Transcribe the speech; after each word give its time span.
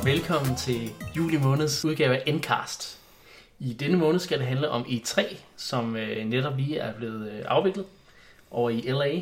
Og 0.00 0.06
velkommen 0.06 0.56
til 0.56 0.90
juli 1.16 1.36
måneds 1.36 1.84
udgave 1.84 2.16
af 2.16 2.22
Endcast. 2.26 2.98
I 3.58 3.72
denne 3.72 3.98
måned 3.98 4.20
skal 4.20 4.38
det 4.38 4.46
handle 4.46 4.68
om 4.68 4.82
E3, 4.82 5.36
som 5.56 5.96
øh, 5.96 6.24
netop 6.24 6.56
lige 6.56 6.78
er 6.78 6.92
blevet 6.92 7.30
øh, 7.30 7.42
afviklet 7.44 7.86
over 8.50 8.70
i 8.70 8.80
LA. 8.80 9.20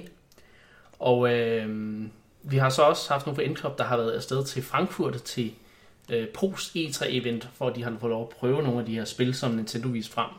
Og 0.98 1.34
øh, 1.34 2.00
vi 2.42 2.56
har 2.56 2.70
så 2.70 2.82
også 2.82 3.12
haft 3.12 3.26
nogle 3.26 3.36
fra 3.36 3.42
Endclub, 3.42 3.78
der 3.78 3.84
har 3.84 3.96
været 3.96 4.10
afsted 4.10 4.44
til 4.44 4.62
Frankfurt 4.62 5.22
til 5.22 5.52
øh, 6.10 6.28
Post 6.28 6.76
E3-event, 6.76 7.48
for 7.54 7.70
de 7.70 7.82
har 7.82 7.96
fået 8.00 8.10
lov 8.10 8.22
at 8.22 8.28
prøve 8.28 8.62
nogle 8.62 8.80
af 8.80 8.86
de 8.86 8.94
her 8.94 9.04
spil, 9.04 9.34
som 9.34 9.50
Nintendo 9.50 9.88
viste 9.88 10.12
frem. 10.12 10.30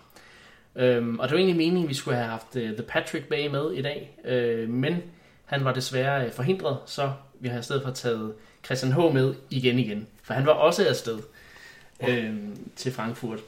Øhm, 0.76 1.20
og 1.20 1.28
det 1.28 1.34
var 1.34 1.38
egentlig 1.38 1.58
meningen, 1.58 1.84
at 1.84 1.90
vi 1.90 1.94
skulle 1.94 2.18
have 2.18 2.30
haft 2.30 2.56
øh, 2.56 2.74
The 2.74 2.84
Patrick 2.84 3.26
Bay 3.28 3.48
med 3.48 3.72
i 3.72 3.82
dag, 3.82 4.18
øh, 4.26 4.70
men 4.70 5.04
han 5.46 5.66
var 5.66 5.74
desværre 5.74 6.26
øh, 6.26 6.32
forhindret, 6.32 6.78
så 6.86 7.12
vi 7.40 7.48
har 7.48 7.60
i 7.60 7.64
stedet 7.64 7.84
for 7.84 7.92
taget 7.92 8.34
Christian 8.66 8.94
H. 8.94 9.14
med 9.14 9.36
igen 9.50 9.80
igen, 9.80 10.08
for 10.30 10.34
han 10.34 10.46
var 10.46 10.52
også 10.52 10.88
afsted 10.88 11.20
øh, 12.08 12.34
til 12.76 12.94
Frankfurt. 12.94 13.40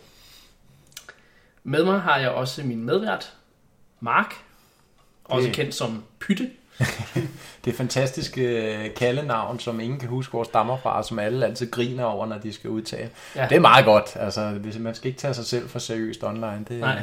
Med 1.64 1.84
mig 1.84 2.00
har 2.02 2.18
jeg 2.18 2.30
også 2.30 2.64
min 2.64 2.84
medvært, 2.84 3.34
Mark, 4.00 4.34
også 5.24 5.48
Det- 5.48 5.56
kendt 5.56 5.76
som 5.76 6.04
Pytte. 6.20 6.50
Det 7.66 7.76
fantastiske 7.76 8.42
øh, 8.76 8.96
kaldenavn, 8.96 9.60
som 9.60 9.80
ingen 9.80 10.00
kan 10.00 10.10
huske, 10.10 10.32
hvor 10.32 10.44
stammer 10.44 10.78
fra, 10.78 10.98
og 10.98 11.06
som 11.06 11.20
alle 11.20 11.46
altid 11.46 11.72
griner 11.72 12.04
over, 12.04 12.26
når 12.26 12.38
de 12.38 12.54
skal 12.54 12.70
udtale. 12.70 13.10
Ja. 13.36 13.42
Ja. 13.42 13.48
Det 13.48 13.56
er 13.56 13.60
meget 13.60 13.86
godt. 13.86 14.12
Altså, 14.16 14.50
hvis 14.50 14.78
man 14.80 14.96
skal 14.96 15.08
ikke 15.08 15.20
tage 15.20 15.34
sig 15.34 15.46
selv 15.46 15.70
for 15.70 15.80
seriøst 15.80 16.24
online. 16.24 16.66
Det, 16.68 16.80
Nej. 16.80 17.02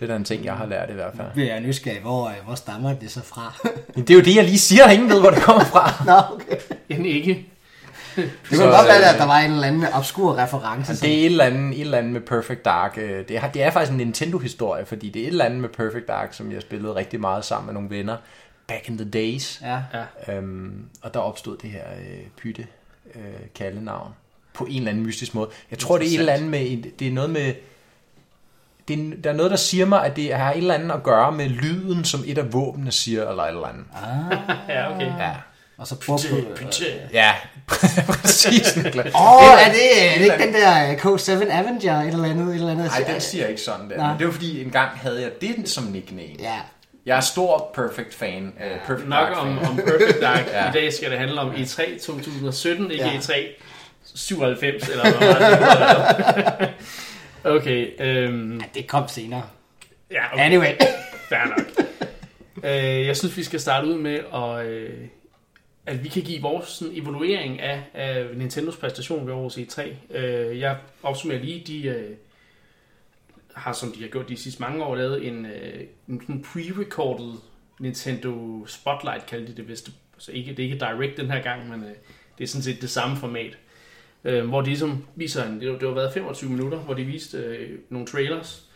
det 0.00 0.04
er 0.04 0.06
da 0.06 0.16
en 0.16 0.24
ting, 0.24 0.44
jeg 0.44 0.54
har 0.56 0.66
lært 0.66 0.90
i 0.90 0.92
hvert 0.92 1.12
fald. 1.16 1.46
jeg 1.46 1.60
nysgerrig, 1.60 2.00
hvor, 2.00 2.28
øh, 2.28 2.34
hvor 2.44 2.54
stammer 2.54 2.94
det 2.94 3.10
så 3.10 3.20
fra? 3.22 3.54
Men 3.94 4.04
det 4.06 4.10
er 4.10 4.18
jo 4.18 4.24
det, 4.24 4.36
jeg 4.36 4.44
lige 4.44 4.58
siger, 4.58 4.88
ingen 4.90 5.08
ved, 5.10 5.20
hvor 5.20 5.30
det 5.30 5.42
kommer 5.42 5.64
fra. 5.64 5.92
Nå, 6.30 6.34
okay. 6.36 6.56
En 6.88 7.06
ikke. 7.06 7.46
Det 8.16 8.30
Så, 8.50 8.56
kunne 8.56 8.64
godt 8.76 8.86
være, 8.88 8.98
øh, 9.00 9.14
at 9.14 9.18
der 9.18 9.26
var 9.26 9.38
en 9.38 9.50
eller 9.52 9.66
anden 9.66 9.84
obskur 9.94 10.36
reference. 10.38 10.90
Altså, 10.92 11.06
det 11.06 11.14
er 11.14 11.18
et 11.18 11.24
eller, 11.26 11.44
andet, 11.44 11.74
et 11.74 11.80
eller 11.80 11.98
andet 11.98 12.12
med 12.12 12.20
Perfect 12.20 12.64
Dark. 12.64 12.98
øh, 12.98 13.28
Det 13.28 13.36
er, 13.36 13.48
det 13.50 13.62
er 13.62 13.70
faktisk 13.70 13.90
en 13.92 13.96
Nintendo-historie, 13.98 14.86
fordi 14.86 15.10
det 15.10 15.22
er 15.22 15.26
et 15.26 15.30
eller 15.30 15.44
andet 15.44 15.60
med 15.60 15.68
Perfect 15.68 16.08
Dark, 16.08 16.34
som 16.34 16.52
jeg 16.52 16.62
spillede 16.62 16.94
rigtig 16.94 17.20
meget 17.20 17.44
sammen 17.44 17.66
med 17.66 17.74
nogle 17.74 17.90
venner. 17.90 18.16
Back 18.68 18.88
in 18.88 18.98
the 18.98 19.10
days. 19.10 19.60
Ja. 19.62 19.78
Ja. 20.28 20.34
Øhm, 20.36 20.84
og 21.02 21.14
der 21.14 21.20
opstod 21.20 21.56
det 21.56 21.70
her 21.70 21.82
øh, 22.00 22.18
pytte 22.42 22.66
øh, 23.14 23.20
kaldenavn 23.54 24.10
på 24.54 24.64
en 24.64 24.76
eller 24.76 24.90
anden 24.90 25.06
mystisk 25.06 25.34
måde. 25.34 25.48
Jeg 25.70 25.78
tror, 25.78 25.98
det 25.98 26.06
er 26.06 26.10
et 26.14 26.18
eller 26.18 26.32
andet 26.32 26.50
med, 26.50 26.60
en- 26.70 26.84
det 26.98 27.08
er 27.08 27.12
noget 27.12 27.30
med, 27.30 27.54
det 28.88 29.00
er, 29.00 29.16
der 29.24 29.30
er 29.30 29.34
noget, 29.34 29.50
der 29.50 29.56
siger 29.56 29.86
mig, 29.86 30.04
at 30.04 30.16
det 30.16 30.34
har 30.34 30.50
et 30.52 30.56
eller 30.58 30.74
andet 30.74 30.90
at 30.90 31.02
gøre 31.02 31.32
med 31.32 31.48
lyden, 31.48 32.04
som 32.04 32.20
et 32.26 32.38
af 32.38 32.52
våbnene 32.52 32.92
siger, 32.92 33.28
eller 33.30 33.42
et 33.42 33.48
eller 33.48 33.66
andet. 33.66 33.84
Ah, 33.94 34.38
ja, 34.76 34.94
okay. 34.94 35.06
Ja, 35.18 35.32
og 35.78 35.86
så 35.86 35.94
Pytte, 35.96 36.40
du... 36.40 36.56
pytte. 36.56 36.84
ja 37.12 37.32
præcis. 38.08 38.76
Niklas. 38.76 39.14
Åh, 39.14 39.36
oh, 39.36 39.60
er 39.62 39.72
det, 39.72 40.14
er 40.14 40.18
det 40.18 40.24
ikke 40.24 40.46
den 40.46 40.54
der 40.54 40.90
øh, 40.90 40.94
K7 40.94 41.30
Avenger, 41.52 42.00
et 42.00 42.08
eller 42.08 42.24
andet? 42.24 42.48
Et 42.48 42.54
eller 42.54 42.70
andet? 42.70 42.86
Nej, 42.86 43.12
den 43.12 43.20
siger 43.20 43.46
ikke 43.46 43.60
sådan 43.60 43.90
der. 43.90 43.96
Nej. 43.96 44.08
Men 44.10 44.18
det 44.18 44.26
var 44.26 44.32
fordi, 44.32 44.62
en 44.64 44.70
gang 44.70 44.90
havde 44.98 45.22
jeg 45.22 45.30
det 45.40 45.68
som 45.68 45.84
nickname. 45.84 46.28
Ja. 46.38 46.54
Jeg 47.06 47.16
er 47.16 47.20
stor 47.20 47.70
Perfect 47.74 48.14
fan. 48.14 48.52
Uh, 48.56 48.86
perfect 48.86 49.08
Nok 49.08 49.28
Dark 49.28 49.36
om, 49.38 49.58
fan. 49.58 49.68
om 49.68 49.76
Perfect 49.76 50.20
Dark. 50.22 50.46
Ja. 50.52 50.68
I 50.68 50.72
dag 50.72 50.92
skal 50.92 51.10
det 51.10 51.18
handle 51.18 51.40
om 51.40 51.50
E 51.50 51.54
E3 51.54 52.06
2017, 52.06 52.90
ikke 52.90 53.04
Ja. 53.04 53.10
E3 53.18 53.32
97, 54.14 54.88
eller 54.88 55.02
hvad 55.18 55.28
var 55.28 56.56
det? 56.58 56.68
Okay, 57.44 58.00
øhm, 58.00 58.58
ja, 58.60 58.64
det 58.74 58.86
kom 58.86 59.08
senere. 59.08 59.42
ja, 60.10 60.32
okay, 60.32 60.44
Anyway. 60.44 60.72
fair 61.28 61.38
nok. 61.56 61.86
Øh, 62.64 63.06
jeg 63.06 63.16
synes, 63.16 63.36
vi 63.36 63.44
skal 63.44 63.60
starte 63.60 63.86
ud 63.86 63.94
med, 63.98 64.20
at, 64.34 64.66
øh, 64.66 64.90
at 65.86 66.04
vi 66.04 66.08
kan 66.08 66.22
give 66.22 66.42
vores 66.42 66.68
sådan, 66.68 66.94
evaluering 66.96 67.60
af, 67.60 67.82
af 67.94 68.26
Nintendos 68.36 68.76
præstation 68.76 69.26
ved 69.26 69.34
årets 69.34 69.58
e 69.58 69.62
E3. 69.62 70.16
Øh, 70.16 70.58
jeg 70.58 70.78
opsummerer 71.02 71.40
lige, 71.40 71.64
de 71.66 71.88
øh, 71.88 72.16
har, 73.54 73.72
som 73.72 73.92
de 73.92 74.02
har 74.02 74.08
gjort 74.08 74.28
de 74.28 74.36
sidste 74.36 74.62
mange 74.62 74.84
år, 74.84 74.96
lavet 74.96 75.26
en, 75.26 75.46
øh, 75.46 75.80
en 76.08 76.20
sådan 76.20 76.44
pre-recorded 76.44 77.40
Nintendo 77.80 78.64
Spotlight, 78.66 79.26
kaldte 79.26 79.52
de 79.52 79.56
det 79.56 79.68
vist. 79.68 79.90
Så 80.18 80.32
ikke, 80.32 80.50
det 80.50 80.58
er 80.58 80.64
ikke 80.64 80.78
direct 80.78 81.16
den 81.16 81.30
her 81.30 81.42
gang, 81.42 81.68
men 81.68 81.84
øh, 81.84 81.94
det 82.38 82.44
er 82.44 82.48
sådan 82.48 82.62
set 82.62 82.80
det 82.80 82.90
samme 82.90 83.16
format. 83.16 83.58
Øh, 84.24 84.48
hvor 84.48 84.60
de 84.60 84.66
ligesom 84.66 85.06
viser 85.14 85.44
en, 85.44 85.60
det 85.60 85.80
det 85.80 85.88
har 85.88 85.94
været 85.94 86.12
25 86.12 86.50
minutter, 86.50 86.78
hvor 86.78 86.94
de 86.94 87.04
viste 87.04 87.38
øh, 87.38 87.78
nogle 87.90 88.06
trailers, 88.06 88.66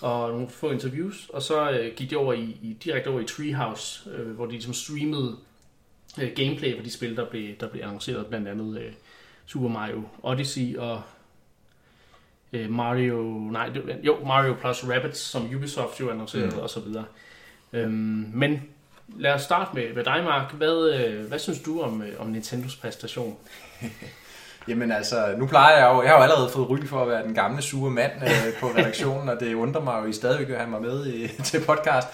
og 0.00 0.30
nogle 0.30 0.48
få 0.48 0.70
interviews, 0.70 1.28
og 1.28 1.42
så 1.42 1.70
øh, 1.70 1.94
gik 1.96 2.10
de 2.10 2.16
over 2.16 2.32
i, 2.32 2.56
i, 2.62 2.76
direkte 2.84 3.08
over 3.08 3.20
i 3.20 3.24
Treehouse, 3.24 4.10
øh, 4.10 4.30
hvor 4.30 4.46
de 4.46 4.52
ligesom 4.52 4.74
streamede 4.74 5.36
øh, 6.22 6.30
gameplay 6.36 6.76
for 6.76 6.82
de 6.82 6.90
spil, 6.90 7.16
der 7.16 7.30
blev, 7.30 7.56
der 7.60 7.68
blev 7.68 7.82
annonceret, 7.82 8.26
blandt 8.26 8.48
andet 8.48 8.78
øh, 8.80 8.92
Super 9.46 9.68
Mario 9.68 10.02
Odyssey 10.22 10.76
og 10.76 11.02
øh, 12.52 12.70
Mario, 12.70 13.22
nej, 13.52 13.68
det, 13.68 13.98
jo, 14.02 14.16
Mario 14.26 14.54
plus 14.60 14.84
Rabbids, 14.84 15.18
som 15.18 15.54
Ubisoft 15.56 16.00
jo 16.00 16.10
annoncerede, 16.10 16.56
mm. 16.56 16.58
og 16.58 16.70
så 16.70 16.80
videre. 16.80 17.04
Øhm, 17.72 18.30
men 18.34 18.62
lad 19.16 19.32
os 19.32 19.42
starte 19.42 19.70
med, 19.74 19.94
med 19.94 20.04
dig, 20.04 20.24
Mark. 20.24 20.52
Hvad, 20.52 20.90
øh, 20.94 21.28
hvad 21.28 21.38
synes 21.38 21.62
du 21.62 21.80
om, 21.80 22.02
øh, 22.02 22.08
om 22.18 22.26
Nintendos 22.26 22.76
præstation? 22.76 23.36
Jamen 24.68 24.92
altså, 24.92 25.34
nu 25.38 25.46
plejer 25.46 25.78
jeg 25.78 25.94
jo, 25.94 26.02
jeg 26.02 26.10
har 26.10 26.16
jo 26.16 26.22
allerede 26.22 26.48
fået 26.48 26.70
ry 26.70 26.86
for 26.86 27.02
at 27.02 27.08
være 27.08 27.22
den 27.22 27.34
gamle 27.34 27.62
sure 27.62 27.90
mand 27.90 28.12
øh, 28.22 28.60
på 28.60 28.66
redaktionen, 28.66 29.28
og 29.28 29.40
det 29.40 29.54
undrer 29.54 29.80
mig 29.80 30.02
jo, 30.02 30.08
I 30.08 30.12
stadigvæk 30.12 30.48
vil 30.48 30.56
have 30.56 30.70
mig 30.70 30.82
med 30.82 31.06
i, 31.06 31.28
til 31.48 31.60
podcast. 31.60 32.08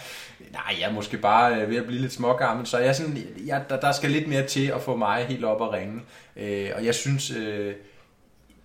Nej, 0.53 0.77
jeg 0.81 0.89
er 0.91 0.93
måske 0.93 1.17
bare 1.19 1.55
øh, 1.55 1.71
ved 1.71 1.77
at 1.77 1.87
blive 1.87 2.01
lidt 2.01 2.13
smågammel, 2.13 2.67
så 2.67 2.79
jeg 2.79 2.97
sådan, 2.97 3.19
jeg, 3.47 3.65
der, 3.69 3.81
der 3.81 3.93
skal 3.93 4.11
lidt 4.11 4.29
mere 4.29 4.47
til 4.47 4.67
at 4.67 4.83
få 4.83 4.97
mig 4.97 5.25
helt 5.29 5.45
op 5.45 5.63
at 5.63 5.73
ringe. 5.73 6.01
Øh, 6.37 6.71
og 6.77 6.85
jeg 6.85 6.95
synes, 6.95 7.31
øh, 7.31 7.75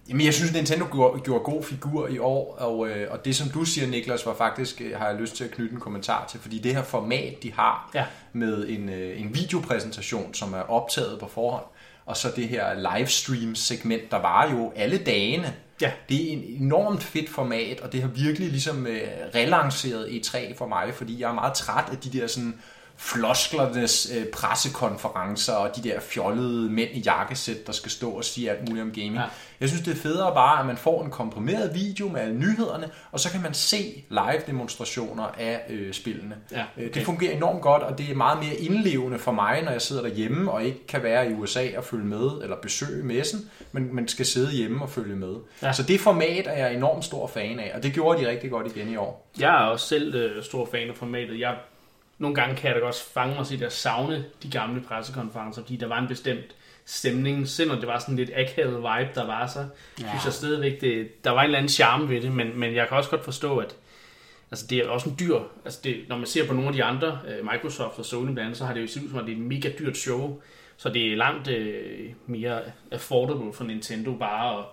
jamen 0.10 0.26
jeg 0.26 0.34
synes, 0.34 0.54
Nintendo 0.54 0.86
gjorde, 0.92 1.20
gjorde 1.22 1.44
god 1.44 1.64
figur 1.64 2.08
i 2.08 2.20
år, 2.20 2.56
og, 2.60 2.88
øh, 2.90 3.12
og 3.12 3.26
det 3.26 3.36
som 3.36 3.50
du 3.50 3.66
siger, 3.66 3.88
Niklas, 3.88 4.26
var 4.26 4.34
faktisk, 4.34 4.82
øh, 4.82 4.98
har 4.98 5.08
jeg 5.10 5.16
lyst 5.16 5.36
til 5.36 5.44
at 5.44 5.52
knytte 5.52 5.74
en 5.74 5.80
kommentar 5.80 6.28
til, 6.32 6.40
fordi 6.40 6.60
det 6.60 6.76
her 6.76 6.84
format, 6.84 7.44
de 7.44 7.54
har 7.54 7.90
Ja. 7.96 8.06
med 8.34 8.68
en, 8.70 8.90
øh, 8.90 9.22
en 9.22 9.36
videopræsentation, 9.36 10.34
som 10.34 10.54
er 10.54 10.62
optaget 10.62 11.20
på 11.20 11.28
forhånd, 11.28 11.66
og 12.08 12.18
så 12.18 12.32
det 12.36 12.48
her 12.48 12.98
livestream 12.98 13.56
segment, 13.56 14.12
der 14.12 14.18
var 14.18 14.52
jo 14.52 14.74
alle 14.76 14.98
dagene. 14.98 15.54
Ja. 15.82 15.92
Det 16.10 16.28
er 16.28 16.34
en 16.34 16.44
enormt 16.62 17.04
fedt 17.04 17.30
format, 17.30 17.80
og 17.80 17.92
det 17.92 18.02
har 18.02 18.08
virkelig 18.08 18.50
ligesom 18.50 18.88
øh, 18.88 19.02
relanceret 19.36 20.06
E3 20.08 20.58
for 20.58 20.68
mig, 20.68 20.94
fordi 20.94 21.22
jeg 21.22 21.30
er 21.30 21.34
meget 21.34 21.54
træt 21.54 21.90
af 21.92 21.98
de 21.98 22.20
der 22.20 22.28
sådan 22.28 22.60
flosklernes 22.98 24.12
øh, 24.18 24.26
pressekonferencer 24.26 25.54
og 25.54 25.76
de 25.76 25.84
der 25.90 26.00
fjollede 26.00 26.70
mænd 26.70 26.90
i 26.94 27.00
jakkesæt, 27.00 27.68
der 27.68 27.74
skal 27.74 27.92
stå 27.92 28.10
og 28.12 28.24
sige 28.26 28.52
alt 28.52 28.70
muligt 28.70 28.84
om 28.84 28.92
gaming. 28.92 29.16
Ja. 29.16 29.24
Jeg 29.60 29.70
synes, 29.70 29.84
det 29.84 29.92
er 29.92 29.98
federe 30.02 30.34
bare, 30.34 30.60
at 30.60 30.66
man 30.66 30.78
får 30.78 31.04
en 31.04 31.12
komprimeret 31.12 31.76
video 31.76 32.10
med 32.10 32.22
alle 32.22 32.36
nyhederne, 32.36 32.90
og 33.12 33.20
så 33.20 33.32
kan 33.32 33.42
man 33.42 33.54
se 33.54 34.04
live 34.10 34.42
demonstrationer 34.48 35.24
af 35.24 35.62
øh, 35.70 35.94
spillene. 35.94 36.36
Ja, 36.52 36.58
Øh, 36.78 36.84
okay. 36.86 36.94
Det 36.94 37.06
fungerer 37.06 37.36
enormt 37.36 37.62
godt, 37.62 37.84
og 37.84 37.98
det 37.98 38.12
er 38.12 38.16
meget 38.16 38.40
mere 38.40 38.56
indlevende 38.56 39.20
for 39.20 39.32
mig, 39.32 39.62
når 39.64 39.72
jeg 39.72 39.82
sidder 39.82 40.02
derhjemme 40.02 40.52
og 40.52 40.64
ikke 40.64 40.88
kan 40.88 41.04
være 41.04 41.32
i 41.32 41.34
USA 41.34 41.68
og 41.78 41.84
følge 41.84 42.06
med, 42.06 42.30
eller 42.44 42.56
besøge 42.62 43.04
messen, 43.04 43.50
men 43.72 43.96
man 43.96 44.08
skal 44.08 44.26
sidde 44.26 44.52
hjemme 44.52 44.82
og 44.82 44.90
følge 44.90 45.16
med. 45.16 45.36
Ja. 45.62 45.74
Så 45.74 45.84
det 45.84 46.00
format 46.00 46.48
er 46.48 46.54
jeg 46.68 46.74
enormt 46.74 47.06
stor 47.06 47.28
fan 47.28 47.60
af, 47.60 47.72
og 47.76 47.84
det 47.84 47.94
gjorde 47.94 48.20
de 48.22 48.30
rigtig 48.30 48.52
godt 48.52 48.76
igen 48.76 48.90
i 48.90 48.96
år. 48.96 49.30
Jeg 49.40 49.50
er 49.64 49.66
også 49.68 49.88
selv 49.88 50.16
øh, 50.16 50.44
stor 50.44 50.68
fan 50.72 50.90
af 50.90 50.96
formatet. 50.96 51.40
Jeg, 51.40 51.56
nogle 52.18 52.36
gange 52.36 52.56
kan 52.56 52.72
jeg 52.72 52.82
da 52.82 52.86
også 52.86 53.10
fange 53.10 53.36
mig 53.36 53.46
til 53.46 53.64
at 53.64 53.74
savne 53.74 54.26
de 54.44 54.50
gamle 54.50 54.82
pressekonferencer, 54.82 55.62
fordi 55.62 55.76
der 55.76 55.88
var 55.88 56.00
en 56.00 56.08
bestemt 56.08 56.56
stemning, 56.86 57.48
selvom 57.48 57.78
det 57.78 57.88
var 57.88 58.00
sådan 58.00 58.16
lidt 58.16 58.32
akavet 58.36 58.78
vibe, 58.78 59.12
der 59.16 59.26
var 59.26 59.48
så, 59.48 59.60
ja. 59.60 60.10
synes 60.10 60.26
jeg 60.26 60.34
stadigvæk, 60.34 60.82
det, 60.82 61.24
der 61.24 61.32
var 61.32 61.42
en 61.42 61.46
eller 61.46 61.58
anden 61.58 61.70
charme 61.70 62.10
ved 62.10 62.22
det, 62.22 62.32
men, 62.32 62.60
men 62.60 62.76
jeg 62.76 62.88
kan 62.88 62.98
også 62.98 63.10
godt 63.10 63.24
forstå, 63.24 63.58
at 63.58 63.76
altså 64.52 64.68
det 64.70 64.78
er 64.78 64.90
også 64.90 65.10
en 65.10 65.16
dyr, 65.20 65.40
altså 65.66 65.80
det, 65.84 66.06
når 66.10 66.18
man 66.18 66.26
ser 66.26 66.48
på 66.48 66.54
nogle 66.54 66.68
af 66.68 66.74
de 66.74 66.84
andre, 66.84 67.20
øh, 67.28 67.52
Microsoft 67.52 68.00
og 68.00 68.06
Sony 68.06 68.26
blandt 68.26 68.40
andet, 68.40 68.58
så 68.58 68.66
har 68.66 68.74
det 68.74 68.82
jo 68.82 68.88
set 68.88 69.04
ud 69.04 69.10
som, 69.10 69.20
at 69.20 69.26
det 69.26 69.32
er 69.32 69.38
et 69.38 69.44
mega 69.44 69.72
dyrt 69.80 69.98
show, 69.98 70.42
så 70.78 70.90
det 70.90 71.14
er 71.14 71.18
langt 71.18 71.48
øh, 71.48 72.10
mere 72.26 72.62
affordable 72.92 73.54
for 73.54 73.64
Nintendo 73.64 74.16
bare 74.16 74.60
at, 74.60 74.66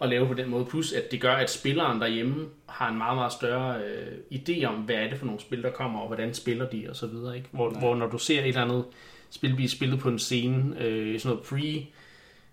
at 0.00 0.08
lave 0.08 0.26
på 0.26 0.34
den 0.34 0.50
måde. 0.50 0.64
Plus 0.64 0.92
at 0.92 1.10
det 1.10 1.20
gør, 1.20 1.34
at 1.34 1.50
spilleren 1.50 2.00
derhjemme 2.00 2.46
har 2.66 2.90
en 2.90 2.98
meget, 2.98 3.16
meget 3.16 3.32
større 3.32 3.76
øh, 3.82 4.38
idé 4.38 4.64
om, 4.64 4.74
hvad 4.74 4.94
er 4.96 5.08
det 5.08 5.18
for 5.18 5.26
nogle 5.26 5.40
spil, 5.40 5.62
der 5.62 5.70
kommer, 5.70 6.00
og 6.00 6.06
hvordan 6.06 6.34
spiller 6.34 6.68
de, 6.68 6.86
og 6.90 6.96
så 6.96 7.06
videre. 7.06 7.36
Ikke? 7.36 7.48
Hvor, 7.50 7.70
hvor 7.70 7.94
når 7.94 8.06
du 8.06 8.18
ser 8.18 8.40
et 8.40 8.48
eller 8.48 8.62
andet 8.62 8.84
spil 9.30 9.54
blive 9.54 9.68
spillet 9.68 9.98
på 9.98 10.08
en 10.08 10.18
scene, 10.18 10.80
øh, 10.80 11.20
sådan 11.20 11.28
noget 11.36 11.46
pre, 11.48 11.86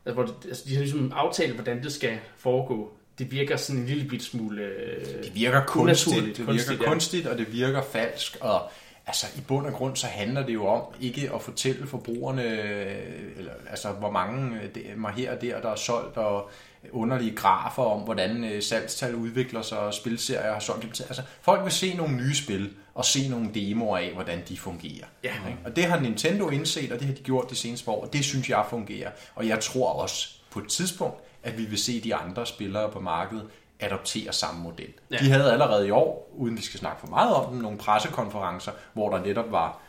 altså, 0.06 0.14
hvor 0.14 0.24
det, 0.24 0.36
altså, 0.48 0.64
de 0.68 0.74
har 0.74 0.82
ligesom 0.82 1.12
aftalt, 1.16 1.54
hvordan 1.54 1.84
det 1.84 1.92
skal 1.92 2.18
foregå. 2.38 2.94
Det 3.20 3.32
virker 3.32 3.58
sådan 3.58 3.82
en 3.82 3.88
lille 3.88 4.10
bit 4.10 4.24
smule... 4.24 4.62
Øh, 4.62 5.24
Det 5.24 5.36
virker 5.36 5.66
kunstigt, 5.66 6.26
det 6.26 6.40
virker 6.40 6.46
Kunstigt, 6.46 6.82
ja. 6.82 6.90
kunstigt, 6.90 7.28
og 7.28 7.38
det 7.38 7.54
virker 7.54 7.82
falsk, 7.82 8.38
og 8.42 8.62
altså 9.08 9.26
i 9.38 9.42
bund 9.48 9.66
og 9.66 9.74
grund 9.74 9.96
så 9.96 10.08
handler 10.08 10.46
det 10.46 10.54
jo 10.54 10.68
om 10.68 10.82
ikke 11.02 11.32
at 11.36 11.42
fortælle 11.42 11.88
forbrugerne, 11.88 12.44
øh, 12.44 13.38
eller, 13.38 13.52
altså 13.70 13.92
hvor 13.92 14.12
mange 14.12 14.56
øh, 14.56 14.76
det, 14.76 14.84
mig 14.98 15.14
her 15.14 15.36
og 15.36 15.42
der, 15.42 15.62
der 15.62 15.70
er 15.70 15.76
solgt, 15.76 16.18
og 16.18 16.50
underlige 16.92 17.36
grafer 17.36 17.84
om, 17.84 18.02
hvordan 18.02 18.44
øh, 18.44 18.64
salgstal 18.64 19.16
udvikler 19.16 19.62
sig, 19.62 19.80
og 19.80 19.94
spilserier 19.94 20.54
har 20.54 20.60
solgt. 20.60 20.86
Altså, 20.86 21.22
folk 21.42 21.64
vil 21.64 21.72
se 21.72 21.94
nogle 21.94 22.16
nye 22.16 22.36
spil, 22.36 22.74
og 22.96 23.06
se 23.06 23.30
nogle 23.30 23.50
demoer 23.54 23.98
af, 23.98 24.12
hvordan 24.14 24.42
de 24.50 24.58
fungerer. 24.58 25.06
Ja. 25.24 25.34
Ikke? 25.48 25.60
Og 25.66 25.76
det 25.76 25.84
har 25.84 26.00
Nintendo 26.00 26.50
indset, 26.50 26.92
og 26.92 27.00
det 27.00 27.08
har 27.08 27.14
de 27.14 27.22
gjort 27.22 27.50
de 27.50 27.56
seneste 27.56 27.90
år, 27.92 28.06
og 28.06 28.14
det 28.14 28.26
synes 28.26 28.50
jeg 28.50 28.66
fungerer. 28.70 29.10
Og 29.36 29.48
jeg 29.48 29.60
tror 29.60 29.90
også, 29.90 30.30
på 30.52 30.60
et 30.60 30.68
tidspunkt, 30.68 31.18
at 31.44 31.58
vi 31.58 31.66
vil 31.66 31.78
se 31.78 32.02
de 32.02 32.16
andre 32.16 32.46
spillere 32.46 32.92
på 32.92 33.00
markedet 33.00 33.46
adoptere 33.80 34.34
samme 34.34 34.64
model. 34.64 34.94
Ja. 35.12 35.18
De 35.18 35.30
havde 35.30 35.52
allerede 35.52 35.88
i 35.88 35.92
år, 35.92 36.30
uden 36.36 36.58
vi 36.58 36.62
skal 36.62 36.80
snakke 36.80 37.00
for 37.00 37.08
meget 37.08 37.36
om 37.36 37.54
dem, 37.54 37.62
nogle 37.62 37.78
pressekonferencer, 37.78 38.72
hvor 38.94 39.10
der 39.10 39.26
netop 39.26 39.52
var 39.52 39.80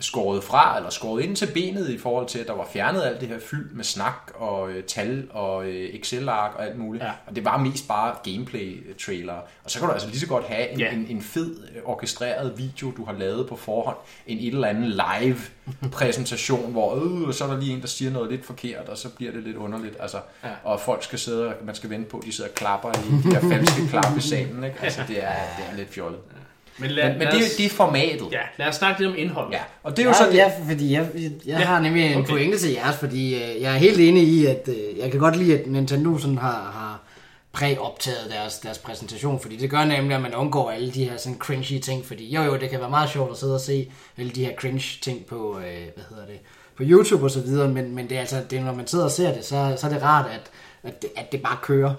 skåret 0.00 0.44
fra, 0.44 0.76
eller 0.76 0.90
skåret 0.90 1.22
ind 1.22 1.36
til 1.36 1.48
benet 1.54 1.88
i 1.90 1.98
forhold 1.98 2.26
til, 2.26 2.38
at 2.38 2.46
der 2.46 2.52
var 2.52 2.68
fjernet 2.72 3.02
alt 3.02 3.20
det 3.20 3.28
her 3.28 3.38
fyld 3.50 3.70
med 3.70 3.84
snak 3.84 4.30
og 4.34 4.70
øh, 4.70 4.84
tal 4.84 5.26
og 5.30 5.66
øh, 5.66 5.94
Excel-ark 5.94 6.54
og 6.56 6.64
alt 6.66 6.78
muligt. 6.78 7.04
Ja. 7.04 7.10
Og 7.26 7.36
det 7.36 7.44
var 7.44 7.56
mest 7.58 7.88
bare 7.88 8.14
gameplay-trailer. 8.24 9.32
Og 9.64 9.70
så 9.70 9.78
kan 9.78 9.88
du 9.88 9.92
altså 9.92 10.08
lige 10.08 10.20
så 10.20 10.26
godt 10.26 10.44
have 10.44 10.68
en, 10.70 10.78
Ja. 10.80 10.90
en, 10.92 11.06
en 11.08 11.22
fed, 11.22 11.56
øh, 11.76 11.82
orkestreret 11.84 12.58
video, 12.58 12.90
du 12.96 13.04
har 13.04 13.12
lavet 13.12 13.48
på 13.48 13.56
forhånd, 13.56 13.96
en 14.26 14.38
et 14.38 14.46
eller 14.46 14.68
anden 14.68 14.84
live-præsentation, 15.82 16.72
hvor 16.72 16.94
øh, 17.28 17.34
så 17.34 17.44
er 17.44 17.48
der 17.48 17.60
lige 17.60 17.72
en, 17.74 17.80
der 17.80 17.86
siger 17.86 18.10
noget 18.10 18.30
lidt 18.30 18.44
forkert, 18.46 18.88
og 18.88 18.98
så 18.98 19.08
bliver 19.08 19.32
det 19.32 19.42
lidt 19.42 19.56
underligt. 19.56 19.96
Altså, 20.00 20.18
ja. 20.44 20.48
Og 20.64 20.80
folk 20.80 21.02
skal 21.04 21.18
sidde, 21.18 21.46
og 21.46 21.54
man 21.64 21.74
skal 21.74 21.90
vente 21.90 22.10
på, 22.10 22.18
at 22.18 22.24
de 22.24 22.32
sidder 22.32 22.50
og 22.50 22.54
klapper 22.54 22.88
i 22.90 23.28
de 23.28 23.34
der 23.34 23.40
falske 23.40 23.88
klap 23.90 24.16
i 24.16 24.20
salen. 24.20 24.64
Ikke? 24.64 24.76
Altså, 24.82 25.00
det 25.08 25.24
er, 25.24 25.32
det 25.58 25.64
er 25.72 25.76
lidt 25.76 25.90
fjollet. 25.94 26.20
Men, 26.78 26.90
lad, 26.90 27.04
Men, 27.08 27.18
men 27.18 27.26
lad 27.26 27.32
det, 27.32 27.40
os, 27.46 27.52
er- 27.52 27.56
det 27.56 27.66
er 27.66 27.70
formatet. 27.70 28.28
Ja, 28.32 28.40
lad 28.58 28.66
os 28.68 28.74
snakke 28.74 29.00
lidt 29.00 29.10
om 29.12 29.18
indholdet. 29.18 29.52
Ja, 29.52 29.60
og 29.82 29.96
det 29.96 29.98
er 30.02 30.04
jo 30.04 30.10
ja, 30.10 30.16
så 30.18 30.26
det. 30.30 30.34
ja, 30.34 30.52
fordi 30.68 30.92
jeg, 30.92 31.08
jeg, 31.14 31.22
jeg 31.22 31.30
Ja, 31.46 31.64
har 31.64 31.80
nemlig 31.80 32.12
en 32.12 32.18
okay. 32.18 32.28
pointe 32.28 32.58
til 32.58 32.70
jeres, 32.72 32.96
fordi 32.96 33.34
øh, 33.34 33.62
jeg 33.62 33.74
er 33.74 33.78
helt 33.78 34.00
enig 34.00 34.22
i, 34.22 34.46
at 34.46 34.68
øh, 34.68 34.98
jeg 34.98 35.10
kan 35.10 35.20
godt 35.20 35.36
lide, 35.36 35.58
at 35.58 35.66
Nintendo 35.66 36.18
sådan 36.18 36.38
har, 36.38 36.50
har 36.50 37.00
præoptaget 37.52 38.30
deres, 38.30 38.58
deres 38.58 38.78
præsentation, 38.78 39.40
fordi 39.40 39.56
det 39.56 39.70
gør 39.70 39.84
nemlig, 39.84 40.16
at 40.16 40.22
man 40.22 40.34
undgår 40.34 40.70
alle 40.70 40.90
de 40.90 41.04
her 41.04 41.16
sådan 41.16 41.38
cringy 41.38 41.78
ting, 41.80 42.06
fordi 42.06 42.34
jo 42.34 42.42
jo, 42.42 42.56
det 42.56 42.70
kan 42.70 42.80
være 42.80 42.90
meget 42.90 43.10
sjovt 43.10 43.30
at 43.30 43.36
sidde 43.38 43.54
og 43.54 43.60
se 43.60 43.92
alle 44.18 44.30
de 44.30 44.44
her 44.44 44.54
cringe 44.54 44.98
ting 45.02 45.24
på, 45.26 45.58
øh, 45.58 45.64
hvad 45.94 46.04
hedder 46.10 46.26
det, 46.26 46.38
på 46.76 46.82
YouTube 46.86 47.24
og 47.24 47.30
så 47.30 47.40
videre, 47.40 47.68
men, 47.68 47.94
men 47.94 48.08
det 48.08 48.16
er 48.16 48.20
altså, 48.20 48.42
det, 48.50 48.62
når 48.62 48.74
man 48.74 48.86
sidder 48.86 49.04
og 49.04 49.10
ser 49.10 49.34
det, 49.34 49.44
så, 49.44 49.74
så 49.76 49.86
er 49.86 49.90
det 49.90 50.02
rart, 50.02 50.26
at, 50.32 50.40
at, 50.90 51.02
det, 51.02 51.10
at 51.16 51.32
det 51.32 51.42
bare 51.42 51.56
kører. 51.62 51.94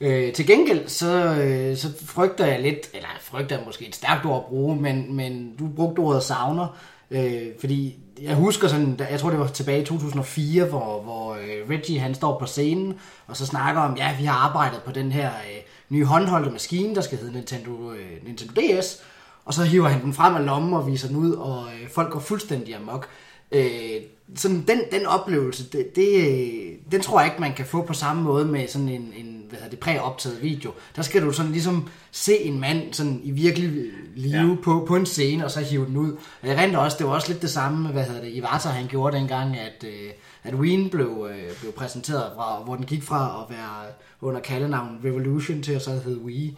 Øh, 0.00 0.32
til 0.32 0.46
gengæld, 0.46 0.88
så, 0.88 1.34
øh, 1.34 1.76
så 1.76 1.88
frygter 2.06 2.46
jeg 2.46 2.62
lidt, 2.62 2.90
eller 2.94 3.08
frygter 3.20 3.56
jeg 3.56 3.64
måske 3.66 3.88
et 3.88 3.94
stærkt 3.94 4.26
ord 4.26 4.36
at 4.44 4.48
bruge, 4.48 4.76
men, 4.76 5.16
men 5.16 5.56
du 5.58 5.68
brugte 5.76 6.00
ordet 6.00 6.22
savner, 6.22 6.76
øh, 7.10 7.42
fordi 7.60 7.98
jeg 8.22 8.34
husker 8.34 8.68
sådan, 8.68 9.00
jeg 9.10 9.20
tror 9.20 9.30
det 9.30 9.38
var 9.38 9.46
tilbage 9.46 9.82
i 9.82 9.84
2004, 9.84 10.64
hvor, 10.64 11.02
hvor 11.02 11.34
øh, 11.34 11.70
Reggie 11.70 12.00
han 12.00 12.14
står 12.14 12.38
på 12.38 12.46
scenen, 12.46 12.94
og 13.26 13.36
så 13.36 13.46
snakker 13.46 13.80
om, 13.80 13.96
ja, 13.96 14.16
vi 14.18 14.24
har 14.24 14.48
arbejdet 14.48 14.82
på 14.82 14.92
den 14.92 15.12
her 15.12 15.28
øh, 15.28 15.60
nye 15.88 16.04
håndholdte 16.04 16.50
maskine, 16.50 16.94
der 16.94 17.00
skal 17.00 17.18
hedde 17.18 17.32
Nintendo, 17.32 17.92
øh, 17.92 18.26
Nintendo 18.26 18.60
DS, 18.60 19.02
og 19.44 19.54
så 19.54 19.62
hiver 19.62 19.88
han 19.88 20.02
den 20.02 20.14
frem 20.14 20.34
af 20.34 20.46
lommen 20.46 20.74
og 20.74 20.86
viser 20.86 21.08
den 21.08 21.16
ud, 21.16 21.32
og 21.32 21.64
øh, 21.64 21.88
folk 21.88 22.10
går 22.10 22.20
fuldstændig 22.20 22.76
amok. 22.76 23.08
Øh, 23.52 24.00
sådan 24.36 24.64
den, 24.68 24.80
den 24.92 25.06
oplevelse, 25.06 25.64
det, 25.70 25.96
det, 25.96 26.92
den 26.92 27.00
tror 27.00 27.20
jeg 27.20 27.30
ikke, 27.30 27.40
man 27.40 27.54
kan 27.54 27.66
få 27.66 27.82
på 27.82 27.92
samme 27.92 28.22
måde 28.22 28.44
med 28.44 28.68
sådan 28.68 28.88
en, 28.88 29.12
en 29.16 29.44
hvad 29.48 29.58
hedder 29.58 29.70
det, 29.70 29.78
præoptaget 29.78 30.42
video. 30.42 30.72
Der 30.96 31.02
skal 31.02 31.22
du 31.22 31.32
sådan 31.32 31.52
ligesom 31.52 31.88
se 32.10 32.38
en 32.38 32.60
mand 32.60 32.92
sådan 32.92 33.20
i 33.24 33.30
virkelig 33.30 33.70
live 34.14 34.48
Ja. 34.50 34.56
på, 34.62 34.84
på 34.88 34.96
en 34.96 35.06
scene, 35.06 35.44
og 35.44 35.50
så 35.50 35.60
hive 35.60 35.86
den 35.86 35.96
ud. 35.96 36.12
Og 36.42 36.48
jeg 36.48 36.58
rent 36.58 36.76
også, 36.76 36.96
det 36.98 37.06
var 37.06 37.12
også 37.12 37.28
lidt 37.28 37.42
det 37.42 37.50
samme, 37.50 37.88
hvad 37.88 38.04
hedder 38.04 38.20
det, 38.20 38.32
Iwata 38.32 38.68
han 38.68 38.86
gjorde 38.88 39.16
dengang, 39.16 39.58
at, 39.58 39.84
øh, 39.84 40.10
at 40.44 40.54
Wien 40.54 40.90
blev, 40.90 41.28
øh, 41.30 41.58
blev 41.60 41.72
præsenteret, 41.72 42.32
fra, 42.36 42.62
hvor 42.64 42.74
den 42.76 42.84
gik 42.84 43.02
fra 43.02 43.44
at 43.50 43.56
være 43.56 43.84
under 44.20 44.40
kaldenavn 44.40 45.00
Revolution 45.04 45.62
til 45.62 45.72
at 45.72 45.82
så 45.82 45.90
hedde 45.90 46.20
Wii. 46.20 46.56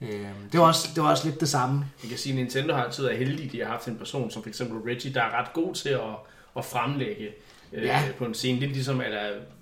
Øh, 0.00 0.08
det, 0.52 0.60
var 0.60 0.66
også, 0.66 0.88
det 0.94 1.02
var 1.02 1.10
også 1.10 1.28
lidt 1.28 1.40
det 1.40 1.48
samme. 1.48 1.84
Jeg 2.02 2.08
kan 2.08 2.18
sige, 2.18 2.32
at 2.32 2.38
Nintendo 2.38 2.74
har 2.74 2.84
altid 2.84 3.04
været 3.04 3.18
heldige, 3.18 3.48
de 3.52 3.58
har 3.64 3.70
haft 3.70 3.88
en 3.88 3.96
person 3.96 4.30
som 4.30 4.42
for 4.42 4.48
eksempel 4.48 4.78
Reggie, 4.92 5.14
der 5.14 5.22
er 5.22 5.40
ret 5.40 5.52
god 5.52 5.74
til 5.74 5.88
at, 5.88 6.00
at 6.56 6.64
fremlægge 6.64 7.28
øh, 7.72 7.84
Ja. 7.84 8.02
på 8.18 8.24
en 8.24 8.34
scene. 8.34 8.60
Lidt 8.60 8.72
ligesom, 8.72 9.00
øh, 9.00 9.06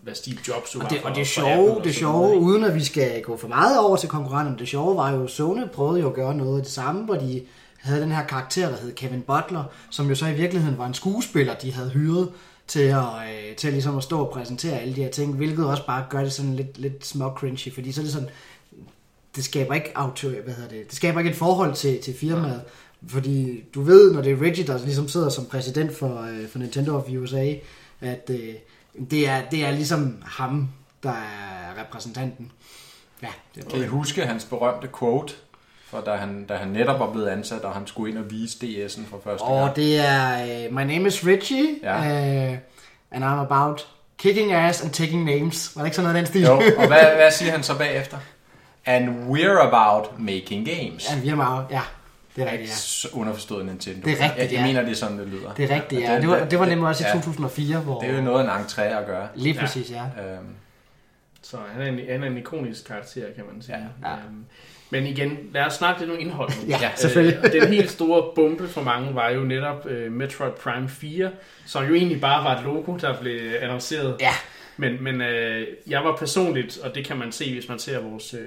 hvad 0.02 0.14
Steve 0.14 0.36
Jobs 0.48 0.74
jo 0.74 0.80
Og 0.80 0.82
var 0.84 0.88
det, 0.88 1.02
og 1.04 1.14
det 1.14 1.26
sjove, 1.26 1.80
det 1.84 1.94
sjove 1.94 2.38
uden 2.38 2.64
at 2.64 2.74
vi 2.74 2.84
skal 2.84 3.22
gå 3.22 3.36
for 3.36 3.48
meget 3.48 3.78
over 3.80 3.96
til 3.96 4.08
konkurrenterne, 4.08 4.58
det 4.58 4.68
sjove 4.68 4.96
var 4.96 5.10
jo, 5.10 5.26
Sony 5.26 5.68
prøvede 5.72 6.00
jo 6.00 6.08
at 6.08 6.14
gøre 6.14 6.34
noget 6.34 6.58
af 6.58 6.62
det 6.64 6.72
samme, 6.72 7.04
hvor 7.04 7.14
de 7.14 7.42
havde 7.80 8.02
den 8.02 8.12
her 8.12 8.26
karakter, 8.26 8.68
der 8.68 8.76
hed 8.76 8.94
Kevin 8.94 9.22
Butler, 9.22 9.64
som 9.90 10.08
jo 10.08 10.14
så 10.14 10.26
i 10.26 10.34
virkeligheden 10.34 10.78
var 10.78 10.86
en 10.86 10.94
skuespiller, 10.94 11.54
de 11.54 11.72
havde 11.72 11.90
hyret 11.90 12.32
til 12.66 12.80
at, 12.80 12.98
øh, 12.98 13.56
til 13.56 13.72
ligesom 13.72 13.96
at 13.96 14.02
stå 14.02 14.20
og 14.20 14.30
præsentere 14.32 14.78
alle 14.80 14.96
de 14.96 15.02
her 15.02 15.10
ting, 15.10 15.34
hvilket 15.36 15.66
også 15.66 15.86
bare 15.86 16.04
gør 16.10 16.20
det 16.22 16.32
sådan 16.32 16.56
lidt, 16.56 16.78
lidt 16.78 17.06
små 17.06 17.28
cringy, 17.30 17.74
fordi 17.74 17.92
så 17.92 18.00
er 18.00 18.04
det 18.04 18.12
sådan, 18.12 18.28
det 19.36 19.44
skaber 19.44 19.74
ikke 19.74 19.92
auto, 19.94 20.28
hvad 20.28 20.54
hedder 20.54 20.68
det, 20.70 20.86
det 20.86 20.94
skaber 20.96 21.18
ikke 21.20 21.30
et 21.30 21.36
forhold 21.36 21.74
til, 21.74 22.00
til 22.02 22.14
firmaet, 22.14 22.60
fordi 23.08 23.64
du 23.74 23.82
ved, 23.82 24.12
når 24.14 24.22
det 24.22 24.32
er 24.32 24.42
Reggie, 24.42 24.66
der 24.66 24.78
ligesom 24.78 25.08
sidder 25.08 25.28
som 25.28 25.46
præsident 25.46 25.96
for, 25.98 26.22
øh, 26.22 26.48
for 26.48 26.58
Nintendo 26.58 26.96
of 26.96 27.04
USA, 27.18 27.54
at 28.00 28.30
øh, 28.30 28.54
det, 29.10 29.28
er, 29.28 29.42
det 29.50 29.64
er 29.66 29.70
ligesom 29.70 30.22
ham, 30.26 30.68
der 31.02 31.10
er 31.10 31.80
repræsentanten. 31.80 32.52
Ja, 33.22 33.28
det 33.54 33.68
Kan 33.68 33.80
I 33.80 33.86
huske 33.86 34.26
hans 34.26 34.44
berømte 34.44 34.88
quote, 34.98 35.34
for 35.90 36.00
da 36.00 36.14
han, 36.14 36.44
da 36.48 36.54
han 36.56 36.68
netop 36.68 37.00
var 37.00 37.12
blevet 37.12 37.26
ansat, 37.28 37.60
og 37.60 37.72
han 37.74 37.86
skulle 37.86 38.10
ind 38.10 38.18
og 38.24 38.30
vise 38.30 38.56
DS'en 38.64 39.00
for 39.10 39.20
første 39.24 39.42
Og 39.42 39.64
gang? 39.64 39.76
det 39.76 39.96
er, 39.98 40.42
øh, 40.66 40.72
my 40.74 40.82
name 40.82 41.06
is 41.08 41.26
Richie, 41.26 41.66
Ja. 41.82 41.96
uh, 42.50 42.56
and 43.10 43.24
I'm 43.24 43.26
about 43.46 43.86
kicking 44.18 44.52
ass 44.52 44.82
and 44.82 44.90
taking 44.90 45.24
names. 45.24 45.76
Var 45.76 45.82
det 45.82 45.86
ikke 45.86 45.96
sådan 45.96 46.10
noget 46.12 46.18
den 46.18 46.26
stil? 46.26 46.42
Jo, 46.42 46.52
og 46.78 46.86
hvad, 46.86 47.04
hvad 47.16 47.30
siger 47.30 47.52
han 47.52 47.62
så 47.62 47.78
bagefter? 47.78 48.16
And 48.86 49.08
we're 49.30 49.60
about 49.68 50.18
making 50.20 50.68
games. 50.68 51.08
vi 51.22 51.28
er 51.28 51.34
meget, 51.34 51.66
ja, 51.70 51.80
det 52.36 52.48
er 52.48 52.52
rigtigt, 52.52 53.04
ja. 53.12 53.18
Underforstået 53.18 53.66
Nintendo. 53.66 54.08
Det 54.08 54.20
er 54.20 54.24
rigtigt, 54.24 54.38
jeg, 54.38 54.52
jeg 54.52 54.60
ja. 54.60 54.66
mener, 54.66 54.82
det 54.82 54.90
er 54.90 54.94
sådan, 54.94 55.18
det 55.18 55.26
lyder. 55.26 55.54
Det 55.54 55.70
er 55.70 55.74
rigtigt, 55.74 56.00
ja. 56.02 56.20
Det 56.20 56.28
var, 56.28 56.44
det 56.44 56.58
var 56.58 56.66
nemlig 56.66 56.88
også 56.88 57.04
i 57.04 57.06
ja, 57.06 57.12
2004, 57.14 57.78
hvor... 57.78 58.00
Det 58.00 58.10
er 58.10 58.14
jo 58.16 58.22
noget 58.22 58.48
af 58.48 58.58
en 58.58 58.64
entré 58.64 58.82
at 58.82 59.06
gøre. 59.06 59.28
Lige 59.34 59.54
Ja. 59.54 59.60
præcis, 59.60 59.90
ja. 59.90 60.02
Øhm, 60.02 60.46
Så 61.42 61.56
han 61.72 61.82
er, 61.82 61.86
en, 61.86 62.00
han 62.10 62.22
er 62.22 62.26
en 62.26 62.36
ikonisk 62.36 62.86
karakter, 62.86 63.24
kan 63.36 63.44
man 63.52 63.62
sige. 63.62 63.76
Ja. 64.02 64.08
Ja. 64.08 64.14
Øhm, 64.14 64.44
men 64.90 65.06
igen, 65.06 65.38
lad 65.52 65.62
os 65.64 65.72
snakke 65.72 66.00
lidt 66.00 66.10
om 66.12 66.18
indhold 66.20 66.50
nu. 66.62 66.68
Ja, 66.80 66.90
selvfølgelig. 66.96 67.38
Øh, 67.44 67.52
den 67.62 67.68
helt 67.72 67.90
store 67.90 68.22
bombe 68.34 68.68
for 68.68 68.82
mange 68.82 69.14
var 69.14 69.30
jo 69.30 69.40
netop 69.40 69.86
øh, 69.86 70.12
Metroid 70.12 70.52
Prime 70.52 70.88
4, 70.88 71.30
som 71.66 71.84
jo 71.84 71.94
egentlig 71.94 72.20
bare 72.20 72.44
var 72.44 72.56
et 72.58 72.64
logo, 72.64 72.96
der 72.96 73.20
blev 73.20 73.40
annonceret. 73.60 74.16
Ja, 74.20 74.32
Men, 74.76 75.02
men 75.04 75.20
øh, 75.20 75.66
jeg 75.86 76.04
var 76.04 76.16
personligt, 76.16 76.78
og 76.78 76.94
det 76.94 77.06
kan 77.06 77.16
man 77.16 77.32
se, 77.32 77.52
hvis 77.54 77.68
man 77.68 77.78
ser 77.78 78.00
vores 78.00 78.34
øh, 78.34 78.40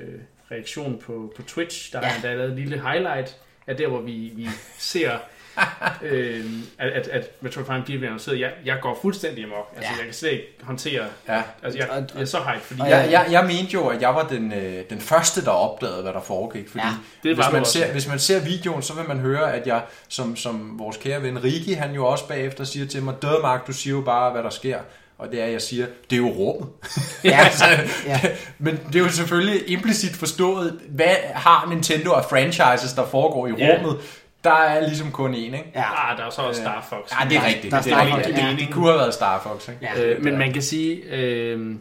reaktion 0.51 0.99
på, 1.05 1.33
på 1.35 1.41
Twitch, 1.41 1.91
der 1.93 1.99
ja. 1.99 2.05
Ja. 2.05 2.09
har 2.09 2.15
endda 2.15 2.35
lavet 2.35 2.51
et 2.51 2.59
lille 2.59 2.81
highlight 2.89 3.37
af 3.67 3.75
der, 3.77 3.87
hvor 3.87 4.01
vi, 4.01 4.31
vi 4.35 4.49
ser, 4.79 5.11
øh, 6.03 6.45
at, 6.77 6.89
at, 6.91 7.07
at 7.07 7.29
Metroid 7.41 7.65
Prime 7.65 7.83
4 7.87 7.97
bliver 7.97 8.09
annonceret. 8.09 8.39
Jeg, 8.39 8.51
jeg 8.65 8.77
går 8.81 8.99
fuldstændig 9.01 9.43
amok. 9.43 9.73
Altså, 9.75 9.91
Ja. 9.91 9.97
jeg 9.97 10.05
kan 10.05 10.13
slet 10.13 10.31
ikke 10.31 10.47
håndtere... 10.63 11.05
ja. 11.27 11.41
Altså, 11.63 11.79
jeg, 11.79 12.05
jeg 12.15 12.21
er 12.21 12.25
så 12.25 12.37
hype, 12.37 12.63
fordi... 12.63 12.81
Og 12.81 12.89
Jeg, 12.89 13.07
jeg, 13.11 13.27
jeg 13.31 13.43
mente 13.45 13.73
jo, 13.73 13.87
at 13.87 14.01
jeg 14.01 14.15
var 14.15 14.27
den, 14.27 14.53
øh, 14.53 14.83
den 14.89 14.99
første, 14.99 15.45
der 15.45 15.51
opdagede, 15.51 16.01
hvad 16.01 16.13
der 16.13 16.21
foregik. 16.21 16.69
Fordi 16.69 16.83
Ja, 16.83 16.93
det 17.23 17.37
var 17.37 17.43
hvis, 17.43 17.51
man 17.53 17.61
også. 17.61 17.73
ser, 17.73 17.91
hvis 17.91 18.07
man 18.07 18.19
ser 18.19 18.39
videoen, 18.39 18.81
så 18.81 18.93
vil 18.93 19.07
man 19.07 19.19
høre, 19.19 19.53
at 19.53 19.67
jeg, 19.67 19.81
som, 20.07 20.35
som 20.35 20.79
vores 20.79 20.97
kære 20.97 21.21
ven 21.23 21.43
Riki, 21.43 21.73
han 21.73 21.93
jo 21.93 22.05
også 22.05 22.27
bagefter 22.27 22.63
siger 22.63 22.85
til 22.87 23.03
mig, 23.03 23.15
Dødmark, 23.21 23.67
du 23.67 23.73
siger 23.73 23.95
jo 23.95 24.01
bare, 24.01 24.31
hvad 24.31 24.43
der 24.43 24.49
sker. 24.49 24.79
Og 25.17 25.31
det 25.31 25.41
er, 25.41 25.45
jeg 25.45 25.61
siger, 25.61 25.85
det 26.09 26.15
er 26.15 26.19
jo 26.19 26.29
rummet. 26.29 26.69
Ja. 27.23 27.39
altså, 27.45 27.65
Ja. 28.07 28.19
Men 28.59 28.79
det 28.87 28.95
er 28.95 28.99
jo 29.03 29.09
selvfølgelig 29.09 29.69
implicit 29.69 30.15
forstået, 30.15 30.79
hvad 30.89 31.15
har 31.35 31.67
Nintendo 31.69 32.11
af 32.11 32.25
franchises, 32.29 32.93
der 32.93 33.05
foregår 33.05 33.47
i 33.47 33.51
Ja. 33.57 33.75
rummet. 33.77 33.97
Der 34.43 34.53
er 34.53 34.87
ligesom 34.87 35.11
kun 35.11 35.33
én, 35.33 35.37
ikke? 35.37 35.71
ja. 35.75 36.11
Ah, 36.11 36.17
der 36.17 36.25
er 36.25 36.29
så 36.29 36.41
også 36.41 36.61
Star 36.61 36.85
Fox. 36.89 37.11
Ja, 37.23 37.29
det 37.29 37.37
er 37.37 37.45
rigtigt. 37.47 37.71
Der 37.71 37.77
er 37.77 37.81
det, 37.81 37.91
er 37.91 37.95
Star. 38.05 38.09
Fox, 38.17 38.25
Det, 38.25 38.37
ja. 38.37 38.49
det, 38.49 38.59
det 38.59 38.69
kunne 38.71 38.85
have 38.85 38.97
været 38.99 39.13
Star 39.13 39.41
Fox, 39.43 39.67
ikke? 39.67 39.79
Ja. 39.95 40.03
Øh, 40.03 40.23
men 40.23 40.37
man 40.37 40.53
kan 40.53 40.61
sige, 40.61 40.95
øh, 41.11 41.75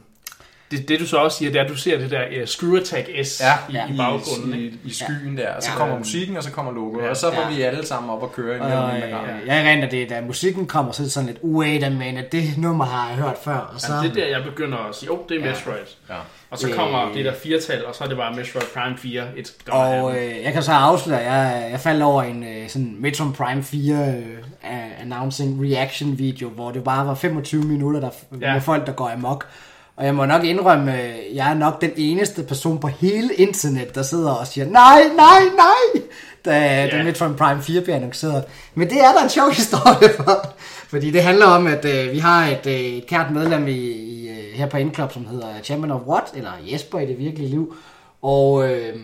det, 0.73 0.89
det 0.89 1.01
du 1.01 1.07
så 1.07 1.17
også 1.17 1.39
siger, 1.39 1.51
det 1.53 1.59
er, 1.61 1.65
at 1.65 1.71
du 1.71 1.77
ser 1.77 1.99
det 1.99 2.11
der 2.11 2.23
uh, 2.41 2.47
Screw 2.47 2.77
Attack 2.77 3.09
S 3.27 3.41
Ja, 3.41 3.53
i, 3.69 3.73
Ja. 3.73 3.87
i 3.95 3.97
baggrunden. 3.97 4.55
i, 4.61 4.65
ikke? 4.65 4.77
i, 4.85 4.89
i 4.89 4.93
skyen 4.95 5.37
der, 5.37 5.49
og 5.55 5.63
så 5.63 5.71
Ja. 5.73 5.77
kommer 5.79 5.99
musikken, 5.99 6.37
og 6.37 6.43
så 6.43 6.51
kommer 6.51 6.73
logoet, 6.73 7.05
Ja. 7.05 7.11
og 7.11 7.17
så 7.17 7.31
får 7.35 7.43
Ja. 7.51 7.57
vi 7.57 7.63
alle 7.63 7.87
sammen 7.87 8.11
op 8.11 8.23
og 8.23 8.33
køre 8.33 8.57
i 8.57 8.61
Og, 8.61 8.67
øh, 8.97 9.01
ja. 9.11 9.17
jeg 9.47 9.59
er 9.67 9.71
rent 9.71 9.85
af 9.85 9.91
det, 9.91 10.11
da 10.11 10.21
musikken 10.21 10.67
kommer, 10.67 10.93
så 10.93 11.03
er 11.03 11.05
det 11.05 11.13
sådan 11.13 11.27
lidt, 11.27 11.39
wait 11.45 11.85
a 11.85 11.91
minute, 11.91 12.27
det 12.33 12.45
nummer 12.59 12.85
har 12.85 13.09
jeg 13.09 13.17
hørt 13.19 13.37
før. 13.45 13.71
Og 13.75 13.81
så, 13.81 13.93
Ja, 13.95 14.01
det 14.03 14.11
er 14.11 14.15
der, 14.15 14.27
jeg 14.27 14.45
begynder 14.45 14.79
at 14.89 14.95
sige, 14.95 15.13
åh, 15.13 15.19
oh, 15.19 15.25
det 15.29 15.37
er 15.37 15.41
Ja. 15.41 15.47
Metroid. 15.51 15.87
Ja. 16.11 16.15
Og 16.51 16.59
så 16.59 16.69
Øh. 16.69 16.75
kommer 16.75 17.13
det 17.15 17.25
der 17.25 17.35
firtal, 17.43 17.85
og 17.87 17.95
så 17.95 18.05
er 18.05 18.09
det 18.09 18.17
bare 18.17 18.35
Metroid 18.37 18.65
Prime 18.75 18.99
4. 18.99 19.23
Et 19.37 19.53
Og 19.69 20.17
øh, 20.19 20.43
jeg 20.45 20.53
kan 20.53 20.63
så 20.63 20.73
afsløre, 20.73 21.21
at 21.21 21.27
jeg, 21.27 21.69
jeg 21.71 21.81
faldt 21.81 22.03
over 22.03 22.23
en 22.23 22.45
øh, 22.45 22.69
sådan 22.69 22.97
Metroid 22.99 23.33
Prime 23.33 23.63
4 23.63 24.09
øh, 24.09 25.01
announcing 25.03 25.61
reaction 25.65 26.19
video, 26.19 26.49
hvor 26.49 26.71
det 26.71 26.85
bare 26.85 27.07
var 27.07 27.15
25 27.15 27.63
minutter 27.65 28.01
der, 28.01 28.11
ja. 28.41 28.53
med 28.53 28.61
folk, 28.61 28.87
der 28.87 28.93
går 28.93 29.11
amok. 29.15 29.47
Og 29.97 30.05
jeg 30.05 30.15
må 30.15 30.25
nok 30.25 30.45
indrømme, 30.45 31.03
øh, 31.03 31.37
jeg 31.37 31.51
er 31.51 31.55
nok 31.55 31.81
den 31.81 31.91
eneste 31.97 32.43
person 32.43 32.79
på 32.79 32.89
hele 32.89 33.35
internet, 33.35 33.95
der 33.95 34.03
sidder 34.03 34.31
og 34.31 34.47
siger, 34.47 34.67
nej, 34.67 35.03
nej, 35.17 35.41
nej, 35.57 36.03
da, 36.45 36.51
Ja. 36.61 36.87
da 36.99 37.03
Metroid 37.05 37.35
Prime 37.35 37.63
4 37.63 37.81
bliver 37.81 37.97
annonceret. 37.97 38.45
Men 38.75 38.89
det 38.91 39.01
er 39.01 39.13
der 39.13 39.23
en 39.23 39.31
sjov 39.31 39.51
historie 39.51 40.09
for. 40.17 40.47
Fordi 40.89 41.11
det 41.11 41.23
handler 41.23 41.47
om, 41.47 41.67
at 41.67 41.85
øh, 41.85 42.13
vi 42.13 42.19
har 42.19 42.47
et, 42.47 42.67
øh, 42.67 42.73
et 42.81 43.07
kært 43.07 43.31
medlem 43.33 43.69
i, 43.69 43.73
i, 43.73 44.29
øh, 44.29 44.55
her 44.55 44.67
på 44.67 44.77
Indklub, 44.77 45.13
som 45.13 45.27
hedder 45.27 45.47
Champion 45.63 45.91
of 45.91 46.01
What, 46.07 46.25
eller 46.35 46.51
Jesper 46.73 46.99
i 46.99 47.07
det 47.07 47.19
virkelige 47.19 47.51
liv. 47.51 47.75
Og 48.23 48.71
øh, 48.71 48.97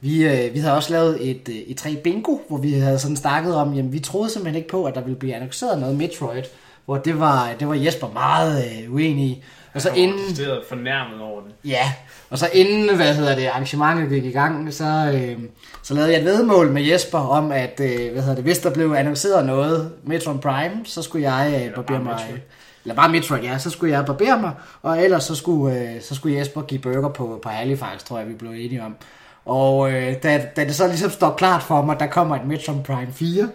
vi, 0.00 0.24
øh, 0.24 0.54
vi 0.54 0.58
havde 0.58 0.74
også 0.76 0.92
lavet 0.92 1.30
et, 1.30 1.48
øh, 1.48 1.54
et 1.56 1.76
3 1.76 1.96
bingo, 1.96 2.36
hvor 2.48 2.58
vi 2.58 2.72
havde 2.72 2.98
sådan 2.98 3.16
snakket 3.16 3.54
om, 3.56 3.74
jamen 3.74 3.92
vi 3.92 3.98
troede 3.98 4.30
simpelthen 4.30 4.56
ikke 4.56 4.68
på, 4.68 4.84
at 4.84 4.94
der 4.94 5.00
ville 5.00 5.18
blive 5.18 5.34
annonceret 5.34 5.78
noget 5.80 5.96
Metroid 5.96 6.42
hvor 6.84 6.96
det 6.96 7.20
var, 7.20 7.50
det 7.60 7.68
var 7.68 7.74
Jesper 7.74 8.08
meget 8.14 8.64
øh, 8.64 8.94
uenig 8.94 9.24
i. 9.24 9.42
Og 9.74 9.80
så 9.80 9.88
Jeg 9.88 9.98
inden, 9.98 10.18
decideret 10.18 10.62
fornærmet 10.68 11.20
over 11.20 11.40
det. 11.40 11.70
ja, 11.70 11.92
og 12.30 12.38
så 12.38 12.48
inden, 12.52 12.96
hvad 12.96 13.14
hedder 13.14 13.34
det, 13.34 13.46
arrangementet 13.46 14.08
gik 14.08 14.24
i 14.24 14.30
gang, 14.30 14.74
så, 14.74 15.12
øh, 15.14 15.38
så 15.82 15.94
lavede 15.94 16.12
jeg 16.12 16.18
et 16.18 16.24
vedmål 16.24 16.70
med 16.70 16.82
Jesper 16.82 17.18
om, 17.18 17.52
at 17.52 17.80
øh, 17.80 18.12
hvad 18.12 18.22
hedder 18.22 18.34
det, 18.34 18.44
hvis 18.44 18.58
der 18.58 18.70
blev 18.74 18.92
annonceret 18.92 19.46
noget 19.46 19.92
Metroid 20.04 20.38
Prime, 20.38 20.80
så 20.84 21.02
skulle 21.02 21.30
jeg 21.32 21.62
øh, 21.68 21.74
barbere 21.74 21.98
mig. 21.98 22.14
Metroid. 22.14 22.40
Eller 22.84 22.94
bare 22.94 23.08
Metroid, 23.08 23.42
ja, 23.42 23.58
så 23.58 23.70
skulle 23.70 23.96
jeg 23.96 24.06
barbere 24.06 24.40
mig, 24.40 24.52
og 24.82 25.02
ellers 25.02 25.24
så 25.24 25.34
skulle, 25.34 25.78
øh, 25.80 26.02
så 26.02 26.14
skulle 26.14 26.38
Jesper 26.38 26.62
give 26.62 26.80
burger 26.80 27.08
på, 27.08 27.40
på 27.42 27.48
Halifax, 27.48 28.02
tror 28.04 28.18
jeg, 28.18 28.28
vi 28.28 28.34
blev 28.34 28.50
enige 28.50 28.82
om. 28.82 28.96
Og 29.44 29.92
øh, 29.92 30.14
da, 30.22 30.46
da 30.56 30.64
det 30.64 30.74
så 30.74 30.86
ligesom 30.86 31.10
står 31.10 31.30
klart 31.30 31.62
for 31.62 31.82
mig, 31.82 31.94
at 31.94 32.00
der 32.00 32.06
kommer 32.06 32.36
et 32.36 32.46
Metroid 32.46 32.84
Prime 32.84 33.12
4, 33.12 33.48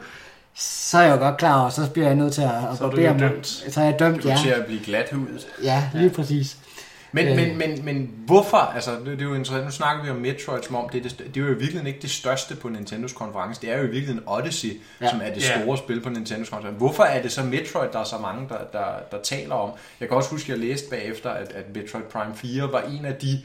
så 0.59 0.97
er 0.97 1.01
jeg 1.01 1.11
jo 1.11 1.17
godt 1.17 1.37
klar 1.37 1.61
over, 1.61 1.69
så 1.69 1.89
bliver 1.93 2.07
jeg 2.07 2.15
nødt 2.15 2.33
til 2.33 2.41
at, 2.41 2.49
at 2.71 2.77
Så 2.77 2.85
er 2.85 2.89
du 2.89 2.95
barbere 2.95 3.13
mig. 3.13 3.21
dømt. 3.29 3.47
Så 3.47 3.81
er 3.81 3.85
jeg 3.85 3.99
dømt, 3.99 4.23
Du 4.23 4.27
ja. 4.27 4.37
til 4.43 4.49
at 4.49 4.65
blive 4.65 4.79
glathudet. 4.83 5.47
Ja, 5.63 5.89
lige 5.93 6.09
præcis. 6.09 6.57
Men, 7.11 7.27
Øh. 7.27 7.35
men, 7.35 7.57
men, 7.57 7.85
men 7.85 8.11
hvorfor? 8.25 8.57
Altså, 8.57 8.91
det, 8.91 9.05
det 9.05 9.21
er 9.21 9.25
jo 9.25 9.33
interessant. 9.33 9.65
Nu 9.65 9.71
snakker 9.71 10.03
vi 10.03 10.09
om 10.09 10.15
Metroid, 10.15 10.63
som 10.63 10.75
om 10.75 10.89
det 10.89 11.05
er, 11.05 11.09
det, 11.09 11.19
det 11.35 11.37
er 11.37 11.41
jo 11.41 11.45
i 11.47 11.49
virkeligheden 11.49 11.87
ikke 11.87 11.99
det 12.01 12.09
største 12.11 12.55
på 12.55 12.69
Nintendos 12.69 13.13
konference. 13.13 13.61
Det 13.61 13.71
er 13.71 13.77
jo 13.77 13.83
i 13.83 13.87
virkeligheden 13.87 14.21
Odyssey, 14.27 14.67
Ja. 15.01 15.05
ja. 15.05 15.09
som 15.11 15.21
er 15.23 15.33
det 15.33 15.49
Ja. 15.49 15.61
store 15.61 15.77
spil 15.77 16.01
på 16.01 16.09
Nintendos 16.09 16.49
konference. 16.49 16.77
Hvorfor 16.77 17.03
er 17.03 17.21
det 17.21 17.31
så 17.31 17.43
Metroid, 17.43 17.89
der 17.93 17.99
er 17.99 18.03
så 18.03 18.17
mange, 18.17 18.49
der, 18.49 18.57
der, 18.79 18.85
der 19.11 19.17
taler 19.23 19.55
om? 19.55 19.69
Jeg 19.99 20.07
kan 20.07 20.17
også 20.17 20.29
huske, 20.29 20.53
at 20.53 20.59
jeg 20.59 20.67
læste 20.67 20.89
bagefter, 20.89 21.29
at, 21.29 21.51
at 21.51 21.75
Metroid 21.75 22.03
Prime 22.03 22.35
4 22.35 22.71
var 22.71 22.81
en 22.81 23.05
af 23.05 23.15
de 23.15 23.39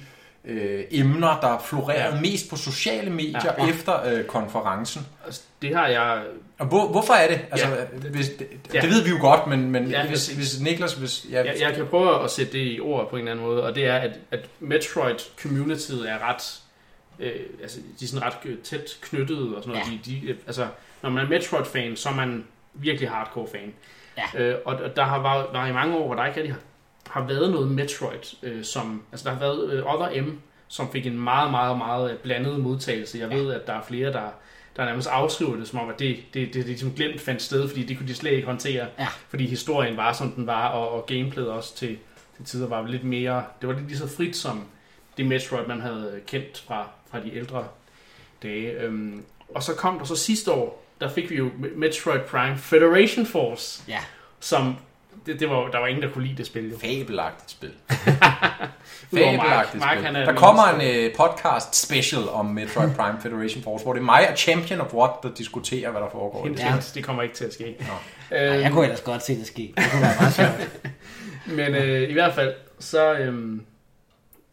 øh, 0.44 0.84
emner, 0.90 1.40
der 1.40 1.58
florerede 1.64 2.14
Ja. 2.14 2.20
mest 2.20 2.50
på 2.50 2.56
sociale 2.56 3.10
medier 3.10 3.40
Ja. 3.58 3.64
ja. 3.64 3.70
efter 3.70 4.06
øh, 4.12 4.24
konferencen. 4.24 5.06
Altså, 5.26 5.42
det 5.62 5.76
har 5.76 5.86
jeg... 5.86 6.22
Og 6.58 6.66
hvor, 6.66 6.88
hvorfor 6.88 7.12
er 7.14 7.28
det? 7.28 7.40
Altså, 7.50 7.68
Ja. 7.68 8.08
hvis, 8.10 8.28
det, 8.28 8.46
Ja. 8.74 8.80
det 8.80 8.90
ved 8.90 9.04
vi 9.04 9.10
jo 9.10 9.16
godt, 9.20 9.46
men, 9.46 9.70
men 9.70 9.90
Ja, 9.90 10.06
hvis, 10.06 10.28
hvis 10.28 10.60
Niklas... 10.60 10.92
Hvis, 10.94 11.26
ja, 11.30 11.36
Jeg, 11.44 11.56
jeg 11.60 11.74
kan 11.74 11.86
prøve 11.86 12.24
at 12.24 12.30
sætte 12.30 12.52
det 12.52 12.58
i 12.76 12.80
ord 12.80 13.10
på 13.10 13.16
en 13.16 13.20
eller 13.20 13.32
anden 13.32 13.46
måde, 13.46 13.62
og 13.64 13.74
det 13.74 13.86
er, 13.86 13.96
at, 13.96 14.12
at 14.30 14.40
Metroid-communityet 14.60 16.08
er 16.08 16.28
ret... 16.28 16.60
Øh, 17.18 17.32
altså, 17.62 17.78
de 18.00 18.04
er 18.04 18.08
sådan 18.08 18.26
ret 18.26 18.58
tæt 18.64 18.98
knyttet 19.00 19.56
og 19.56 19.62
sådan 19.62 19.78
noget. 19.78 19.86
Ja. 20.06 20.10
De, 20.10 20.20
de, 20.20 20.28
øh, 20.30 20.36
altså, 20.46 20.66
når 21.02 21.10
man 21.10 21.24
er 21.24 21.28
Metroid-fan, 21.28 21.96
så 21.96 22.08
er 22.08 22.14
man 22.14 22.44
virkelig 22.74 23.08
hardcore-fan. 23.10 23.72
Ja. 24.34 24.42
Øh, 24.42 24.56
og, 24.64 24.74
og 24.74 24.96
der 24.96 25.04
har 25.04 25.22
været 25.22 25.46
der 25.52 25.60
er 25.60 25.66
i 25.66 25.72
mange 25.72 25.96
år, 25.96 26.06
hvor 26.06 26.14
der 26.14 26.26
ikke 26.26 26.36
rigtig 26.36 26.52
har, 26.54 26.60
har 27.10 27.26
været 27.26 27.50
noget 27.50 27.68
Metroid, 27.70 28.34
øh, 28.42 28.64
som... 28.64 29.02
Altså, 29.12 29.24
der 29.28 29.34
har 29.34 29.40
været 29.40 29.72
øh, 29.72 29.94
Other 29.94 30.22
M, 30.22 30.40
som 30.68 30.92
fik 30.92 31.06
en 31.06 31.20
meget, 31.20 31.50
meget, 31.50 31.78
meget 31.78 32.10
øh, 32.10 32.18
blandet 32.18 32.60
modtagelse. 32.60 33.18
Jeg 33.18 33.30
ved, 33.30 33.52
at 33.52 33.66
der 33.66 33.72
er 33.72 33.82
flere, 33.88 34.12
der, 34.12 34.28
der 34.76 34.84
nærmest 34.84 35.08
afskriver 35.08 35.56
det, 35.56 35.68
som 35.68 35.78
om, 35.78 35.88
at 35.88 35.98
det, 35.98 36.16
det, 36.34 36.46
det, 36.46 36.54
det 36.54 36.66
ligesom 36.66 36.92
glemt 36.92 37.20
fandt 37.20 37.42
sted, 37.42 37.68
fordi 37.68 37.82
det 37.84 37.96
kunne 37.98 38.08
de 38.08 38.14
slet 38.14 38.32
ikke 38.32 38.46
håndtere. 38.46 38.86
Ja. 38.98 39.08
Fordi 39.28 39.46
historien 39.46 39.96
var, 39.96 40.12
som 40.12 40.32
den 40.32 40.46
var, 40.46 40.68
og, 40.68 40.88
og 40.90 41.06
gameplayet 41.06 41.50
også 41.50 41.76
til, 41.76 41.98
til 42.36 42.44
tider 42.44 42.68
var 42.68 42.86
lidt 42.86 43.04
mere... 43.04 43.44
Det 43.60 43.68
var 43.68 43.74
lidt 43.74 43.86
lige 43.86 43.98
så 43.98 44.08
frit 44.16 44.36
som 44.36 44.64
det 45.16 45.26
Metroid, 45.26 45.66
man 45.66 45.80
havde 45.80 46.20
kendt 46.26 46.64
fra, 46.66 46.88
fra 47.10 47.20
de 47.20 47.36
ældre 47.36 47.66
dage. 48.42 48.80
Øhm, 48.80 49.24
og 49.54 49.62
så 49.62 49.74
kom 49.74 49.98
der 49.98 50.04
så 50.04 50.16
sidste 50.16 50.52
år, 50.52 50.84
der 51.00 51.08
fik 51.08 51.30
vi 51.30 51.36
jo 51.36 51.50
Metroid 51.76 52.20
Prime 52.20 52.56
Federation 52.58 53.26
Force, 53.26 53.82
Ja. 53.88 53.98
som... 54.40 54.76
Det, 55.26 55.40
det 55.40 55.50
var, 55.50 55.68
der 55.70 55.78
var 55.78 55.86
ingen, 55.86 56.02
der 56.02 56.10
kunne 56.10 56.24
lide 56.24 56.36
det 56.36 56.46
spil. 56.46 56.70
Jo. 56.70 56.78
Fabelagtigt 56.78 57.50
spil. 57.50 57.72
Mark. 59.12 59.24
Fabelagtigt 59.24 59.80
Mark, 59.80 59.96
spil. 59.96 60.06
han 60.06 60.16
er 60.16 60.24
Der 60.24 60.34
kommer 60.34 60.62
en 60.64 61.06
uh, 61.06 61.16
podcast 61.16 61.82
special 61.82 62.28
om 62.28 62.46
Metroid 62.46 62.90
Prime 62.90 63.18
Federation 63.22 63.62
Force, 63.62 63.84
hvor 63.84 63.92
det 63.92 64.00
er 64.00 64.04
mig 64.04 64.30
og 64.30 64.38
Champion 64.38 64.80
of 64.80 64.94
What, 64.94 65.10
der 65.22 65.30
diskuterer, 65.34 65.90
hvad 65.90 66.00
der 66.00 66.10
foregår. 66.12 66.48
det. 66.48 66.58
hint, 66.58 66.92
det 66.94 67.04
kommer 67.04 67.22
ikke 67.22 67.34
til 67.34 67.44
at 67.44 67.52
ske. 67.52 67.76
Nå. 67.80 68.36
Ej, 68.36 68.44
jeg 68.44 68.72
kunne 68.72 68.84
ellers 68.84 69.00
godt 69.00 69.24
se 69.24 69.38
det 69.38 69.46
ske. 69.46 69.74
Det 69.76 69.84
kunne 69.90 70.02
være 70.02 70.14
meget 70.20 70.34
sjovt. 70.34 70.70
Men 71.58 71.74
øh, 71.74 72.10
i 72.10 72.12
hvert 72.12 72.34
fald, 72.34 72.54
så, 72.78 73.08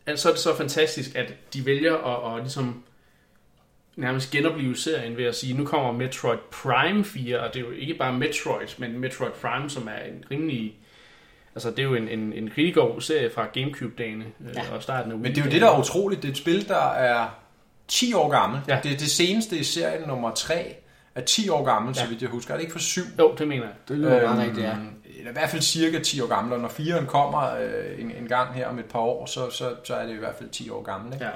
altså, 0.08 0.24
så 0.24 0.30
er 0.30 0.34
det 0.34 0.42
så 0.42 0.58
fantastisk, 0.58 1.16
at 1.16 1.34
de 1.54 1.66
vælger 1.66 1.96
at, 1.96 2.36
at 2.36 2.42
ligesom 2.42 2.84
nærmest 3.96 4.32
genopleve 4.32 4.76
serien 4.76 5.18
ved 5.18 5.26
at 5.26 5.36
sige, 5.36 5.58
nu 5.58 5.66
kommer 5.66 5.92
Metroid 5.92 6.38
Prime 6.52 7.06
4, 7.06 7.40
og 7.40 7.54
det 7.54 7.60
er 7.60 7.66
jo 7.66 7.72
ikke 7.72 7.94
bare 7.94 8.14
Metroid, 8.14 8.68
men 8.78 9.00
Metroid 9.00 9.32
Prime, 9.32 9.70
som 9.70 9.88
er 9.88 10.06
en 10.12 10.24
rimelig... 10.32 10.78
Altså, 11.56 11.70
det 11.70 11.80
er 11.80 11.84
jo 11.84 11.96
en, 11.96 12.08
en, 12.08 12.34
en 12.34 12.48
rigtig 12.58 12.74
god 12.74 13.02
serie 13.02 13.30
fra 13.36 13.46
Gamecube-dagene 13.54 14.26
øh, 14.50 14.56
Ja. 14.56 14.62
og 14.76 14.84
starten 14.84 15.12
af 15.12 15.18
Men 15.18 15.32
det 15.36 15.42
er 15.42 15.46
jo 15.46 15.52
det, 15.52 15.62
der 15.62 15.70
er 15.72 15.80
utroligt. 15.80 16.22
Det 16.22 16.28
er 16.28 16.32
et 16.32 16.38
spil, 16.38 16.68
der 16.68 16.90
er 16.92 17.28
10 17.88 18.14
år 18.14 18.30
gammelt. 18.30 18.68
Ja. 18.68 18.80
Det 18.84 18.92
er 18.92 18.98
det 18.98 19.12
seneste 19.12 19.58
i 19.58 19.64
serien 19.64 20.08
nummer 20.08 20.32
3 20.34 20.76
er 21.16 21.22
10 21.22 21.50
år 21.50 21.64
gammelt, 21.66 21.98
ja. 21.98 22.04
Så 22.04 22.10
vidt 22.10 22.22
jeg 22.22 22.30
husker. 22.30 22.54
Er 22.54 22.58
det 22.58 22.62
ikke 22.62 22.72
for 22.72 22.80
7? 22.80 23.02
Jo, 23.20 23.36
det 23.38 23.48
mener 23.48 23.64
jeg. 23.64 23.74
Det 23.88 23.98
lyder 23.98 24.22
meget 24.34 24.48
rigtigt, 24.48 24.66
ja. 24.68 24.76
Eller 25.18 25.30
i 25.32 25.34
hvert 25.34 25.50
fald 25.50 25.62
cirka 25.62 26.00
10 26.00 26.22
år 26.22 26.28
gammel, 26.28 26.54
og 26.54 26.60
når 26.60 26.70
4'eren 26.70 27.06
kommer 27.06 27.56
øh, 27.56 28.02
en, 28.02 28.12
en 28.12 28.28
gang 28.28 28.54
her 28.54 28.68
om 28.68 28.80
et 28.80 28.86
par 28.86 29.00
år, 29.00 29.26
så, 29.26 29.50
så, 29.50 29.76
så 29.84 29.96
er 29.96 30.06
det 30.06 30.14
i 30.14 30.18
hvert 30.18 30.36
fald 30.36 30.50
10 30.50 30.70
år 30.70 30.84
gammel. 30.84 31.14
Ikke? 31.14 31.26
Ja. 31.26 31.32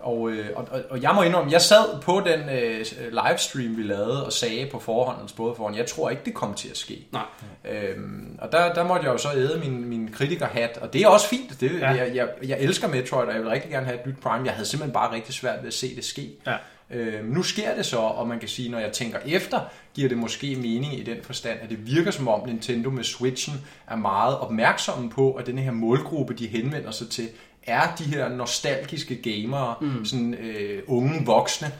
Og, 0.00 0.30
øh, 0.30 0.46
og, 0.56 0.68
og- 0.70 0.82
og 0.90 1.02
jeg 1.02 1.12
må 1.14 1.22
indrømme, 1.22 1.52
jeg 1.52 1.60
sad 1.62 2.00
på 2.02 2.22
den 2.26 2.40
øh, 2.48 2.84
livestream, 3.28 3.76
vi 3.76 3.82
lavede, 3.82 4.26
og 4.26 4.32
sagde 4.32 4.66
på 4.72 4.78
forhånd, 4.78 5.18
både 5.36 5.54
foran, 5.56 5.74
jeg 5.76 5.86
tror 5.86 6.10
ikke, 6.10 6.22
det 6.24 6.34
kommer 6.34 6.56
til 6.56 6.68
at 6.68 6.76
ske. 6.76 7.06
Nej. 7.12 7.22
Øhm, 7.70 8.38
og 8.38 8.52
der, 8.52 8.74
der 8.74 8.84
måtte 8.84 9.06
jeg 9.06 9.12
jo 9.12 9.18
så 9.18 9.28
æde 9.34 9.60
min, 9.64 9.84
min 9.88 10.10
kritikerhat, 10.12 10.78
og 10.82 10.92
det 10.92 11.02
er 11.02 11.08
også 11.08 11.28
fint. 11.28 11.60
Det, 11.60 11.80
Ja. 11.80 11.88
jeg, 11.90 12.10
jeg, 12.14 12.28
jeg 12.46 12.56
elsker 12.60 12.88
Metroid, 12.88 13.26
og 13.28 13.32
jeg 13.34 13.42
vil 13.42 13.48
rigtig 13.50 13.70
gerne 13.70 13.86
have 13.86 14.00
et 14.00 14.06
nyt 14.06 14.20
Prime. 14.22 14.44
Jeg 14.44 14.52
havde 14.52 14.68
simpelthen 14.68 14.92
bare 14.92 15.14
rigtig 15.14 15.34
svært 15.34 15.58
ved 15.60 15.66
at 15.68 15.74
se 15.74 15.96
det 15.96 16.04
ske. 16.04 16.30
Ja. 16.46 16.54
Øhm, 16.90 17.24
nu 17.28 17.42
sker 17.42 17.74
det 17.76 17.86
så, 17.86 17.96
og 17.96 18.28
man 18.28 18.38
kan 18.38 18.48
sige, 18.48 18.70
når 18.70 18.78
jeg 18.78 18.92
tænker 18.92 19.18
efter, 19.26 19.60
giver 19.94 20.08
det 20.08 20.18
måske 20.18 20.56
mening 20.56 20.98
i 20.98 21.02
den 21.02 21.16
forstand, 21.22 21.58
at 21.62 21.70
det 21.70 21.86
virker 21.86 22.10
som 22.10 22.28
om 22.28 22.46
Nintendo 22.48 22.90
med 22.90 23.04
Switchen 23.04 23.54
er 23.90 23.96
meget 23.96 24.38
opmærksomme 24.38 25.10
på, 25.10 25.32
at 25.32 25.46
den 25.46 25.58
her 25.58 25.70
målgruppe, 25.72 26.34
de 26.34 26.46
henvender 26.46 26.90
sig 26.90 27.08
til, 27.10 27.28
er 27.68 27.94
de 27.98 28.04
her 28.04 28.28
nostalgiske 28.28 29.16
gamere, 29.16 29.74
mm. 29.80 30.04
sådan 30.04 30.34
øh, 30.34 30.82
unge 30.86 31.26
voksne, 31.26 31.72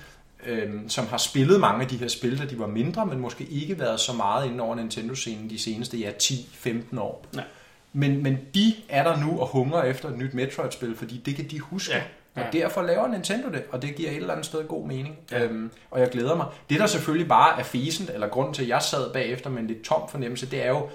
øhm, 0.46 0.88
som 0.88 1.06
har 1.06 1.18
spillet 1.18 1.60
mange 1.60 1.82
af 1.82 1.88
de 1.88 1.96
her 1.96 2.08
spil, 2.08 2.38
da 2.38 2.44
de 2.44 2.58
var 2.58 2.66
mindre, 2.66 3.06
men 3.06 3.18
måske 3.18 3.44
ikke 3.44 3.78
været 3.78 4.00
så 4.00 4.12
meget 4.12 4.46
inde 4.46 4.60
over 4.64 4.74
Nintendo-scenen 4.74 5.50
de 5.50 5.58
seneste 5.58 5.98
ja, 5.98 6.10
10-15 6.22 7.00
år. 7.00 7.26
Nej. 7.34 7.44
Men, 7.92 8.22
men 8.22 8.38
de 8.54 8.74
er 8.88 9.02
der 9.02 9.20
nu 9.20 9.40
og 9.40 9.46
hungrer 9.46 9.82
efter 9.82 10.08
et 10.08 10.18
nyt 10.18 10.34
Metroid-spil, 10.34 10.96
fordi 10.96 11.22
det 11.26 11.36
kan 11.36 11.50
de 11.50 11.60
huske. 11.60 11.92
Ja, 11.94 12.02
Ja. 12.38 12.46
Og 12.46 12.52
derfor 12.52 12.82
laver 12.82 13.08
Nintendo 13.08 13.48
det, 13.48 13.62
og 13.70 13.82
det 13.82 13.94
giver 13.94 14.10
et 14.10 14.16
eller 14.16 14.32
andet 14.32 14.46
sted 14.46 14.68
god 14.68 14.86
mening. 14.86 15.18
Ja. 15.30 15.44
Øhm, 15.44 15.70
og 15.90 16.00
jeg 16.00 16.10
glæder 16.10 16.36
mig. 16.36 16.46
Det, 16.70 16.80
der 16.80 16.86
selvfølgelig 16.86 17.28
bare 17.28 17.60
er 17.60 17.64
fesent, 17.64 18.10
eller 18.10 18.28
grunden 18.28 18.54
til, 18.54 18.62
at 18.62 18.68
jeg 18.68 18.82
sad 18.82 19.12
bagefter 19.12 19.50
med 19.50 19.60
en 19.60 19.66
lidt 19.66 19.82
tom 19.82 20.08
fornemmelse, 20.08 20.46
det 20.46 20.64
er 20.64 20.68
jo, 20.68 20.88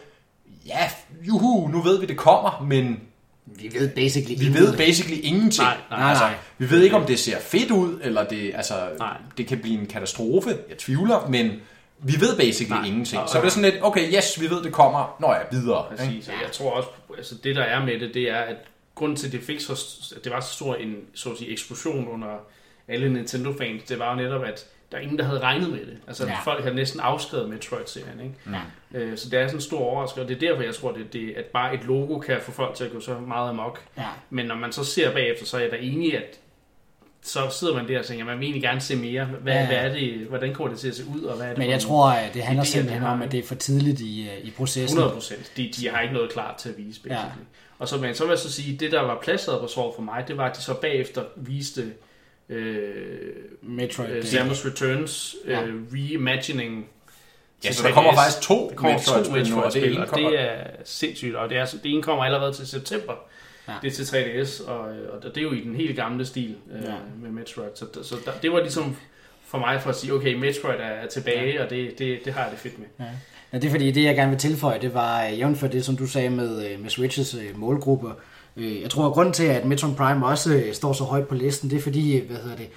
ja, 0.66 0.90
juhu, 1.22 1.68
nu 1.68 1.82
ved 1.82 2.00
vi, 2.00 2.06
det 2.06 2.18
kommer, 2.18 2.66
men 2.70 3.02
Vi 3.46 3.72
ved 3.74 3.90
basically 3.90 4.36
vi 4.40 4.54
ved 4.54 4.78
basically 4.78 5.20
ingenting. 5.24 5.64
Nej, 5.68 5.78
nej, 5.90 6.00
nej. 6.00 6.10
altså, 6.10 6.26
vi 6.58 6.70
ved 6.70 6.82
ikke, 6.84 6.96
om 6.96 7.06
det 7.06 7.20
ser 7.20 7.40
fedt 7.40 7.72
ud, 7.72 8.00
eller 8.04 8.24
det, 8.24 8.52
altså, 8.56 8.90
Nej. 9.00 9.18
det 9.38 9.48
kan 9.48 9.60
blive 9.60 9.80
en 9.80 9.86
katastrofe. 9.86 10.50
Jeg 10.70 10.78
tvivler, 10.78 11.28
men 11.30 11.52
vi 12.00 12.14
ved 12.20 12.38
basically 12.38 12.80
Nej. 12.80 12.88
ingenting. 12.88 13.22
Og- 13.22 13.30
Så 13.30 13.38
det 13.38 13.46
er 13.46 13.50
sådan 13.50 13.72
lidt, 13.72 13.84
okay, 13.84 14.14
yes, 14.16 14.42
vi 14.42 14.50
ved, 14.50 14.64
det 14.64 14.72
kommer. 14.74 15.18
Nå 15.20 15.28
ja, 15.34 15.40
videre. 15.60 15.86
Præcis, 15.90 16.28
og 16.28 16.34
jeg 16.44 16.52
tror 16.52 16.72
også, 16.72 16.90
altså 17.18 17.36
det 17.44 17.56
der 17.56 17.64
er 17.64 17.86
med 17.86 18.00
det, 18.00 18.14
det 18.14 18.30
er, 18.30 18.38
at 18.40 18.56
grunden 18.96 19.18
til, 19.18 19.26
at 19.28 19.32
det 19.34 19.42
fik 19.44 19.60
så, 19.60 19.86
at 20.18 20.24
det 20.24 20.32
var 20.32 20.40
så 20.40 20.54
stor 20.54 20.76
en 20.76 20.96
så 21.14 21.30
at 21.30 21.38
sige, 21.38 21.52
eksplosion 21.52 22.08
under 22.08 22.28
alle 22.88 23.14
Nintendo-fans, 23.14 23.84
det 23.84 24.00
var 24.00 24.10
jo 24.10 24.16
netop, 24.16 24.44
at 24.44 24.66
der 24.94 25.00
er 25.00 25.04
ingen, 25.04 25.18
der 25.20 25.26
havde 25.26 25.40
regnet 25.40 25.70
med 25.70 25.80
det. 25.80 25.98
Altså, 26.08 26.26
Ja. 26.28 26.38
folk 26.46 26.64
havde 26.64 26.76
næsten 26.76 27.00
afskrevet 27.00 27.50
Metroid-serien, 27.50 28.20
ikke? 28.24 28.36
Ja. 28.94 29.00
Øh, 29.00 29.18
Så 29.18 29.30
det 29.30 29.40
er 29.40 29.48
sådan 29.48 29.58
en 29.58 29.62
stor 29.62 29.80
overraskelse, 29.80 30.22
og 30.22 30.28
det 30.30 30.36
er 30.44 30.50
derfor, 30.50 30.64
jeg 30.64 30.76
tror, 30.76 30.92
det, 30.92 31.14
det, 31.14 31.34
at 31.38 31.46
bare 31.46 31.74
et 31.74 31.84
logo 31.84 32.20
kan 32.20 32.38
få 32.42 32.52
folk 32.52 32.76
til 32.76 32.84
at 32.84 32.92
gå 32.92 33.00
så 33.00 33.14
meget 33.20 33.50
amok. 33.50 33.82
Ja. 33.98 34.04
Men 34.30 34.46
når 34.46 34.56
man 34.56 34.72
så 34.72 34.84
ser 34.84 35.14
bagefter, 35.14 35.46
så 35.46 35.58
er 35.58 35.62
jeg 35.62 35.72
da 35.72 35.78
enig, 35.80 36.18
at 36.18 36.40
så 37.22 37.40
sidder 37.52 37.74
man 37.76 37.88
der 37.88 38.00
og 38.00 38.06
tænker, 38.06 38.26
man 38.26 38.38
vil 38.40 38.44
egentlig 38.46 38.62
gerne 38.64 38.82
se 38.82 38.96
mere. 38.96 39.26
Hvad, 39.26 39.54
Ja, 39.54 39.66
hvad 39.68 39.78
er 39.78 39.94
det, 39.94 40.14
hvordan 40.30 40.54
kommer 40.54 40.72
det 40.72 40.80
til 40.80 40.88
at 40.88 40.96
se 40.96 41.04
ud, 41.16 41.22
og 41.24 41.36
hvad 41.36 41.46
er 41.46 41.50
det 41.50 41.58
Men 41.58 41.70
jeg 41.70 41.80
tror, 41.82 42.10
at 42.10 42.34
det 42.34 42.44
handler 42.44 42.64
idéer, 42.64 42.68
simpelthen 42.68 43.04
om, 43.04 43.22
at 43.22 43.32
det 43.32 43.40
er 43.40 43.44
for 43.44 43.56
tidligt 43.56 44.00
i, 44.02 44.28
øh, 44.30 44.46
i 44.48 44.52
processen. 44.52 44.98
100 44.98 45.14
procent. 45.14 45.52
De, 45.58 45.72
de 45.78 45.90
har 45.90 46.02
ikke 46.02 46.14
noget 46.14 46.32
klart 46.32 46.56
til 46.56 46.70
at 46.70 46.78
vise, 46.78 47.00
basically. 47.02 47.16
Ja. 47.16 47.24
Og 47.80 47.88
så, 47.88 47.98
men 47.98 48.16
så 48.16 48.24
vil 48.24 48.30
jeg 48.30 48.40
så 48.40 48.52
sige, 48.52 48.78
det 48.78 48.92
der 48.92 49.02
var 49.02 49.20
placeret 49.24 49.62
på 49.62 49.68
såret 49.68 49.96
for 49.96 50.02
mig, 50.02 50.24
det 50.28 50.38
var, 50.38 50.50
at 50.50 50.56
de 50.58 50.62
så 50.62 50.74
bagefter 50.74 51.24
viste 51.36 51.94
øh, 52.54 53.34
Metroid. 53.62 54.10
øh, 54.10 54.24
Samus 54.26 54.66
Returns 54.66 55.36
øh, 55.46 55.52
Ja. 55.52 55.60
reimagining. 55.94 56.88
Ja, 57.66 57.72
så 57.72 57.88
der 57.88 57.94
kommer 57.94 58.12
3DS. 58.12 58.16
faktisk 58.24 58.42
to 58.48 58.70
Der 58.70 58.76
kommer 58.76 58.98
to 58.98 59.12
Metroid-spil 59.20 59.50
nu, 59.56 59.62
og 59.62 59.74
det 59.74 59.98
og 60.00 60.08
kommer... 60.08 60.30
det 60.30 60.40
er 60.42 60.56
sindssygt. 60.84 61.36
Og 61.36 61.50
det, 61.50 61.58
er, 61.58 61.66
det 61.66 61.80
ene 61.94 62.02
kommer 62.04 62.24
allerede 62.24 62.54
til 62.54 62.68
september. 62.68 63.14
Ja. 63.68 63.74
Det 63.82 63.88
er 63.88 63.92
til 63.92 64.04
3DS, 64.04 64.70
og, 64.70 64.80
og 64.80 65.24
det 65.24 65.38
er 65.38 65.42
jo 65.42 65.52
i 65.52 65.60
den 65.62 65.76
helt 65.76 65.96
gamle 65.96 66.26
stil 66.26 66.56
øh, 66.76 66.84
Ja. 66.84 66.94
med 67.22 67.30
Metroid. 67.32 67.70
Så, 67.76 67.86
så 68.04 68.16
der, 68.26 68.32
det 68.42 68.52
var 68.52 68.60
ligesom 68.62 68.96
for 69.48 69.58
mig 69.58 69.82
for 69.82 69.90
at 69.90 69.96
sige, 69.96 70.14
okay, 70.14 70.34
Metroid 70.34 70.80
er, 70.80 71.08
tilbage, 71.08 71.54
ja. 71.54 71.64
og 71.64 71.70
det, 71.70 72.00
det, 72.00 72.20
det 72.26 72.34
har 72.34 72.42
jeg 72.42 72.52
det 72.52 72.60
fedt 72.60 72.80
med. 72.80 72.88
Ja. 73.00 73.06
ja, 73.54 73.58
det 73.58 73.66
er 73.68 73.72
fordi, 73.72 73.92
det 73.92 74.04
jeg 74.04 74.16
gerne 74.16 74.30
vil 74.30 74.40
tilføje, 74.40 74.82
det 74.82 74.94
var 74.94 75.26
øh, 75.26 75.40
jævnt 75.40 75.58
for 75.58 75.68
det, 75.68 75.86
som 75.86 75.98
du 75.98 76.08
sagde 76.08 76.30
med, 76.30 76.72
øh, 76.72 76.80
med 76.82 76.90
Switches 76.90 77.36
øh, 77.36 77.60
målgrupper. 77.60 78.12
Øh, 78.58 78.82
Jeg 78.82 78.90
tror, 78.90 79.06
at 79.08 79.14
grunden 79.14 79.34
til, 79.34 79.44
at 79.44 79.66
Metroid 79.66 79.96
Prime 79.96 80.26
også 80.26 80.54
øh, 80.54 80.74
står 80.74 80.94
så 80.94 81.04
højt 81.04 81.28
på 81.28 81.36
listen, 81.36 81.70
det 81.70 81.78
er 81.78 81.82
fordi, 81.82 82.18
øh, 82.18 82.28
hvad 82.28 82.38
hedder 82.38 82.56
det, 82.58 82.70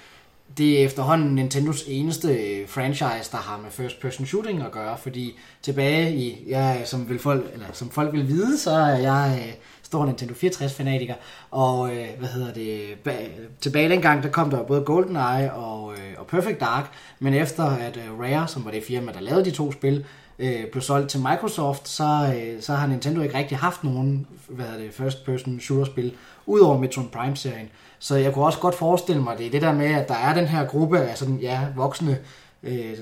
det 0.57 0.81
er 0.81 0.85
efterhånden 0.85 1.35
Nintendos 1.35 1.83
eneste 1.87 2.27
øh, 2.33 2.67
franchise, 2.69 3.31
der 3.31 3.37
har 3.37 3.59
med 3.63 3.71
first 3.71 4.01
person 4.01 4.25
shooting 4.25 4.61
at 4.61 4.71
gøre, 4.71 4.97
fordi 4.97 5.39
tilbage 5.61 6.15
i, 6.15 6.43
ja, 6.47 6.85
som, 6.85 7.09
vil 7.09 7.19
folk, 7.19 7.45
eller, 7.53 7.65
som 7.73 7.89
folk 7.89 8.13
vil 8.13 8.27
vide, 8.27 8.57
så 8.57 8.71
er 8.71 8.97
jeg 8.97 9.39
øh, 9.47 9.53
stor 9.83 10.05
Nintendo 10.05 10.33
64-fanatiker, 10.33 11.13
og 11.51 11.95
øh, 11.95 12.05
hvad 12.19 12.29
hedder 12.29 12.53
det, 12.53 12.81
ba- 13.07 13.41
tilbage 13.61 13.89
dengang, 13.89 14.23
der 14.23 14.29
kom 14.29 14.49
der 14.49 14.63
både 14.63 14.81
GoldenEye 14.81 15.53
og, 15.53 15.93
øh, 15.93 15.99
og 16.17 16.27
Perfect 16.27 16.59
Dark, 16.59 16.91
men 17.19 17.33
efter 17.33 17.63
at 17.63 17.99
Rare, 18.19 18.47
som 18.47 18.65
var 18.65 18.71
det 18.71 18.83
firma, 18.83 19.11
der 19.11 19.19
lavede 19.21 19.45
de 19.45 19.51
to 19.51 19.71
spil, 19.71 20.05
øh, 20.39 20.67
blev 20.71 20.81
solgt 20.81 21.09
til 21.09 21.19
Microsoft, 21.19 21.87
så, 21.87 22.33
øh, 22.37 22.61
så 22.61 22.73
har 22.73 22.87
Nintendo 22.87 23.21
ikke 23.21 23.37
rigtig 23.37 23.57
haft 23.57 23.83
nogen 23.83 24.27
hvad 24.47 24.65
hedder 24.65 24.79
det, 24.79 24.93
first 24.93 25.25
person 25.25 25.59
shooter 25.59 25.85
spil, 25.85 26.13
udover 26.45 26.77
Metroid 26.77 27.07
Prime-serien. 27.07 27.69
Så 27.99 28.15
jeg 28.15 28.33
kunne 28.33 28.45
også 28.45 28.59
godt 28.59 28.75
forestille 28.75 29.21
mig, 29.21 29.37
det 29.37 29.45
er 29.45 29.51
det 29.51 29.61
der 29.61 29.73
med, 29.73 29.93
at 29.93 30.07
der 30.07 30.15
er 30.15 30.33
den 30.33 30.47
her 30.47 30.65
gruppe 30.65 30.99
af 30.99 31.17
sådan, 31.17 31.37
ja, 31.37 31.67
voksne 31.75 32.19
øh, 32.63 32.97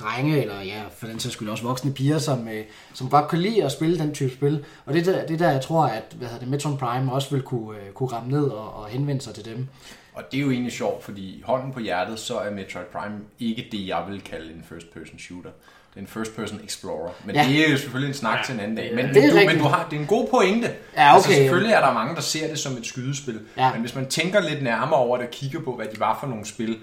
drenge, 0.00 0.40
eller 0.40 0.62
ja, 0.62 0.82
for 0.96 1.06
den 1.06 1.20
sags 1.20 1.32
skyld 1.32 1.48
også 1.48 1.64
voksne 1.64 1.92
piger, 1.92 2.18
som, 2.18 2.48
øh, 2.48 2.64
som 2.94 3.10
godt 3.10 3.28
kan 3.28 3.38
lide 3.38 3.64
at 3.64 3.72
spille 3.72 3.98
den 3.98 4.14
type 4.14 4.32
spil. 4.32 4.64
Og 4.86 4.94
det 4.94 5.08
er 5.08 5.12
der, 5.12 5.26
det 5.26 5.38
der 5.38 5.50
jeg 5.50 5.60
tror, 5.60 5.84
at 5.86 6.14
hvad 6.18 6.28
hedder 6.28 6.40
det, 6.40 6.48
Metroid 6.48 6.78
Prime 6.78 7.12
også 7.12 7.30
vil 7.30 7.42
kunne, 7.42 7.78
øh, 7.78 7.92
kunne 7.94 8.08
ramme 8.08 8.30
ned 8.30 8.44
og, 8.44 8.74
og 8.74 8.86
henvende 8.86 9.22
sig 9.22 9.34
til 9.34 9.44
dem. 9.44 9.68
Og 10.14 10.22
det 10.32 10.38
er 10.38 10.42
jo 10.42 10.50
egentlig 10.50 10.72
sjovt, 10.72 11.04
fordi 11.04 11.42
hånden 11.44 11.72
på 11.72 11.80
hjertet, 11.80 12.18
så 12.18 12.38
er 12.38 12.50
Metroid 12.50 12.86
Prime 12.92 13.18
ikke 13.38 13.68
det, 13.72 13.86
jeg 13.86 14.04
vil 14.08 14.20
kalde 14.20 14.52
en 14.52 14.64
first-person 14.68 15.18
shooter. 15.18 15.50
En 15.96 16.06
first-person 16.06 16.60
explorer. 16.64 17.10
Men 17.24 17.34
ja. 17.34 17.44
det 17.48 17.66
er 17.66 17.70
jo 17.70 17.76
selvfølgelig 17.76 18.08
en 18.08 18.14
snak 18.14 18.38
ja, 18.38 18.44
til 18.44 18.54
en 18.54 18.60
anden 18.60 18.76
dag. 18.76 18.94
Men, 18.94 19.08
det 19.08 19.24
er 19.24 19.30
du, 19.30 19.36
rigtigt. 19.36 19.46
men 19.46 19.58
du 19.58 19.68
har, 19.68 19.86
det 19.90 19.96
er 19.96 20.00
en 20.00 20.06
god 20.06 20.28
pointe. 20.28 20.70
Ja, 20.96 21.08
okay. 21.08 21.14
altså, 21.14 21.32
selvfølgelig 21.32 21.72
er 21.72 21.80
der 21.80 21.92
mange, 21.92 22.14
der 22.14 22.20
ser 22.20 22.48
det 22.48 22.58
som 22.58 22.76
et 22.76 22.86
skydespil. 22.86 23.40
Ja. 23.56 23.72
Men 23.72 23.80
hvis 23.80 23.94
man 23.94 24.06
tænker 24.06 24.40
lidt 24.40 24.62
nærmere 24.62 25.00
over 25.00 25.16
det 25.16 25.26
og 25.26 25.32
kigger 25.32 25.60
på, 25.60 25.72
hvad 25.76 25.86
de 25.86 26.00
var 26.00 26.18
for 26.20 26.26
nogle 26.26 26.46
spil, 26.46 26.78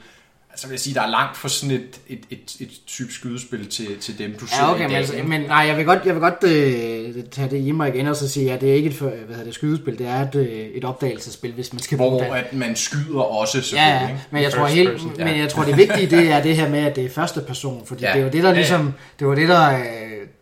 så 0.56 0.68
vil 0.68 0.74
jeg 0.74 0.80
sige, 0.80 0.94
der 0.94 1.02
er 1.02 1.10
langt 1.10 1.38
for 1.38 1.48
sådan 1.48 1.76
et, 1.76 2.00
et, 2.08 2.20
et, 2.30 2.56
et 2.60 2.70
type 2.88 3.12
skydespil 3.14 3.70
til, 3.70 3.88
til 4.02 4.18
dem, 4.18 4.36
du 4.40 4.46
ser 4.48 4.56
Ja, 4.58 4.72
okay, 4.72 4.80
i 4.80 4.84
men, 4.84 4.90
dag. 4.90 4.98
altså, 4.98 5.14
ikke? 5.16 5.28
men 5.28 5.42
nej, 5.42 5.58
jeg 5.58 5.78
vil 5.78 5.86
godt, 5.86 6.00
jeg 6.06 6.14
vil 6.16 6.22
godt 6.22 6.44
øh, 6.44 7.24
tage 7.32 7.50
det 7.50 7.58
i 7.58 7.72
mig 7.72 7.96
igen 7.96 8.08
og 8.08 8.16
så 8.16 8.30
sige, 8.30 8.54
at 8.54 8.62
det 8.62 8.70
er 8.70 8.74
ikke 8.74 8.90
et, 8.90 8.96
for- 8.96 9.06
hvad 9.10 9.28
hedder 9.36 9.44
det, 9.44 9.54
skydespil, 9.54 9.98
det 9.98 10.08
er 10.08 10.22
et, 10.28 10.36
øh, 10.36 10.48
et 10.48 10.84
opdagelsesspil, 10.86 11.52
hvis 11.54 11.74
man 11.74 11.80
skal 11.80 11.98
bruge 11.98 12.12
Hvor 12.26 12.34
det. 12.36 12.42
at 12.44 12.54
man 12.54 12.76
skyder 12.76 13.20
også, 13.22 13.58
Ja, 13.58 13.62
selvfølgelig. 13.62 14.02
ja, 14.02 14.08
ikke? 14.08 14.22
men 14.32 14.44
jeg, 14.44 14.52
tror 14.52 14.66
helt, 14.66 14.92
person, 14.92 15.14
ja. 15.18 15.26
men 15.26 15.40
jeg 15.40 15.50
tror 15.50 15.64
det 15.64 15.78
vigtige 15.78 16.08
det 16.18 16.32
er 16.32 16.42
det 16.44 16.56
her 16.56 16.70
med, 16.70 16.80
at 16.80 16.96
det 16.96 17.06
er 17.06 17.10
første 17.10 17.42
person, 17.42 17.86
fordi 17.86 18.04
Ja. 18.06 18.14
det 18.14 18.20
jo 18.22 18.26
det, 18.26 18.34
der 18.34 18.40
Ja, 18.40 18.48
ja. 18.50 18.54
ligesom, 18.56 18.94
det 19.20 19.28
var 19.28 19.36
det, 19.36 19.48
der, 19.50 19.70
øh, 19.80 19.84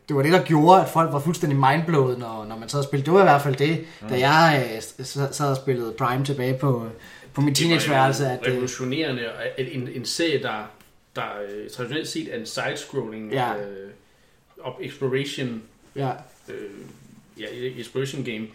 det 0.07 0.15
var 0.15 0.21
det, 0.23 0.31
der 0.31 0.41
gjorde, 0.43 0.81
at 0.81 0.89
folk 0.89 1.13
var 1.13 1.19
fuldstændig 1.19 1.59
mindblowet, 1.59 2.19
når, 2.19 2.45
når 2.49 2.57
man 2.57 2.69
sad 2.69 2.79
og 2.79 2.83
spillede. 2.85 3.05
Det 3.05 3.13
var 3.13 3.19
i 3.19 3.23
hvert 3.23 3.41
fald 3.41 3.55
det, 3.55 3.79
da 4.09 4.19
jeg 4.29 4.65
øh, 4.75 4.81
sad 5.05 5.33
sad 5.33 5.47
og 5.49 5.55
spillede 5.57 5.93
Prime 5.97 6.25
tilbage 6.25 6.53
på, 6.53 6.83
på 7.33 7.41
mit 7.41 7.55
teenageværelse, 7.55 8.27
at 8.27 8.39
øh, 8.45 8.51
revolutionerende, 8.53 9.21
at 9.57 9.67
en, 9.71 9.89
en 9.95 10.05
serie, 10.05 10.41
der, 10.43 10.71
der 11.15 11.23
øh, 11.49 11.69
traditionelt 11.69 12.07
set 12.07 12.33
er 12.33 12.37
en 12.39 12.45
side-scrolling 12.45 13.31
Ja. 13.31 13.55
øh, 13.57 13.89
op 14.63 14.79
exploration, 14.81 15.61
ja, 15.95 16.11
øh, 16.49 16.69
ja, 17.39 17.45
exploration 17.79 18.23
game, 18.23 18.47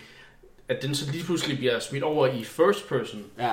at 0.69 0.83
den 0.83 0.95
så 0.95 1.11
lige 1.13 1.25
pludselig 1.25 1.59
bliver 1.59 1.79
smidt 1.79 2.03
over 2.05 2.27
i 2.27 2.45
first 2.45 2.89
person, 2.89 3.25
ja, 3.39 3.53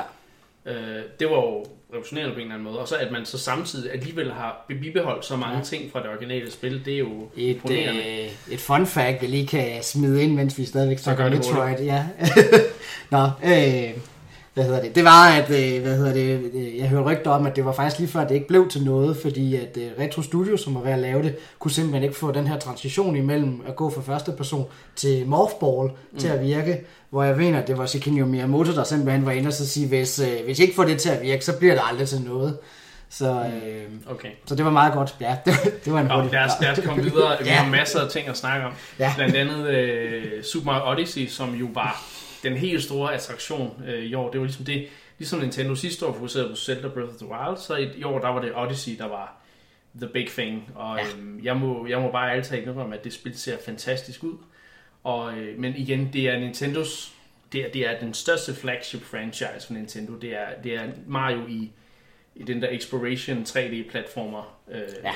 øh, 0.65 1.03
det 1.19 1.27
var 1.29 1.35
jo 1.35 1.65
revolutionerende 1.89 2.33
på 2.33 2.39
en 2.39 2.41
eller 2.41 2.53
anden 2.55 2.63
måde. 2.67 2.79
Og 2.79 2.87
så 2.87 2.95
at 2.95 3.11
man 3.11 3.25
så 3.25 3.37
samtidig 3.37 3.91
alligevel 3.93 4.31
har 4.31 4.65
bibeholdt 4.67 5.25
så 5.25 5.35
mange 5.35 5.57
Ja. 5.57 5.63
ting 5.63 5.91
fra 5.91 5.99
det 6.03 6.09
originale 6.09 6.51
spil, 6.51 6.85
det 6.85 6.93
er 6.93 6.97
jo 6.97 7.29
et, 7.37 7.49
imponerende. 7.55 8.23
øh, 8.23 8.53
et 8.53 8.59
fun 8.59 8.85
fact, 8.87 9.21
jeg 9.21 9.29
lige 9.29 9.47
kan 9.47 9.83
smide 9.83 10.23
ind, 10.23 10.33
mens 10.33 10.57
vi 10.57 10.65
stadigvæk 10.65 10.97
snakker 10.97 11.29
Metroid. 11.29 11.79
Ja. 11.79 12.07
Nå, 13.12 13.23
øh, 13.45 13.93
hvad 14.53 14.63
hedder 14.63 14.81
det? 14.81 14.95
Det 14.95 15.03
var, 15.03 15.27
at 15.27 15.49
øh, 15.49 15.81
hvad 15.81 15.97
hedder 15.97 16.13
det, 16.13 16.51
øh, 16.53 16.77
jeg 16.77 16.87
hørte 16.89 17.03
rygter 17.03 17.31
om, 17.31 17.45
at 17.45 17.55
det 17.55 17.65
var 17.65 17.71
faktisk 17.73 17.99
lige 17.99 18.09
før, 18.11 18.19
at 18.21 18.29
det 18.29 18.35
ikke 18.35 18.47
blev 18.47 18.69
til 18.69 18.83
noget, 18.83 19.17
fordi 19.17 19.55
at 19.55 19.77
øh, 19.77 19.87
Retro 19.99 20.21
Studio, 20.21 20.57
som 20.57 20.75
var 20.75 20.81
ved 20.81 20.91
at 20.91 20.99
lave 20.99 21.23
det, 21.23 21.35
kunne 21.59 21.71
simpelthen 21.71 22.03
ikke 22.03 22.15
få 22.15 22.31
den 22.31 22.47
her 22.47 22.59
transition 22.59 23.15
imellem 23.15 23.61
at 23.67 23.75
gå 23.75 23.89
fra 23.89 24.01
første 24.01 24.31
person 24.31 24.65
til 24.95 25.27
Morphball 25.27 25.91
mm. 26.11 26.19
til 26.19 26.27
at 26.27 26.41
virke, 26.41 26.81
hvor 27.09 27.23
jeg 27.23 27.37
mener, 27.37 27.61
at 27.61 27.67
det 27.67 27.77
var 27.77 27.85
Shigeru 27.85 28.25
Miyamoto, 28.27 28.71
der 28.73 28.83
simpelthen 28.83 29.25
var 29.25 29.31
inde 29.31 29.47
og 29.47 29.53
så 29.53 29.67
sige, 29.67 29.87
hvis, 29.87 30.21
hvis 30.45 30.59
I 30.59 30.61
ikke 30.61 30.75
får 30.75 30.83
det 30.83 30.99
til 31.01 31.09
at 31.09 31.21
virke, 31.21 31.45
så 31.45 31.57
bliver 31.57 31.73
det 31.73 31.81
aldrig 31.91 32.07
til 32.07 32.21
noget. 32.21 32.57
Så, 33.09 33.29
øh, 33.29 33.83
Okay. 34.11 34.29
så 34.45 34.55
det 34.55 34.65
var 34.65 34.71
meget 34.71 34.93
godt. 34.93 35.15
Ja, 35.21 35.35
det, 35.45 35.53
det 35.85 35.93
var 35.93 35.99
en 35.99 36.11
Og 36.11 36.15
hurtig 36.15 36.31
lad 36.31 36.45
os, 36.45 36.51
lad 36.61 36.71
os 36.71 36.79
komme 36.85 37.03
videre. 37.03 37.37
Vi 37.41 37.45
Ja. 37.49 37.53
har 37.53 37.71
masser 37.71 37.99
af 37.99 38.09
ting 38.09 38.27
at 38.27 38.37
snakke 38.37 38.65
om. 38.65 38.71
Ja. 38.99 39.13
Blandt 39.15 39.35
andet 39.35 39.67
øh, 39.69 40.43
Super 40.43 40.65
Mario 40.65 40.91
Odyssey, 40.91 41.27
som 41.27 41.53
jo 41.55 41.67
var 41.73 42.03
den 42.43 42.58
helt 42.58 42.84
store 42.84 43.13
attraktion 43.13 43.84
øh, 43.88 44.03
i 44.03 44.13
år. 44.13 44.32
Det 44.32 44.39
var 44.39 44.45
ligesom 44.45 44.65
det, 44.65 44.88
ligesom 45.17 45.39
Nintendo 45.39 45.75
sidste 45.75 46.06
år 46.06 46.13
fokuserede 46.13 46.49
på 46.49 46.56
Zelda 46.56 46.88
Breath 46.88 47.10
of 47.13 47.17
the 47.19 47.27
Wild, 47.27 47.58
så 47.58 47.75
i, 47.75 47.89
i 47.99 48.03
år 48.03 48.19
der 48.19 48.27
var 48.29 48.41
det 48.41 48.51
Odyssey, 48.56 48.97
der 48.97 49.08
var 49.08 49.36
the 50.01 50.08
big 50.08 50.27
thing. 50.27 50.71
Og 50.75 50.97
Ja. 50.97 51.03
øh, 51.19 51.45
jeg, 51.45 51.58
må, 51.58 51.88
jeg 51.88 52.01
må 52.01 52.12
bare 52.12 52.29
ærligt 52.29 52.47
talt 52.47 52.67
indrømme, 52.67 52.97
at 52.97 53.03
det 53.03 53.13
spil 53.13 53.38
ser 53.38 53.58
fantastisk 53.65 54.23
ud. 54.23 54.38
Og, 55.03 55.38
øh, 55.38 55.60
men 55.60 55.75
igen, 55.75 56.10
det 56.13 56.29
er 56.29 56.39
Nintendos, 56.39 57.13
det 57.53 57.65
er, 57.65 57.71
det 57.71 57.88
er 57.89 57.99
den 57.99 58.13
største 58.13 58.53
flagship 58.53 59.01
franchise 59.01 59.67
for 59.67 59.73
Nintendo. 59.73 60.13
Det 60.13 60.36
er, 60.36 60.47
det 60.63 60.75
er 60.75 60.84
Mario 61.08 61.47
i, 61.47 61.71
i 62.36 62.43
den 62.43 62.62
der 62.62 62.67
Exploration 62.71 63.43
3D-platformer 63.43 64.58
øh, 64.71 64.82
Ja. 65.03 65.12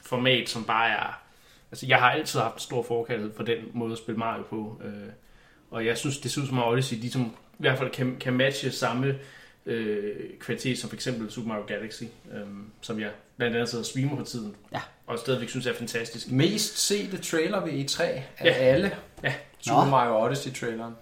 format, 0.00 0.48
som 0.48 0.64
bare 0.64 0.90
er... 0.90 1.22
Altså, 1.70 1.86
jeg 1.86 1.98
har 1.98 2.10
altid 2.10 2.40
haft 2.40 2.62
stor 2.62 2.82
forkærlighed 2.82 3.32
for 3.36 3.42
den 3.42 3.58
måde 3.72 3.92
at 3.92 3.98
spille 3.98 4.18
Mario 4.18 4.42
på. 4.42 4.80
Øh, 4.84 4.92
og 5.76 5.86
jeg 5.86 5.98
synes, 5.98 6.18
det 6.18 6.30
ser 6.30 6.40
ud 6.40 6.46
som 6.46 6.58
om 6.58 6.72
Odyssey, 6.72 6.96
de 7.02 7.10
som 7.10 7.22
i 7.22 7.56
hvert 7.58 7.78
fald 7.78 7.90
kan, 7.90 8.16
kan 8.20 8.32
matche 8.32 8.70
samme 8.72 9.14
øh, 9.66 10.14
kvalitet 10.40 10.78
som 10.78 10.88
for 10.90 10.94
eksempel 10.96 11.30
Super 11.30 11.48
Mario 11.48 11.62
Galaxy, 11.66 12.02
øh, 12.02 12.40
som 12.80 13.00
jeg 13.00 13.10
blandt 13.36 13.56
andet 13.56 13.68
sidder 13.68 13.82
og 13.82 13.86
streamer 13.86 14.16
på 14.16 14.24
tiden. 14.24 14.54
Ja. 14.72 14.80
Og 15.06 15.18
stadigvæk 15.18 15.48
synes 15.48 15.66
er 15.66 15.74
fantastisk. 15.74 16.30
Mest 16.30 16.78
sete 16.78 17.18
trailer 17.18 17.64
ved 17.64 17.72
E3 17.72 18.02
af 18.02 18.24
Ja. 18.44 18.50
alle. 18.50 18.92
Ja. 19.24 19.34
Super 19.60 19.84
Nå. 19.84 19.90
Mario 19.90 20.18
Odyssey-traileren. 20.26 20.92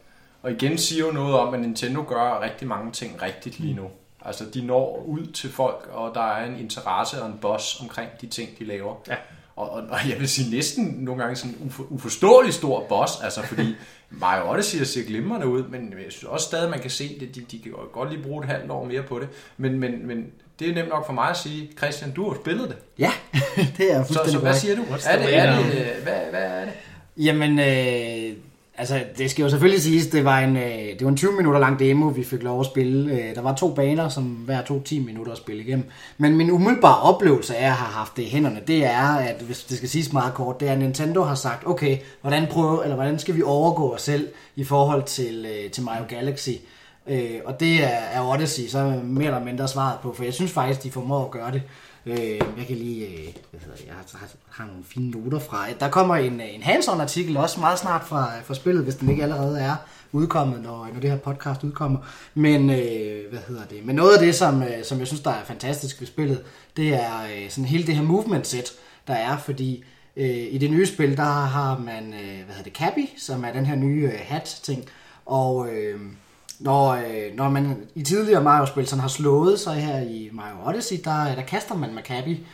Og 0.42 0.52
igen 0.52 0.78
siger 0.78 1.06
jo 1.06 1.12
noget 1.12 1.34
om, 1.34 1.54
at 1.54 1.60
Nintendo 1.60 2.04
gør 2.08 2.40
rigtig 2.42 2.68
mange 2.68 2.92
ting 2.92 3.22
rigtigt 3.22 3.60
lige 3.60 3.74
nu. 3.74 3.90
Altså, 4.24 4.44
de 4.54 4.62
når 4.66 5.02
ud 5.06 5.26
til 5.26 5.50
folk, 5.50 5.88
og 5.92 6.14
der 6.14 6.20
er 6.22 6.46
en 6.46 6.58
interesse 6.58 7.22
og 7.22 7.28
en 7.28 7.38
boss 7.40 7.80
omkring 7.80 8.10
de 8.20 8.26
ting, 8.26 8.58
de 8.58 8.64
laver. 8.64 8.94
Ja. 9.08 9.14
Og, 9.56 9.70
og, 9.70 9.82
og 9.82 9.98
jeg 10.10 10.20
vil 10.20 10.28
sige 10.28 10.50
næsten 10.50 10.84
nogle 10.84 11.22
gange 11.22 11.36
sådan 11.36 11.56
en 11.60 11.68
ufo- 11.70 11.86
uforståelig 11.90 12.54
stor 12.54 12.86
boss, 12.88 13.12
altså 13.22 13.42
fordi 13.42 13.74
Mario 14.20 14.50
Odyssey 14.52 14.82
ser 14.84 15.04
glimrende 15.04 15.46
ud, 15.46 15.62
men 15.68 15.92
jeg 16.04 16.12
synes 16.12 16.24
også 16.24 16.46
stadig, 16.46 16.70
man 16.70 16.80
kan 16.80 16.90
se 16.90 17.16
det. 17.20 17.34
De, 17.34 17.40
de 17.50 17.58
kan 17.62 17.72
godt 17.92 18.10
lige 18.12 18.22
bruge 18.22 18.44
et 18.44 18.50
halvt 18.50 18.70
år 18.70 18.84
mere 18.84 19.02
på 19.02 19.18
det. 19.18 19.28
Men, 19.56 19.78
men, 19.80 20.06
men 20.06 20.26
det 20.58 20.68
er 20.70 20.74
nemt 20.74 20.88
nok 20.88 21.06
for 21.06 21.12
mig 21.12 21.28
at 21.30 21.36
sige, 21.36 21.70
Christian, 21.78 22.10
du 22.12 22.28
har 22.28 22.38
spillet 22.40 22.68
det. 22.68 22.76
Ja, 22.98 23.12
det 23.78 23.92
er 23.92 24.02
Så, 24.02 24.06
fuldstændig 24.06 24.32
så 24.32 24.38
hvad 24.38 24.50
korrekt. 24.50 24.60
siger 24.60 24.76
du? 24.76 24.82
Er 25.06 25.16
det, 25.18 25.36
er 25.36 25.56
way 25.56 25.64
det, 25.64 25.80
øh, 25.80 26.02
hvad, 26.02 26.14
hvad 26.30 26.42
er 26.42 26.64
det? 26.64 26.72
Jamen, 27.16 27.58
øh, 27.58 28.36
altså, 28.78 29.04
det 29.18 29.30
skal 29.30 29.42
jo 29.42 29.48
selvfølgelig 29.48 29.82
siges, 29.82 30.06
det 30.06 30.24
var 30.24 30.38
en, 30.38 30.56
øh, 30.56 30.62
det 30.98 31.04
var 31.04 31.08
en 31.08 31.16
20 31.16 31.32
minutter 31.32 31.60
lang 31.60 31.78
demo, 31.78 32.06
vi 32.06 32.24
fik 32.24 32.42
lov 32.42 32.60
at 32.60 32.66
spille. 32.66 33.12
Øh, 33.12 33.34
der 33.34 33.40
var 33.40 33.54
to 33.54 33.74
baner, 33.74 34.08
som 34.08 34.24
hver 34.24 34.62
to 34.62 34.82
10 34.82 34.98
minutter 34.98 35.32
at 35.32 35.38
spille 35.38 35.62
igennem. 35.62 35.84
Men 36.18 36.36
min 36.36 36.50
umiddelbare 36.50 37.00
oplevelse 37.00 37.56
af 37.56 37.66
at 37.66 37.72
have 37.72 37.92
haft 37.92 38.16
det 38.16 38.22
i 38.22 38.28
hænderne, 38.28 38.60
det 38.66 38.84
er, 38.84 39.14
at 39.14 39.42
hvis 39.42 39.64
det 39.64 39.76
skal 39.76 39.88
siges 39.88 40.12
meget 40.12 40.34
kort, 40.34 40.60
det 40.60 40.68
er, 40.68 40.72
at 40.72 40.78
Nintendo 40.78 41.22
har 41.22 41.34
sagt, 41.34 41.66
okay, 41.66 41.98
hvordan, 42.20 42.46
prøver, 42.50 42.82
eller 42.82 42.96
hvordan 42.96 43.18
skal 43.18 43.36
vi 43.36 43.42
overgå 43.42 43.94
os 43.94 44.02
selv 44.02 44.28
i 44.56 44.64
forhold 44.64 45.02
til, 45.02 45.46
øh, 45.48 45.70
til 45.70 45.82
Mario 45.82 46.04
Galaxy? 46.08 46.50
Og 47.44 47.60
det 47.60 47.84
er, 47.84 47.98
er 48.12 48.28
Odyssey 48.28 48.66
så 48.66 49.00
mere 49.04 49.26
eller 49.26 49.44
mindre 49.44 49.68
svaret 49.68 49.98
på, 50.02 50.12
for 50.12 50.24
jeg 50.24 50.34
synes 50.34 50.52
faktisk, 50.52 50.82
de 50.82 50.90
formår 50.90 51.24
at 51.24 51.30
gøre 51.30 51.52
det. 51.52 51.62
Øh, 52.06 52.40
jeg 52.58 52.66
kan 52.66 52.76
lige, 52.76 53.06
øh, 53.06 53.34
hvad 53.50 53.60
hedder 53.60 53.76
det, 53.76 53.86
jeg 53.86 53.94
har, 53.94 54.18
har, 54.18 54.28
har 54.50 54.66
nogle 54.66 54.84
fine 54.84 55.10
noter 55.10 55.38
fra. 55.38 55.66
Der 55.80 55.90
kommer 55.90 56.16
en, 56.16 56.40
øh, 56.40 56.54
en 56.54 56.62
hands-on 56.62 57.00
artikel 57.00 57.36
også 57.36 57.60
meget 57.60 57.78
snart 57.78 58.04
fra, 58.04 58.36
øh, 58.36 58.44
fra 58.44 58.54
spillet, 58.54 58.84
hvis 58.84 58.94
den 58.94 59.10
ikke 59.10 59.22
allerede 59.22 59.60
er 59.60 59.76
udkommet, 60.12 60.62
når, 60.62 60.88
når 60.94 61.00
det 61.00 61.10
her 61.10 61.18
podcast 61.18 61.64
udkommer. 61.64 61.98
Men, 62.34 62.70
øh, 62.70 63.30
hvad 63.30 63.40
hedder 63.48 63.64
det? 63.64 63.86
Men 63.86 63.96
noget 63.96 64.14
af 64.14 64.20
det, 64.20 64.34
som, 64.34 64.62
øh, 64.62 64.84
som 64.84 64.98
jeg 64.98 65.06
synes, 65.06 65.22
der 65.22 65.30
er 65.30 65.44
fantastisk 65.44 66.00
ved 66.00 66.06
spillet, 66.06 66.42
det 66.76 66.94
er 66.94 67.22
øh, 67.22 67.50
sådan 67.50 67.64
hele 67.64 67.86
det 67.86 67.96
her 67.96 68.02
movement 68.02 68.46
set, 68.46 68.72
der 69.06 69.14
er, 69.14 69.36
fordi 69.38 69.84
øh, 70.16 70.46
i 70.50 70.58
det 70.58 70.70
nye 70.70 70.86
spil, 70.86 71.16
der 71.16 71.22
har 71.22 71.78
man, 71.78 72.14
øh, 72.14 72.44
hvad 72.44 72.54
hedder 72.54 72.62
det, 72.62 72.72
Cappy, 72.72 73.08
som 73.18 73.44
er 73.44 73.52
den 73.52 73.66
her 73.66 73.76
nye 73.76 74.10
øh, 74.12 74.20
hat-ting, 74.22 74.84
og 75.26 75.68
øh, 75.68 76.00
når, 76.64 76.90
øh, 76.92 77.36
når 77.36 77.48
man 77.48 77.76
i 77.94 78.02
tidligere 78.02 78.42
Mario-spil 78.42 78.86
sådan 78.86 79.00
har 79.00 79.08
slået 79.08 79.60
sig 79.60 79.74
her 79.74 80.00
i 80.00 80.30
Mario 80.32 80.68
Odyssey, 80.68 80.96
der, 81.04 81.30
øh, 81.30 81.36
der 81.36 81.42
kaster 81.42 81.74
man 81.74 81.94
Maccabi. 81.94 82.46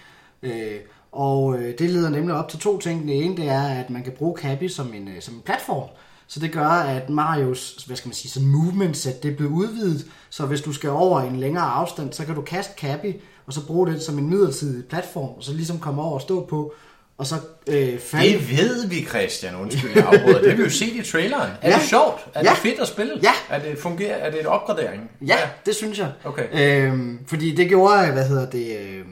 Øh, 0.42 0.76
og 1.12 1.58
øh, 1.58 1.78
det 1.78 1.90
leder 1.90 2.10
nemlig 2.10 2.34
op 2.34 2.48
til 2.48 2.58
to 2.58 2.78
ting. 2.78 3.08
Det 3.08 3.24
ene 3.24 3.36
det 3.36 3.48
er, 3.48 3.62
at 3.62 3.90
man 3.90 4.02
kan 4.02 4.12
bruge 4.12 4.38
Cappy 4.38 4.68
som 4.68 4.94
en, 4.94 5.08
øh, 5.08 5.20
som 5.22 5.34
en 5.34 5.40
platform. 5.40 5.88
Så 6.26 6.40
det 6.40 6.52
gør, 6.52 6.68
at 6.68 7.10
Marios 7.10 7.84
hvad 7.86 7.96
skal 7.96 8.08
man 8.08 8.14
sige, 8.14 8.30
sådan 8.30 8.48
movement 8.48 8.96
set, 8.96 9.22
det 9.22 9.30
er 9.30 9.36
blevet 9.36 9.52
udvidet. 9.52 10.06
Så 10.30 10.46
hvis 10.46 10.60
du 10.60 10.72
skal 10.72 10.90
over 10.90 11.20
en 11.20 11.36
længere 11.36 11.64
afstand, 11.64 12.12
så 12.12 12.24
kan 12.24 12.34
du 12.34 12.42
kaste 12.42 12.72
Cappy, 12.78 13.14
og 13.46 13.52
så 13.52 13.66
bruge 13.66 13.86
det 13.86 14.02
som 14.02 14.18
en 14.18 14.28
midlertidig 14.28 14.84
platform, 14.84 15.28
og 15.36 15.44
så 15.44 15.52
ligesom 15.52 15.78
komme 15.78 16.02
over 16.02 16.14
og 16.14 16.20
stå 16.20 16.44
på 16.44 16.72
og 17.20 17.26
så 17.26 17.34
øh, 17.66 17.98
faldt... 17.98 18.32
Det 18.48 18.58
ved 18.58 18.86
vi, 18.88 19.04
Christian. 19.04 19.54
Undskyld, 19.56 19.90
jeg 19.94 20.04
afbryder. 20.06 20.38
Det 20.40 20.50
har 20.50 20.56
vi 20.56 20.62
jo 20.62 20.70
set 20.70 20.92
i 20.94 21.10
traileren. 21.12 21.50
Er 21.62 21.70
Ja. 21.70 21.74
det 21.76 21.82
sjovt? 21.88 22.26
Er 22.34 22.40
Ja. 22.44 22.50
det 22.50 22.58
fedt 22.58 22.80
at 22.80 22.88
spille? 22.88 23.12
Ja. 23.22 23.32
Er 23.56 23.58
det, 23.62 23.78
fungerer, 23.78 24.14
er 24.16 24.30
det 24.30 24.40
et 24.40 24.46
opgradering? 24.46 25.10
Ja, 25.26 25.36
det 25.66 25.74
synes 25.74 25.98
jeg. 25.98 26.12
Okay. 26.24 26.86
Øhm, 26.86 27.18
fordi 27.26 27.54
det 27.54 27.68
gjorde, 27.68 28.12
hvad 28.12 28.28
hedder 28.28 28.50
det, 28.50 28.76
øh, 28.80 29.04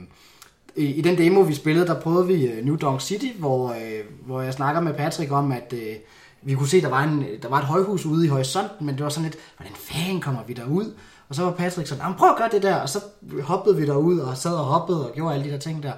i, 0.76 0.84
i 0.86 1.00
den 1.00 1.18
demo, 1.18 1.40
vi 1.40 1.54
spillede, 1.54 1.86
der 1.86 2.00
prøvede 2.00 2.26
vi 2.26 2.46
øh, 2.46 2.64
New 2.64 2.76
Donk 2.76 3.00
City, 3.00 3.26
hvor, 3.38 3.68
øh, 3.70 4.00
hvor 4.26 4.40
jeg 4.42 4.52
snakker 4.54 4.80
med 4.80 4.94
Patrick 4.94 5.32
om, 5.32 5.52
at 5.52 5.72
øh, 5.72 5.94
vi 6.42 6.54
kunne 6.54 6.68
se, 6.68 6.80
der 6.82 6.88
var, 6.88 7.02
en, 7.02 7.24
der 7.42 7.48
var 7.48 7.58
et 7.58 7.64
højhus 7.64 8.06
ude 8.06 8.24
i 8.26 8.28
horisonten, 8.28 8.86
men 8.86 8.94
det 8.94 9.04
var 9.04 9.10
sådan 9.10 9.24
lidt, 9.30 9.36
hvordan 9.56 9.72
fanden 9.76 10.20
kommer 10.20 10.40
vi 10.46 10.52
derud? 10.52 10.92
Og 11.28 11.34
så 11.34 11.42
var 11.42 11.50
Patrick 11.50 11.88
sådan, 11.88 12.02
"Jamen, 12.02 12.18
prøv 12.18 12.28
at 12.30 12.36
gøre 12.36 12.48
det 12.52 12.62
der, 12.62 12.74
og 12.74 12.88
så 12.88 12.98
hoppede 13.42 13.76
vi 13.76 13.86
derud 13.86 14.18
og 14.18 14.36
sad 14.36 14.52
og 14.52 14.64
hoppede 14.64 15.08
og 15.08 15.14
gjorde 15.14 15.34
alle 15.34 15.46
de 15.46 15.50
der 15.52 15.58
ting 15.58 15.82
der. 15.82 15.92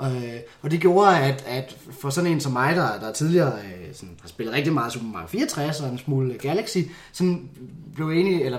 Øh, 0.00 0.40
og 0.62 0.70
det 0.70 0.80
gjorde, 0.80 1.18
at, 1.18 1.44
at 1.46 1.76
for 2.00 2.10
sådan 2.10 2.30
en 2.30 2.40
som 2.40 2.52
mig, 2.52 2.76
der, 2.76 2.98
der 3.00 3.12
tidligere 3.12 3.52
øh, 3.52 3.94
sådan, 3.94 4.16
har 4.20 4.28
spillet 4.28 4.54
rigtig 4.54 4.72
meget 4.72 4.92
Super 4.92 5.06
Mario 5.06 5.26
64 5.26 5.80
og 5.80 5.88
en 5.88 5.98
smule 5.98 6.34
Galaxy, 6.34 6.78
sådan 7.12 7.48
blev 7.94 8.10
enig, 8.10 8.42
eller 8.42 8.58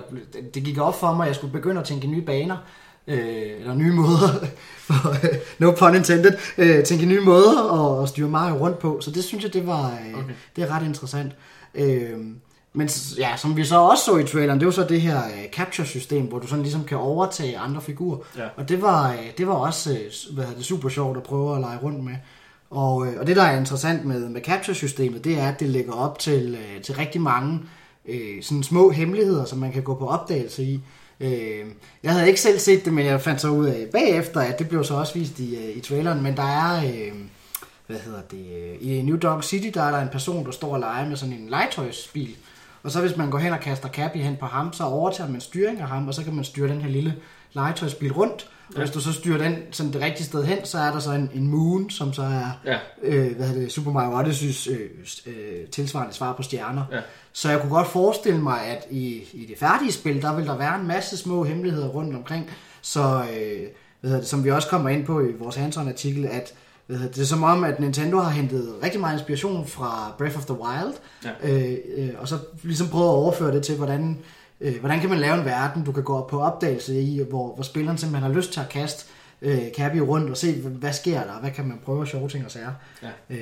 det 0.53 0.63
gik 0.63 0.77
op 0.77 0.99
for 0.99 1.13
mig, 1.13 1.23
at 1.23 1.27
jeg 1.27 1.35
skulle 1.35 1.53
begynde 1.53 1.81
at 1.81 1.87
tænke 1.87 2.07
nye 2.07 2.21
baner, 2.21 2.57
øh, 3.07 3.59
eller 3.59 3.73
nye 3.73 3.93
måder, 3.93 4.45
for, 4.87 5.09
øh, 5.09 5.39
no 5.59 5.71
pun 5.71 5.95
intended, 5.95 6.33
øh, 6.57 6.83
tænke 6.83 7.05
nye 7.05 7.21
måder 7.21 7.73
at, 7.97 8.03
at 8.03 8.09
styre 8.09 8.29
Mario 8.29 8.55
rundt 8.55 8.79
på. 8.79 9.01
Så 9.01 9.11
det 9.11 9.23
synes 9.23 9.43
jeg, 9.43 9.53
det 9.53 9.67
var 9.67 9.85
øh, 9.85 10.19
okay. 10.19 10.33
det 10.55 10.63
er 10.63 10.75
ret 10.75 10.85
interessant. 10.85 11.31
Øh, 11.75 12.19
men 12.75 12.89
ja, 13.17 13.37
som 13.37 13.57
vi 13.57 13.65
så 13.65 13.79
også 13.79 14.05
så 14.05 14.17
i 14.17 14.23
traileren, 14.23 14.59
det 14.59 14.65
var 14.65 14.71
så 14.71 14.83
det 14.83 15.01
her 15.01 15.25
øh, 15.25 15.49
capture-system, 15.51 16.25
hvor 16.25 16.39
du 16.39 16.47
sådan 16.47 16.61
ligesom 16.61 16.83
kan 16.83 16.97
overtage 16.97 17.57
andre 17.57 17.81
figurer. 17.81 18.17
Ja. 18.37 18.47
Og 18.55 18.69
det 18.69 18.81
var, 18.81 19.11
øh, 19.11 19.31
det 19.37 19.47
var 19.47 19.53
også 19.53 19.91
øh, 19.91 20.33
hvad 20.33 20.43
hedder 20.43 20.57
det, 20.57 20.65
super 20.65 20.89
sjovt 20.89 21.17
at 21.17 21.23
prøve 21.23 21.55
at 21.55 21.61
lege 21.61 21.77
rundt 21.83 22.03
med. 22.03 22.15
Og, 22.69 23.07
øh, 23.07 23.19
og 23.19 23.27
det, 23.27 23.35
der 23.35 23.43
er 23.43 23.59
interessant 23.59 24.05
med, 24.05 24.29
med 24.29 24.41
capture-systemet, 24.41 25.23
det 25.23 25.39
er, 25.39 25.47
at 25.47 25.59
det 25.59 25.69
lægger 25.69 25.93
op 25.93 26.19
til, 26.19 26.57
øh, 26.59 26.81
til 26.81 26.95
rigtig 26.95 27.21
mange 27.21 27.59
øh, 28.05 28.43
sådan 28.43 28.63
små 28.63 28.89
hemmeligheder, 28.89 29.45
som 29.45 29.59
man 29.59 29.71
kan 29.71 29.83
gå 29.83 29.95
på 29.95 30.07
opdagelse 30.07 30.63
i. 30.63 30.79
Øh, 31.19 31.65
jeg 32.03 32.11
havde 32.11 32.27
ikke 32.27 32.41
selv 32.41 32.59
set 32.59 32.85
det, 32.85 32.93
men 32.93 33.05
jeg 33.05 33.21
fandt 33.21 33.41
så 33.41 33.49
ud 33.49 33.65
af 33.65 33.87
bagefter, 33.91 34.39
at 34.39 34.59
det 34.59 34.69
blev 34.69 34.83
så 34.83 34.95
også 34.95 35.13
vist 35.13 35.39
i, 35.39 35.55
øh, 35.55 35.77
i 35.77 35.79
traileren, 35.79 36.23
men 36.23 36.37
der 36.37 36.43
er... 36.43 36.85
Øh, 36.85 37.13
hvad 37.87 37.97
hedder 37.99 38.21
det, 38.31 38.45
øh, 38.57 38.77
i 38.79 39.01
New 39.01 39.17
Dog 39.17 39.43
City, 39.43 39.69
der 39.73 39.83
er 39.83 39.91
der 39.91 40.01
en 40.01 40.09
person, 40.09 40.45
der 40.45 40.51
står 40.51 40.73
og 40.73 40.79
leger 40.79 41.09
med 41.09 41.17
sådan 41.17 41.33
en 41.33 41.49
legetøjsbil. 41.49 42.35
Og 42.85 42.91
så 42.91 43.01
hvis 43.01 43.17
man 43.17 43.29
går 43.29 43.37
hen 43.37 43.53
og 43.53 43.59
kaster 43.59 43.89
Cappy 43.89 44.17
hen 44.17 44.35
på 44.39 44.45
ham, 44.45 44.73
så 44.73 44.83
overtager 44.83 45.29
man 45.29 45.41
styring 45.41 45.79
af 45.81 45.87
ham, 45.87 46.07
og 46.07 46.13
så 46.13 46.23
kan 46.23 46.33
man 46.33 46.43
styre 46.43 46.67
den 46.67 46.81
her 46.81 46.89
lille 46.89 47.15
legetøjsbil 47.53 48.13
rundt. 48.13 48.49
Og 48.69 48.79
hvis 48.79 48.89
du 48.91 48.99
så 48.99 49.13
styrer 49.13 49.37
den 49.37 49.55
sådan 49.71 49.93
det 49.93 50.01
rigtige 50.01 50.25
sted 50.25 50.43
hen, 50.43 50.57
så 50.65 50.77
er 50.77 50.91
der 50.91 50.99
så 50.99 51.11
en, 51.11 51.29
en 51.33 51.47
moon, 51.47 51.89
som 51.89 52.13
så 52.13 52.21
er 52.21 52.45
Ja. 52.65 52.77
øh, 53.03 53.35
hvad 53.35 53.47
hedder 53.47 53.61
det, 53.61 53.71
Super 53.71 53.91
Mario 53.91 54.19
Odyssey's 54.21 54.71
øh, 54.71 54.89
øh, 55.25 55.67
tilsvarende 55.71 56.13
svar 56.13 56.33
på 56.33 56.43
stjerner. 56.43 56.83
Ja. 56.91 56.99
Så 57.33 57.49
jeg 57.49 57.61
kunne 57.61 57.69
godt 57.75 57.87
forestille 57.87 58.41
mig, 58.41 58.61
at 58.61 58.85
i, 58.91 59.23
i 59.33 59.45
det 59.45 59.57
færdige 59.59 59.91
spil, 59.91 60.21
der 60.21 60.35
vil 60.35 60.45
der 60.45 60.57
være 60.57 60.79
en 60.79 60.87
masse 60.87 61.17
små 61.17 61.43
hemmeligheder 61.43 61.87
rundt 61.87 62.15
omkring. 62.15 62.49
Så, 62.81 63.25
øh, 63.37 63.67
hvad 64.01 64.11
det, 64.17 64.27
som 64.27 64.43
vi 64.43 64.51
også 64.51 64.67
kommer 64.67 64.89
ind 64.89 65.05
på 65.05 65.21
i 65.21 65.31
vores 65.39 65.55
hands-on-artikel, 65.55 66.25
at 66.25 66.31
hvad 66.31 66.33
hedder 66.33 66.53
det, 66.87 67.17
er 67.21 67.25
som 67.25 67.43
om, 67.43 67.63
at 67.63 67.79
Nintendo 67.79 68.17
har 68.19 68.29
hentet 68.29 68.75
rigtig 68.83 68.99
meget 69.01 69.13
inspiration 69.19 69.67
fra 69.67 70.13
Breath 70.17 70.37
of 70.37 70.45
the 70.45 70.53
Wild, 70.61 70.93
Ja. 71.23 71.49
øh, 71.51 71.77
øh, 71.97 72.09
og 72.17 72.27
så 72.27 72.37
ligesom 72.63 72.87
prøvet 72.87 73.05
at 73.07 73.11
overføre 73.13 73.55
det 73.55 73.63
til, 73.63 73.75
hvordan, 73.75 74.17
øh, 74.61 74.79
hvordan 74.79 74.99
kan 74.99 75.09
man 75.09 75.19
lave 75.19 75.39
en 75.39 75.45
verden, 75.45 75.83
du 75.83 75.91
kan 75.91 76.03
gå 76.03 76.27
på 76.29 76.41
opdagelse 76.41 77.01
i, 77.01 77.21
hvor, 77.29 77.53
hvor 77.55 77.63
spilleren 77.63 77.97
simpelthen 77.97 78.31
har 78.31 78.37
lyst 78.37 78.53
til 78.53 78.59
at 78.59 78.69
kaste 78.69 79.05
øh, 79.41 79.61
Cappy 79.77 79.97
rundt 79.97 80.29
og 80.29 80.37
se, 80.37 80.61
hvad 80.61 80.93
sker 80.93 81.23
der, 81.23 81.39
hvad 81.41 81.51
kan 81.51 81.67
man 81.67 81.79
prøve 81.85 82.01
at 82.01 82.07
sjove 82.07 82.29
ting 82.29 82.45
og 82.45 82.51
sager. 82.51 82.71
Ja. 83.03 83.35
Øh, 83.35 83.39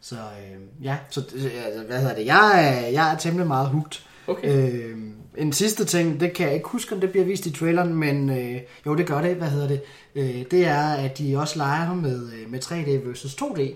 så 0.00 0.14
øh, 0.14 0.84
ja, 0.84 0.96
så 1.10 1.20
øh, 1.34 1.44
altså, 1.66 1.82
hvad 1.88 2.00
hedder 2.00 2.14
det, 2.14 2.26
jeg 2.26 2.64
er, 2.82 2.86
jeg 2.88 3.12
er 3.12 3.18
temmelig 3.18 3.46
meget 3.46 3.68
hugt. 3.68 4.06
Okay. 4.26 4.72
Øh, 4.72 4.98
en 5.36 5.52
sidste 5.52 5.84
ting, 5.84 6.20
det 6.20 6.32
kan 6.32 6.46
jeg 6.46 6.54
ikke 6.54 6.68
huske, 6.68 6.94
om 6.94 7.00
det 7.00 7.10
bliver 7.10 7.24
vist 7.24 7.46
i 7.46 7.50
traileren, 7.50 7.94
men 7.94 8.30
øh, 8.30 8.60
jo, 8.86 8.94
det 8.94 9.06
gør 9.06 9.20
det, 9.20 9.36
hvad 9.36 9.48
hedder 9.48 9.68
det, 9.68 9.80
øh, 10.14 10.44
det 10.50 10.66
er, 10.66 10.84
at 10.84 11.18
de 11.18 11.38
også 11.38 11.58
leger 11.58 11.94
med, 11.94 12.32
øh, 12.32 12.50
med 12.50 12.64
3D 12.64 13.08
versus 13.08 13.34
2D, 13.34 13.74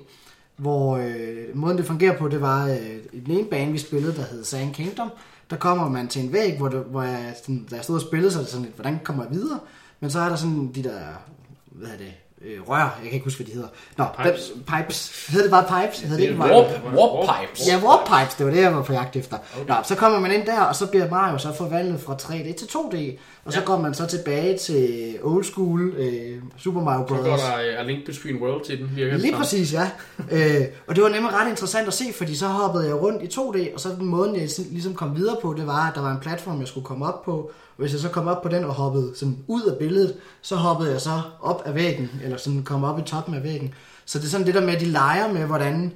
hvor 0.57 0.97
øh, 0.97 1.57
måden 1.57 1.79
det 1.79 1.87
fungerer 1.87 2.19
på, 2.19 2.29
det 2.29 2.41
var 2.41 2.67
øh, 2.67 2.97
i 3.13 3.21
den 3.21 3.31
ene 3.31 3.49
bane, 3.49 3.73
vi 3.73 3.79
spillede, 3.79 4.17
der 4.17 4.23
hed 4.23 4.45
Sand 4.45 4.75
Kingdom, 4.75 5.11
der 5.51 5.57
kommer 5.57 5.89
man 5.89 6.09
til 6.09 6.25
en 6.25 6.33
væg, 6.33 6.59
hvor, 6.59 6.69
det, 6.69 6.81
hvor 6.81 7.03
jeg, 7.03 7.35
sådan, 7.43 7.67
da 7.71 7.77
jeg 7.77 7.85
stod 7.85 7.95
og 7.95 8.03
spillede, 8.03 8.33
så 8.33 8.39
er 8.39 8.43
det 8.43 8.51
sådan 8.51 8.65
lidt, 8.65 8.75
hvordan 8.75 8.99
kommer 9.05 9.25
jeg 9.25 9.33
videre? 9.33 9.61
Men 10.01 10.11
så 10.11 10.21
er 10.21 10.29
der 10.29 10.37
sådan 10.37 10.73
de 10.75 10.83
der, 10.83 11.01
hvad 11.67 11.89
hedder 11.89 12.05
det, 12.05 12.15
øh, 12.45 12.69
rør, 12.69 12.77
jeg 12.77 12.91
kan 13.03 13.13
ikke 13.13 13.25
huske, 13.25 13.39
hvad 13.39 13.47
de 13.47 13.53
hedder. 13.53 13.69
Nå, 13.97 14.05
Pipes. 14.23 14.41
pipes. 14.41 14.65
pipes. 14.67 15.27
Hedder 15.29 15.45
det 15.45 15.51
bare 15.51 15.83
pipes? 15.83 16.01
Hedder 16.01 16.17
det 16.17 16.23
ikke 16.25 16.41
Warp, 16.41 16.51
Mario? 16.85 17.01
warp 17.01 17.29
pipes. 17.41 17.69
Ja, 17.69 17.79
warp 17.85 18.01
pipes, 18.09 18.35
det 18.35 18.47
var 18.47 18.53
det, 18.53 18.61
jeg 18.63 18.75
var 18.75 18.83
på 18.83 18.93
jagt 18.93 19.17
efter. 19.17 19.37
Okay. 19.61 19.69
Nå, 19.69 19.75
så 19.85 19.95
kommer 19.95 20.21
man 20.21 20.33
ind 20.33 20.47
der, 20.47 20.61
og 20.61 20.77
så 20.77 20.87
bliver 20.87 21.11
Mario 21.11 21.39
så 21.39 21.55
forvandlet 21.55 22.01
fra 22.01 22.15
3D 22.23 22.55
til 22.59 22.67
2D, 22.67 22.97
og 23.45 23.53
så 23.53 23.59
Ja. 23.59 23.65
går 23.65 23.79
man 23.79 23.95
så 23.95 24.07
tilbage 24.07 24.59
til 24.59 25.15
old 25.23 25.45
school 25.45 25.93
øh, 25.97 26.43
Super 26.59 26.81
Mario 26.83 27.07
Så 27.09 27.15
går 27.15 27.23
Bros. 27.23 27.41
der 27.41 27.57
øh, 27.59 27.81
A 27.81 27.83
Link 27.83 28.07
Between 28.07 28.43
World 28.43 28.65
til 28.65 28.79
den, 28.79 28.91
virker 28.97 29.13
det 29.13 29.21
Lige 29.21 29.35
præcis, 29.37 29.73
ja. 29.73 29.91
øh, 30.31 30.65
og 30.87 30.95
det 30.97 31.03
var 31.05 31.09
nemlig 31.09 31.33
ret 31.33 31.49
interessant 31.51 31.87
at 31.89 31.95
se, 31.95 32.05
fordi 32.17 32.37
så 32.37 32.47
hoppede 32.47 32.87
jeg 32.87 32.95
rundt 32.95 33.23
i 33.23 33.27
2D, 33.41 33.75
og 33.75 33.81
så 33.81 33.89
den 33.89 34.07
måde, 34.07 34.33
jeg 34.35 34.49
ligesom 34.71 34.95
kom 34.95 35.17
videre 35.17 35.37
på, 35.43 35.55
det 35.59 35.67
var, 35.67 35.89
at 35.89 35.95
der 35.95 36.01
var 36.03 36.11
en 36.13 36.21
platform, 36.21 36.61
jeg 36.61 36.69
skulle 36.69 36.85
komme 36.85 37.07
op 37.07 37.23
på. 37.25 37.51
Og 37.79 37.83
hvis 37.83 37.93
jeg 37.93 38.01
så 38.01 38.09
kom 38.09 38.29
op 38.29 38.43
på 38.43 38.49
den 38.49 38.65
og 38.65 38.75
hoppede 38.75 39.13
sådan 39.17 39.37
ud 39.47 39.63
af 39.63 39.79
billedet, 39.79 40.15
så 40.43 40.57
hoppede 40.57 40.93
jeg 40.93 41.01
så 41.01 41.21
op 41.43 41.63
af 41.67 41.75
væggen, 41.75 42.11
eller 42.25 42.37
sådan 42.37 42.63
kom 42.63 42.85
op 42.85 42.99
i 42.99 43.03
toppen 43.03 43.35
af 43.35 43.43
væggen. 43.43 43.75
Så 44.05 44.19
det 44.19 44.25
er 44.25 44.29
sådan 44.29 44.47
det 44.47 44.55
der 44.55 44.61
med, 44.61 44.75
at 44.75 44.81
de 44.81 44.85
leger 44.87 45.33
med, 45.33 45.41
hvordan 45.41 45.93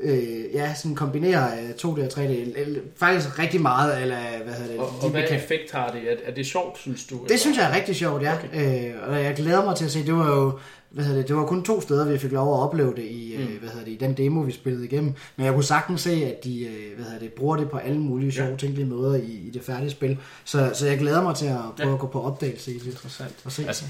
øh, 0.00 0.54
ja, 0.54 0.74
sådan 0.74 0.94
kombinerer 0.94 1.60
øh, 1.62 1.70
2D 1.70 1.84
og 1.84 2.06
3D. 2.12 2.20
Eller, 2.60 2.80
Faktisk 2.96 3.38
rigtig 3.38 3.60
meget, 3.60 4.02
eller 4.02 4.18
hvad 4.44 4.54
hedder 4.54 4.70
det? 4.70 4.80
Og, 4.80 4.92
de 5.00 5.04
og 5.06 5.10
hvad 5.10 5.22
effekt 5.30 5.72
har 5.72 5.90
det? 5.90 6.12
Er, 6.12 6.16
er 6.24 6.34
det 6.34 6.46
sjovt, 6.46 6.78
synes 6.78 7.06
du? 7.06 7.20
det 7.28 7.40
synes 7.40 7.58
jeg 7.58 7.70
er 7.70 7.74
rigtig 7.76 7.96
sjovt, 7.96 8.22
ja. 8.22 8.34
Okay. 8.34 8.88
Øh, 8.88 9.08
og 9.08 9.24
jeg 9.24 9.34
glæder 9.34 9.64
mig 9.64 9.76
til 9.76 9.84
at 9.84 9.90
se, 9.90 10.06
det 10.06 10.14
var 10.14 10.26
jo, 10.26 10.58
hvad 10.90 11.04
hedder 11.04 11.18
det, 11.20 11.28
det 11.28 11.36
var 11.36 11.46
kun 11.46 11.62
to 11.64 11.80
steder, 11.80 12.04
vi 12.12 12.18
fik 12.18 12.32
lov 12.32 12.54
at 12.54 12.60
opleve 12.62 12.94
det 12.96 13.02
i, 13.04 13.34
mm. 13.38 13.42
øh, 13.42 13.58
hvad 13.60 13.68
hedder 13.68 13.84
det, 13.84 13.92
i 13.92 13.96
den 13.96 14.14
demo, 14.16 14.40
vi 14.40 14.52
spillede 14.52 14.84
igennem. 14.84 15.14
Men 15.36 15.46
jeg 15.46 15.54
kunne 15.54 15.64
sagtens 15.64 16.00
se, 16.00 16.10
at 16.10 16.44
de, 16.44 16.64
øh, 16.66 16.94
hvad 16.96 17.04
hedder 17.04 17.18
det, 17.18 17.32
bruger 17.32 17.56
det 17.56 17.70
på 17.70 17.76
alle 17.76 17.98
mulige 17.98 18.32
sjove, 18.32 18.48
Ja. 18.50 18.56
tænkelige 18.56 18.86
måder 18.86 19.14
i, 19.16 19.40
i 19.46 19.50
det 19.50 19.62
færdige 19.62 19.90
spil. 19.90 20.18
Så, 20.44 20.70
så 20.74 20.86
jeg 20.86 20.98
glæder 20.98 21.22
mig 21.22 21.36
til 21.36 21.46
at 21.46 21.56
prøve 21.76 21.88
Ja. 21.88 21.94
at 21.94 22.00
gå 22.00 22.06
på 22.06 22.22
opdagelse 22.22 22.70
i 22.74 22.78
det. 22.78 22.86
Interessant. 22.86 23.34
Og 23.44 23.52
se. 23.52 23.66
Altså, 23.66 23.84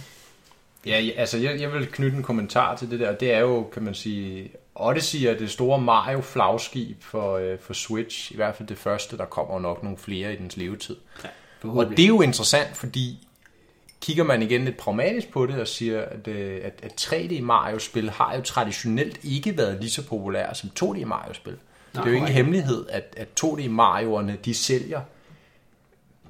Ja, 0.87 1.01
ja, 1.01 1.11
altså 1.17 1.39
jeg, 1.39 1.61
jeg 1.61 1.73
vil 1.73 1.87
knytte 1.87 2.17
en 2.17 2.23
kommentar 2.23 2.77
til 2.77 2.91
det 2.91 3.01
der. 3.01 3.15
Det 3.15 3.33
er 3.33 3.39
jo, 3.41 3.63
kan 3.73 3.83
man 3.83 3.95
sige, 3.95 4.51
Odyssey 4.75 5.19
er 5.23 5.39
det 5.39 5.51
store 5.51 5.81
Mario-flagskib 5.81 7.03
for, 7.03 7.37
øh, 7.37 7.59
for 7.61 7.73
Switch. 7.75 8.33
I 8.33 8.37
hvert 8.37 8.55
fald 8.57 8.69
det 8.69 8.79
første, 8.79 9.17
der 9.17 9.25
kommer 9.25 9.59
nok 9.61 9.83
nogle 9.83 9.99
flere 9.99 10.33
i 10.35 10.37
dens 10.37 10.57
levetid. 10.57 10.97
Og 11.63 11.87
det 11.91 11.99
er 12.03 12.07
jo 12.09 12.21
interessant, 12.21 12.77
fordi 12.77 13.26
kigger 14.01 14.25
man 14.25 14.43
igen 14.43 14.65
lidt 14.65 14.77
pragmatisk 14.77 15.33
på 15.33 15.47
det 15.47 15.61
og 15.61 15.69
siger, 15.69 16.03
at, 16.03 16.29
øh, 16.29 16.61
at, 16.65 16.81
at 16.83 16.93
3D 17.01 17.43
Mario-spil 17.43 18.11
har 18.11 18.37
jo 18.37 18.43
traditionelt 18.43 19.21
ikke 19.25 19.59
været 19.59 19.81
lige 19.81 19.91
så 19.91 20.07
populære 20.07 20.55
som 20.55 20.71
2D 20.81 21.05
Mario-spil. 21.05 21.57
Det 21.93 22.03
er 22.03 22.11
jo 22.11 22.17
ingen 22.17 22.33
hemmelighed, 22.33 22.87
at, 22.89 23.15
at 23.17 23.29
2D 23.45 23.61
Mario'erne, 23.61 24.33
de 24.45 24.55
sælger 24.55 25.01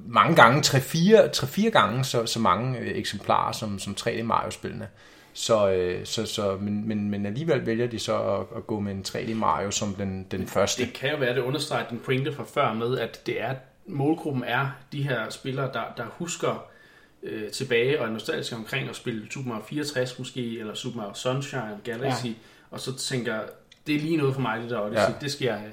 mange 0.08 0.36
gange, 0.36 0.60
3-4 0.60 1.68
gange 1.68 2.04
så, 2.04 2.26
så 2.26 2.40
mange 2.40 2.78
øh, 2.78 2.98
eksemplarer 2.98 3.52
som, 3.52 3.78
som 3.78 3.96
3D 4.00 4.22
Mario-spillene. 4.22 4.88
Så, 5.32 5.70
øh, 5.70 6.06
så, 6.06 6.26
så, 6.26 6.56
men, 6.60 6.88
men, 6.88 7.10
men 7.10 7.26
alligevel 7.26 7.66
vælger 7.66 7.86
de 7.86 7.98
så 7.98 8.18
at, 8.18 8.46
at 8.56 8.66
gå 8.66 8.80
med 8.80 8.92
en 8.92 9.04
3D 9.08 9.34
Mario 9.34 9.70
som 9.70 9.94
den, 9.94 10.26
den 10.30 10.46
første. 10.46 10.84
Det 10.84 10.92
kan 10.92 11.10
jo 11.10 11.16
være, 11.16 11.30
at 11.30 11.36
det 11.36 11.42
understreger 11.42 11.88
den 11.88 11.98
pointe 11.98 12.32
fra 12.32 12.44
før 12.44 12.72
med, 12.72 12.98
at 12.98 13.26
det 13.26 13.42
er, 13.42 13.54
målgruppen 13.86 14.44
er 14.44 14.68
de 14.92 15.02
her 15.02 15.30
spillere, 15.30 15.72
der, 15.72 15.82
der 15.96 16.04
husker 16.10 16.66
øh, 17.26 17.50
tilbage 17.50 18.00
og 18.00 18.06
er 18.06 18.10
nostalgiske 18.12 18.56
omkring 18.56 18.88
at 18.88 18.96
spille 18.96 19.26
Super 19.30 19.48
Mario 19.48 19.64
64 19.68 20.18
måske, 20.18 20.58
eller 20.58 20.74
Super 20.74 20.96
Mario 20.96 21.14
Sunshine, 21.14 21.78
Galaxy, 21.84 22.26
ja. 22.26 22.32
og 22.70 22.80
så 22.80 22.96
tænker, 22.96 23.40
det 23.86 23.94
er 23.94 23.98
lige 24.00 24.16
noget 24.16 24.34
for 24.34 24.40
mig, 24.40 24.62
det 24.62 24.70
der 24.70 24.80
Odyssey, 24.80 25.00
Ja. 25.02 25.12
det 25.20 25.32
skal 25.32 25.44
jeg 25.46 25.58
have. 25.58 25.72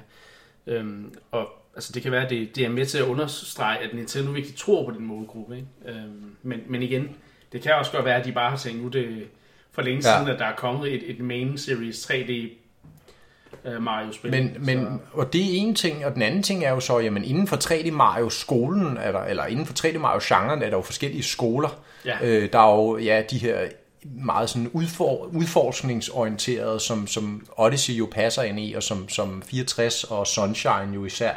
Øhm, 0.67 1.13
og 1.31 1.49
altså, 1.75 1.91
det 1.93 2.01
kan 2.01 2.11
være, 2.11 2.23
at 2.23 2.29
det, 2.29 2.55
det 2.55 2.65
er 2.65 2.69
med 2.69 2.85
til 2.85 2.97
at 2.97 3.03
understrege, 3.05 3.77
at 3.79 3.93
Nintendo 3.93 4.31
virkelig 4.31 4.55
tror 4.57 4.85
på 4.85 4.91
den 4.97 5.05
målgruppe. 5.05 5.55
Ikke? 5.55 5.67
Øhm, 5.99 6.35
men, 6.43 6.61
men 6.67 6.83
igen, 6.83 7.15
det 7.51 7.61
kan 7.61 7.73
også 7.75 7.91
godt 7.91 8.05
være, 8.05 8.15
at 8.19 8.25
de 8.25 8.31
bare 8.31 8.49
har 8.49 8.57
tænkt, 8.57 8.81
nu 8.83 8.87
det 8.87 9.27
for 9.71 9.81
længe 9.81 10.09
Ja. 10.09 10.17
siden, 10.17 10.33
at 10.33 10.39
der 10.39 10.45
er 10.45 10.55
kommet 10.55 10.93
et, 10.93 11.09
et 11.11 11.19
main 11.19 11.57
series 11.57 12.11
3D 12.11 12.31
øh, 12.31 12.49
Mario-spil. 13.79 14.31
Men, 14.31 14.55
men, 14.59 15.01
og 15.13 15.33
det 15.33 15.41
er 15.41 15.49
en 15.51 15.75
ting, 15.75 16.05
og 16.05 16.13
den 16.13 16.21
anden 16.21 16.43
ting 16.43 16.63
er 16.63 16.69
jo 16.69 16.79
så, 16.79 16.99
jamen 16.99 17.23
inden 17.23 17.47
for 17.47 17.55
3D 17.55 17.91
Mario-skolen, 17.91 18.97
er 18.97 19.11
der, 19.11 19.23
eller 19.23 19.45
inden 19.45 19.65
for 19.65 19.73
3D 19.73 19.97
Mario-genren, 19.97 20.61
er 20.61 20.69
der 20.69 20.77
jo 20.77 20.81
forskellige 20.81 21.23
skoler. 21.23 21.79
Ja. 22.05 22.17
Øh, 22.23 22.51
der 22.53 22.59
er 22.59 22.75
jo 22.75 22.97
ja, 22.97 23.23
de 23.29 23.37
her 23.37 23.57
meget 24.05 24.49
sådan 24.49 24.69
udfor, 24.73 25.25
udforskningsorienterede, 25.25 26.79
som, 26.79 27.07
som 27.07 27.47
Odyssey 27.57 27.93
jo 27.93 28.09
passer 28.11 28.41
ind 28.41 28.59
i, 28.59 28.73
og 28.73 28.83
som, 28.83 29.09
som 29.09 29.41
64 29.41 30.03
og 30.03 30.27
Sunshine 30.27 30.89
jo 30.93 31.05
især 31.05 31.33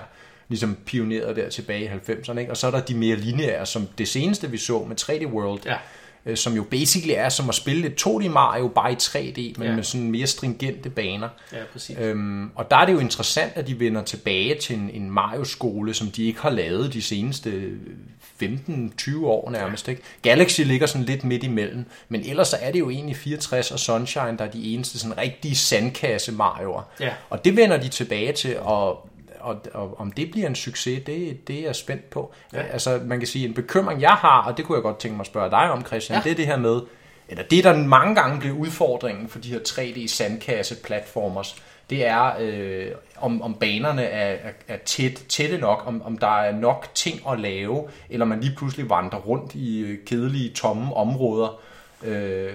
ligesom 0.49 0.77
pionerede 0.87 1.35
der 1.35 1.51
tilbage 1.51 1.85
i 1.85 2.11
90'erne. 2.13 2.39
Ikke? 2.39 2.51
Og 2.51 2.57
så 2.57 2.67
er 2.67 2.71
der 2.71 2.81
de 2.81 2.95
mere 2.95 3.17
lineære, 3.17 3.67
som 3.67 3.89
det 3.99 4.09
seneste 4.09 4.51
vi 4.51 4.59
så 4.59 4.85
med 4.89 4.97
3D 5.01 5.27
World, 5.27 5.61
Ja. 5.67 5.77
Øh, 6.27 6.37
som 6.37 6.53
jo 6.57 6.63
basically 6.63 7.15
er 7.17 7.29
som 7.29 7.49
at 7.49 7.55
spille 7.55 7.87
et 7.87 8.07
2D 8.07 8.29
Mario, 8.29 8.69
bare 8.69 8.93
i 8.93 8.97
3D, 8.97 9.59
men 9.59 9.69
Ja. 9.69 9.75
med 9.75 9.83
sådan 9.85 10.11
mere 10.11 10.27
stringente 10.27 10.91
baner. 10.91 11.29
Ja, 11.53 11.59
præcis. 11.73 11.97
Øhm, 12.01 12.51
og 12.55 12.71
der 12.71 12.77
er 12.77 12.87
det 12.87 12.93
jo 12.93 12.99
interessant, 12.99 13.53
at 13.55 13.67
de 13.67 13.81
vender 13.81 14.03
tilbage 14.03 14.55
til 14.61 14.77
en, 14.77 14.91
en 14.95 15.11
Mario-skole, 15.11 15.95
som 15.95 16.07
de 16.11 16.25
ikke 16.27 16.41
har 16.41 16.51
lavet 16.51 16.93
de 16.93 17.03
seneste 17.03 17.71
15-20 18.43 19.25
år 19.27 19.51
nærmest. 19.51 19.89
Ikke? 19.89 20.03
Galaxy 20.23 20.61
ligger 20.61 20.87
sådan 20.87 21.05
lidt 21.05 21.25
midt 21.25 21.43
imellem, 21.45 21.85
men 22.09 22.23
ellers 22.29 22.49
så 22.49 22.57
er 22.61 22.73
det 22.73 22.79
jo 22.79 22.91
egentlig 22.91 23.17
64 23.17 23.71
og 23.71 23.79
Sunshine, 23.79 24.37
der 24.39 24.45
er 24.45 24.51
de 24.51 24.75
eneste 24.75 24.99
sådan 24.99 25.19
rigtige 25.19 25.57
sandkasse 25.57 26.33
Mario'er. 26.33 26.83
Ja. 27.01 27.11
Og 27.31 27.45
det 27.45 27.57
vender 27.57 27.77
de 27.77 27.89
tilbage 27.89 28.33
til, 28.33 28.59
og, 28.59 29.09
og, 29.47 29.61
og 29.75 30.01
om 30.01 30.13
det 30.13 30.31
bliver 30.31 30.47
en 30.47 30.55
succes, 30.55 31.03
det, 31.07 31.49
det 31.49 31.59
er 31.59 31.63
jeg 31.63 31.77
spændt 31.77 32.11
på. 32.11 32.33
Ja. 32.53 32.63
Altså 32.63 33.01
man 33.05 33.19
kan 33.19 33.27
sige, 33.27 33.49
en 33.49 33.55
bekymring 33.55 34.01
jeg 34.01 34.11
har, 34.11 34.43
og 34.43 34.57
det 34.57 34.65
kunne 34.65 34.77
jeg 34.77 34.83
godt 34.83 34.99
tænke 34.99 35.17
mig 35.17 35.23
at 35.23 35.27
spørge 35.27 35.51
dig 35.51 35.71
om, 35.71 35.85
Christian, 35.85 36.19
ja. 36.19 36.23
det 36.23 36.31
er 36.31 36.37
det 36.37 36.47
her 36.47 36.57
med, 36.57 36.81
eller 37.29 37.45
det 37.45 37.65
der 37.65 37.77
mange 37.77 38.15
gange 38.15 38.41
bliver 38.41 38.57
udfordringen 38.57 39.29
for 39.29 39.39
de 39.39 39.49
her 39.49 39.59
3D 39.59 40.09
sandkasse-platformers, 40.09 41.63
det 41.91 42.07
er, 42.07 42.33
øh, 42.41 42.93
om, 43.17 43.43
om 43.43 43.55
banerne 43.55 44.03
er, 44.03 44.49
er, 44.49 44.53
er 44.69 44.77
tæt, 44.85 45.25
tætte 45.29 45.59
nok, 45.59 45.83
om, 45.87 46.03
om 46.03 46.19
der 46.19 46.41
er 46.41 46.53
nok 46.53 46.89
ting 46.95 47.21
at 47.31 47.41
lave, 47.41 47.89
eller 48.11 48.27
man 48.27 48.41
lige 48.41 48.57
pludselig 48.57 48.91
vandrer 48.91 49.19
rundt 49.19 49.55
i 49.55 49.81
øh, 49.81 49.99
kedelige, 50.07 50.51
tomme 50.51 50.95
områder. 50.95 51.61
Øh, 52.05 52.53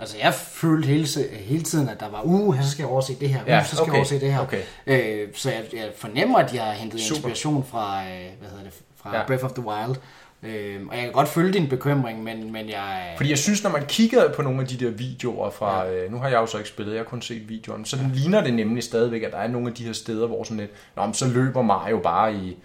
Altså, 0.00 0.16
jeg 0.22 0.34
følte 0.34 0.88
hele, 0.88 1.08
hele 1.32 1.62
tiden, 1.62 1.88
at 1.88 2.00
der 2.00 2.10
var, 2.10 2.22
uh, 2.24 2.62
så 2.62 2.70
skal 2.70 2.82
jeg 2.82 2.90
overse 2.90 3.14
det 3.20 3.28
her, 3.28 3.42
uh, 3.42 3.48
Ja, 3.48 3.64
så 3.64 3.68
skal 3.76 3.82
okay, 3.82 3.92
jeg 3.92 3.98
overse 3.98 4.20
det 4.20 4.32
her. 4.32 4.40
okay. 4.40 4.62
Øh, 4.86 5.28
så 5.34 5.50
jeg, 5.50 5.62
jeg 5.72 5.90
fornemmer, 5.96 6.38
at 6.38 6.54
jeg 6.54 6.62
har 6.62 6.72
hentet 6.72 7.00
Super. 7.00 7.16
inspiration 7.16 7.64
fra, 7.70 8.02
øh, 8.02 8.08
hvad 8.40 8.48
hedder 8.50 8.64
det, 8.64 8.72
fra 8.96 9.16
Ja. 9.16 9.26
Breath 9.26 9.44
of 9.44 9.52
the 9.52 9.64
Wild. 9.66 9.96
Øh, 10.42 10.80
og 10.88 10.94
jeg 10.96 11.04
kan 11.04 11.12
godt 11.12 11.28
følge 11.28 11.52
din 11.52 11.68
bekymring, 11.68 12.22
men, 12.22 12.52
men 12.52 12.68
jeg... 12.68 13.14
Fordi 13.16 13.30
jeg 13.30 13.38
synes, 13.38 13.62
når 13.62 13.70
man 13.70 13.86
kigger 13.86 14.32
på 14.32 14.42
nogle 14.42 14.60
af 14.60 14.66
de 14.66 14.84
der 14.84 14.90
videoer 14.90 15.50
fra, 15.50 15.84
ja. 15.84 16.04
øh, 16.04 16.12
nu 16.12 16.18
har 16.18 16.28
jeg 16.28 16.36
jo 16.36 16.46
så 16.46 16.58
ikke 16.58 16.68
spillet, 16.68 16.92
jeg 16.92 17.00
har 17.00 17.04
kun 17.04 17.22
set 17.22 17.48
videoen, 17.48 17.84
så 17.84 17.96
ja. 17.96 18.02
ligner 18.14 18.44
det 18.44 18.54
nemlig 18.54 18.82
stadigvæk, 18.82 19.22
at 19.22 19.32
der 19.32 19.38
er 19.38 19.48
nogle 19.48 19.68
af 19.68 19.74
de 19.74 19.84
her 19.84 19.92
steder, 19.92 20.26
hvor 20.26 20.44
sådan 20.44 20.56
lidt, 20.56 20.70
Nå, 20.96 21.04
men 21.04 21.14
så 21.14 21.28
løber 21.28 21.62
Mario 21.62 21.98
bare 21.98 22.34
i 22.34 22.56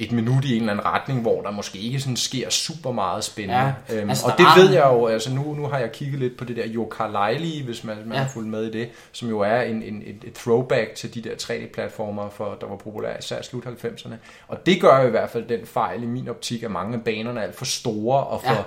et 0.00 0.12
minut 0.12 0.44
i 0.44 0.54
en 0.56 0.60
eller 0.60 0.72
anden 0.72 0.86
retning, 0.86 1.20
hvor 1.20 1.42
der 1.42 1.50
måske 1.50 1.78
ikke 1.78 2.00
sådan 2.00 2.16
sker 2.16 2.50
super 2.50 2.92
meget 2.92 3.24
spændende. 3.24 3.74
Ja, 3.88 3.96
øhm, 4.00 4.08
altså, 4.10 4.26
og 4.26 4.32
det 4.38 4.46
ved 4.56 4.70
jeg 4.72 4.84
jo, 4.84 5.06
altså 5.06 5.34
nu, 5.34 5.54
nu 5.54 5.66
har 5.66 5.78
jeg 5.78 5.92
kigget 5.92 6.18
lidt 6.20 6.36
på 6.36 6.44
det 6.44 6.56
der 6.56 6.62
Yooka-Laylee, 6.64 7.64
hvis 7.64 7.84
man, 7.84 7.96
man 8.06 8.12
Ja. 8.16 8.22
har 8.22 8.28
fulgt 8.28 8.48
med 8.48 8.64
i 8.64 8.70
det, 8.70 8.88
som 9.12 9.28
jo 9.28 9.40
er 9.40 9.60
en, 9.62 9.82
en, 9.82 10.02
et, 10.06 10.16
et 10.26 10.34
throwback 10.34 10.94
til 10.94 11.14
de 11.14 11.20
der 11.22 11.34
3D-platformer, 11.34 12.30
for, 12.30 12.56
der 12.60 12.66
var 12.66 12.76
populære 12.76 13.18
især 13.18 13.42
slut 13.42 13.64
90'erne. 13.66 14.14
Og 14.48 14.66
det 14.66 14.80
gør 14.80 15.00
jo 15.00 15.06
i 15.06 15.10
hvert 15.10 15.30
fald 15.30 15.44
den 15.48 15.66
fejl 15.66 16.02
i 16.02 16.06
min 16.06 16.28
optik, 16.28 16.62
at 16.62 16.70
mange 16.70 16.94
af 16.96 17.04
banerne 17.04 17.40
er 17.40 17.44
alt 17.44 17.54
for 17.56 17.64
store 17.64 18.24
og 18.24 18.42
for... 18.42 18.50
Ja. 18.54 18.62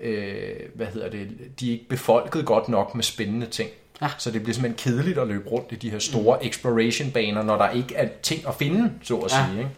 Øh, 0.00 0.56
hvad 0.74 0.86
hedder 0.86 1.10
det, 1.10 1.28
de 1.60 1.68
er 1.68 1.72
ikke 1.72 1.88
befolket 1.88 2.44
godt 2.46 2.68
nok 2.68 2.94
med 2.94 3.04
spændende 3.04 3.46
ting. 3.46 3.70
Ja. 4.02 4.08
Så 4.18 4.30
det 4.30 4.42
bliver 4.42 4.54
simpelthen 4.54 4.92
kedeligt 4.92 5.18
at 5.18 5.26
løbe 5.28 5.48
rundt 5.48 5.72
i 5.72 5.74
de 5.74 5.90
her 5.90 5.98
store 5.98 6.38
mm. 6.42 6.46
exploration-baner, 6.48 7.42
når 7.42 7.56
der 7.56 7.70
ikke 7.70 7.94
er 7.94 8.08
ting 8.22 8.48
at 8.48 8.54
finde, 8.54 8.92
så 9.02 9.16
at 9.16 9.32
Ja. 9.32 9.46
sige. 9.46 9.58
Ikke? 9.58 9.70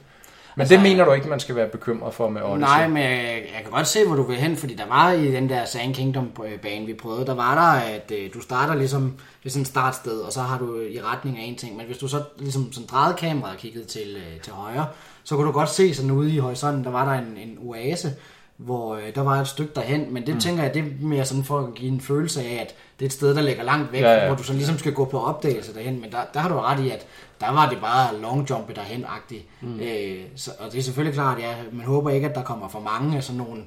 Men 0.59 0.63
Altså, 0.63 0.75
det 0.75 0.83
mener 0.83 1.05
du 1.05 1.13
ikke, 1.13 1.29
man 1.29 1.41
skal 1.41 1.57
være 1.57 1.69
bekymret 1.69 2.15
for 2.15 2.29
med 2.29 2.43
Odyssey? 2.43 2.59
Nej, 2.59 2.89
men 2.89 3.03
jeg, 3.03 3.43
jeg 3.55 3.63
kan 3.63 3.73
godt 3.73 3.87
se, 3.87 4.07
hvor 4.07 4.17
du 4.17 4.23
vil 4.23 4.37
hen, 4.37 4.57
fordi 4.57 4.75
der 4.75 4.87
var 4.89 5.13
i 5.13 5.33
den 5.33 5.49
der 5.49 5.65
Sand 5.65 5.95
Kingdom-bane, 5.95 6.87
vi 6.87 6.95
prøvede, 6.95 7.27
der 7.27 7.35
var 7.35 7.55
der, 7.55 7.95
at 7.95 8.13
øh, 8.15 8.35
du 8.35 8.41
starter 8.41 8.75
ligesom 8.75 9.15
ved 9.43 9.51
sådan 9.51 9.63
et 9.63 9.69
startsted, 9.69 10.21
og 10.21 10.33
så 10.33 10.41
har 10.41 10.59
du 10.59 10.81
i 10.81 11.01
retning 11.03 11.39
af 11.39 11.43
en 11.43 11.57
ting, 11.57 11.77
men 11.77 11.87
hvis 11.87 11.99
du 11.99 12.09
så 12.09 12.23
ligesom 12.39 12.73
sådan 12.73 12.87
drejede 12.87 13.17
kameraet 13.17 13.55
og 13.55 13.61
kiggede 13.61 13.85
til, 13.85 14.17
øh, 14.17 14.41
til 14.41 14.53
højre, 14.53 14.87
så 15.25 15.37
kunne 15.37 15.47
du 15.47 15.53
godt 15.53 15.71
se 15.71 15.95
sådan 15.95 16.11
ude 16.11 16.35
i 16.35 16.39
horisonten, 16.39 16.85
der 16.85 16.91
var 16.91 17.13
der 17.13 17.21
en, 17.21 17.37
en 17.49 17.59
oase, 17.67 18.13
hvor 18.57 18.95
øh, 18.97 19.15
der 19.15 19.21
var 19.23 19.41
et 19.41 19.49
stykke 19.49 19.73
derhen, 19.75 20.15
men 20.15 20.27
det 20.27 20.35
mm. 20.35 20.41
tænker 20.41 20.63
jeg, 20.63 20.75
det 20.75 20.83
er 20.83 20.87
mere 21.01 21.25
sådan 21.25 21.45
for 21.45 21.59
at 21.59 21.75
give 21.75 21.93
en 21.93 22.01
følelse 22.01 22.41
af, 22.41 22.59
at 22.61 22.75
det 22.99 23.05
er 23.05 23.09
et 23.09 23.13
sted, 23.13 23.35
der 23.35 23.43
ligger 23.43 23.63
langt 23.63 23.93
væk, 23.93 24.01
Ja, 24.01 24.07
ja, 24.07 24.15
ja. 24.15 24.21
ja. 24.21 24.27
hvor 24.27 24.37
du 24.37 24.43
så 24.43 24.53
ligesom 24.53 24.79
skal 24.79 24.93
gå 24.93 25.05
på 25.05 25.21
opdagelse 25.21 25.75
derhen, 25.75 26.01
men 26.01 26.13
der, 26.13 26.19
der 26.35 26.41
har 26.41 26.49
du 26.49 26.59
ret 26.59 26.81
i, 26.81 26.91
at 26.91 27.07
der 27.41 27.51
var 27.51 27.69
det 27.69 27.79
bare 27.81 28.17
longjumpe 28.21 28.73
derhen-agtigt. 28.75 29.45
Mm. 29.61 29.81
Øh, 29.81 30.19
så, 30.37 30.51
og 30.59 30.73
det 30.73 30.79
er 30.79 30.83
selvfølgelig 30.83 31.15
klart, 31.15 31.39
ja, 31.39 31.55
man 31.73 31.87
håber 31.87 32.11
ikke, 32.11 32.29
at 32.29 32.35
der 32.35 32.43
kommer 32.43 32.69
for 32.69 32.81
mange 32.81 33.17
af 33.17 33.25
sådan 33.25 33.39
nogle, 33.39 33.63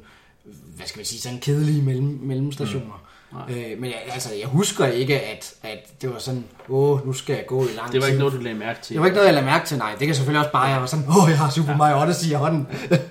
hvad 0.76 0.88
skal 0.88 1.00
man 1.00 1.06
sige, 1.06 1.20
sådan 1.22 1.40
kedelige 1.40 1.82
mellem, 1.82 2.20
mellemstationer. 2.22 3.04
Mm. 3.32 3.38
Øh, 3.54 3.80
men 3.80 3.86
jeg, 3.90 4.00
altså, 4.14 4.30
jeg 4.40 4.48
husker 4.48 4.86
ikke, 4.86 5.20
at, 5.22 5.54
at 5.64 6.02
det 6.02 6.14
var 6.14 6.20
sådan, 6.20 6.46
åh, 6.70 7.06
nu 7.08 7.14
skal 7.14 7.36
jeg 7.36 7.46
gå 7.48 7.64
i 7.64 7.68
lang 7.78 7.92
Det 7.92 7.96
var 7.96 8.02
tid. 8.02 8.08
ikke 8.08 8.20
noget, 8.20 8.34
du 8.34 8.38
lagde 8.40 8.58
mærke 8.58 8.82
til. 8.82 8.94
det 8.94 9.00
var 9.00 9.06
ikke 9.06 9.16
noget, 9.16 9.28
jeg 9.28 9.34
lagde 9.34 9.46
mærke 9.48 9.66
til, 9.68 9.78
nej. 9.78 9.96
Det 10.00 10.08
kan 10.08 10.16
selvfølgelig 10.16 10.40
også 10.40 10.52
bare, 10.52 10.64
jeg 10.64 10.80
var 10.82 10.88
sådan, 10.88 11.06
åh, 11.10 11.30
jeg 11.30 11.38
har 11.38 11.50
Super 11.50 11.76
Mario 11.76 12.02
Odyssey 12.04 12.30
i 12.30 12.34
hånden. 12.34 12.68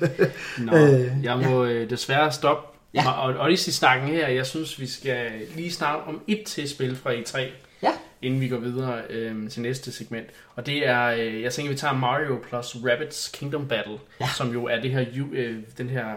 Nå, 0.67 0.77
Øh, 0.77 1.11
jeg 1.23 1.39
må 1.39 1.65
øh, 1.65 1.91
desværre 1.91 2.33
stoppe 2.33 2.67
Ja. 2.95 3.03
ja. 3.03 3.11
og 3.11 3.47
Odyssey-snakken 3.47 4.09
her. 4.09 4.29
Jeg 4.29 4.47
synes, 4.47 4.81
vi 4.81 4.87
skal 4.87 5.27
lige 5.57 5.73
snakke 5.73 6.05
om 6.07 6.21
et 6.27 6.43
til 6.47 6.69
spil 6.69 6.97
fra 6.97 7.11
E3, 7.13 7.41
Ja. 7.83 7.91
Inden 8.23 8.41
vi 8.41 8.49
går 8.49 8.59
videre 8.59 9.03
øh, 9.11 9.51
til 9.51 9.63
næste 9.63 9.93
segment. 9.93 10.27
Og 10.55 10.67
det 10.67 10.87
er, 10.87 11.07
øh, 11.07 11.43
jeg 11.43 11.53
tænker, 11.53 11.73
vi 11.73 11.79
tager 11.79 11.95
Mario 11.95 12.41
plus 12.49 12.77
Rabbids 12.85 13.31
Kingdom 13.35 13.69
Battle, 13.69 13.99
Ja. 14.21 14.29
som 14.37 14.53
jo 14.53 14.65
er 14.65 14.81
det 14.81 14.91
her, 14.91 15.05
øh, 15.33 15.57
den 15.79 15.89
her 15.89 16.15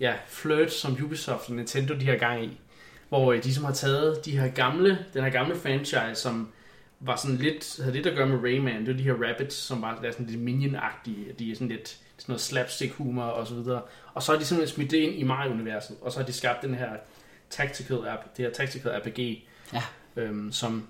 ja, 0.00 0.14
flirt, 0.28 0.72
som 0.72 0.98
Ubisoft 1.04 1.48
og 1.48 1.54
Nintendo 1.54 1.94
de 1.94 2.06
har 2.06 2.16
gang 2.16 2.44
i. 2.44 2.60
Hvor 3.08 3.32
øh, 3.32 3.44
de 3.44 3.54
som 3.54 3.64
har 3.64 3.72
taget 3.72 4.24
de 4.24 4.38
her 4.38 4.48
gamle, 4.48 4.98
den 5.14 5.22
her 5.24 5.30
gamle 5.30 5.56
franchise, 5.56 6.14
som 6.14 6.52
var 7.00 7.16
sådan 7.16 7.36
lidt, 7.36 7.80
havde 7.82 7.94
lidt 7.96 8.06
at 8.06 8.16
gøre 8.16 8.26
med 8.26 8.38
Rayman. 8.44 8.80
Det 8.80 8.88
var 8.88 8.96
de 8.96 9.02
her 9.02 9.14
rabbits, 9.28 9.56
som 9.56 9.82
var 9.82 9.98
der 10.02 10.12
sådan 10.12 10.26
lidt 10.26 10.40
minion-agtige. 10.48 11.32
De 11.38 11.50
er 11.50 11.54
sådan 11.54 11.68
lidt 11.68 11.88
sådan 11.88 12.32
noget 12.32 12.40
slapstick-humor 12.40 13.22
og 13.24 13.46
så 13.46 13.54
videre. 13.54 13.82
Og 14.14 14.22
så 14.22 14.32
har 14.32 14.38
de 14.38 14.44
simpelthen 14.44 14.74
smidt 14.74 14.90
det 14.90 14.96
ind 14.96 15.14
i 15.14 15.22
Mario-universet. 15.22 15.96
Og 16.00 16.12
så 16.12 16.18
har 16.18 16.26
de 16.26 16.32
skabt 16.32 16.62
den 16.62 16.74
her 16.74 16.88
tactical 17.50 17.98
app, 18.08 18.22
det 18.36 18.44
her 18.44 18.52
tactical 18.52 18.90
RPG, 18.90 19.44
Ja. 19.72 19.82
Øhm, 20.16 20.52
som 20.52 20.82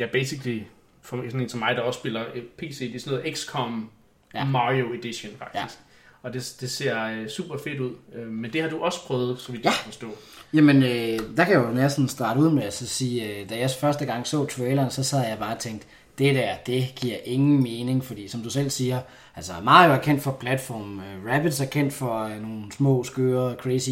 ja, 0.00 0.06
basically, 0.12 0.60
for 1.02 1.16
sådan 1.26 1.40
en 1.40 1.48
som 1.48 1.58
mig, 1.60 1.76
der 1.76 1.82
også 1.82 1.98
spiller 1.98 2.24
øh, 2.34 2.42
PC, 2.58 2.78
det 2.78 2.94
er 2.96 3.00
sådan 3.00 3.18
noget 3.18 3.36
XCOM 3.38 3.90
Ja. 4.34 4.44
Mario 4.44 4.92
Edition 4.94 5.32
faktisk. 5.38 5.78
Ja. 5.78 5.84
Og 6.22 6.32
det, 6.32 6.56
det 6.60 6.70
ser 6.70 7.04
øh, 7.04 7.28
super 7.28 7.58
fedt 7.64 7.80
ud. 7.80 7.92
Øh, 8.14 8.26
men 8.28 8.52
det 8.52 8.62
har 8.62 8.68
du 8.68 8.78
også 8.78 9.06
prøvet, 9.06 9.38
så 9.40 9.52
vidt 9.52 9.64
Ja. 9.64 9.68
jeg 9.70 9.76
kan 9.82 9.92
forstå. 9.92 10.06
Jamen, 10.54 10.82
øh, 10.82 11.36
der 11.36 11.44
kan 11.44 11.52
jeg 11.52 11.64
jo 11.68 11.70
næsten 11.70 12.08
starte 12.08 12.40
ud 12.40 12.50
med 12.50 12.62
at 12.62 12.74
så 12.74 12.86
sige, 12.86 13.40
øh, 13.40 13.48
da 13.50 13.58
jeg 13.58 13.70
første 13.80 14.04
gang 14.06 14.26
så 14.26 14.46
traileren, 14.46 14.90
så 14.90 15.02
sad 15.04 15.28
jeg 15.28 15.38
bare 15.38 15.54
og 15.54 15.60
tænkte, 15.60 15.86
det 16.18 16.34
der, 16.34 16.56
det 16.66 16.92
giver 16.96 17.16
ingen 17.24 17.62
mening, 17.62 18.04
fordi 18.04 18.28
som 18.28 18.42
du 18.42 18.50
selv 18.50 18.70
siger, 18.70 19.00
altså 19.36 19.52
Mario 19.62 19.92
er 19.92 19.98
kendt 19.98 20.22
for 20.22 20.32
platform, 20.32 21.00
øh, 21.00 21.32
Rabbids 21.32 21.60
er 21.60 21.66
kendt 21.66 21.92
for 21.92 22.24
øh, 22.24 22.42
nogle 22.42 22.72
små, 22.72 23.04
skøre, 23.04 23.54
crazy 23.54 23.90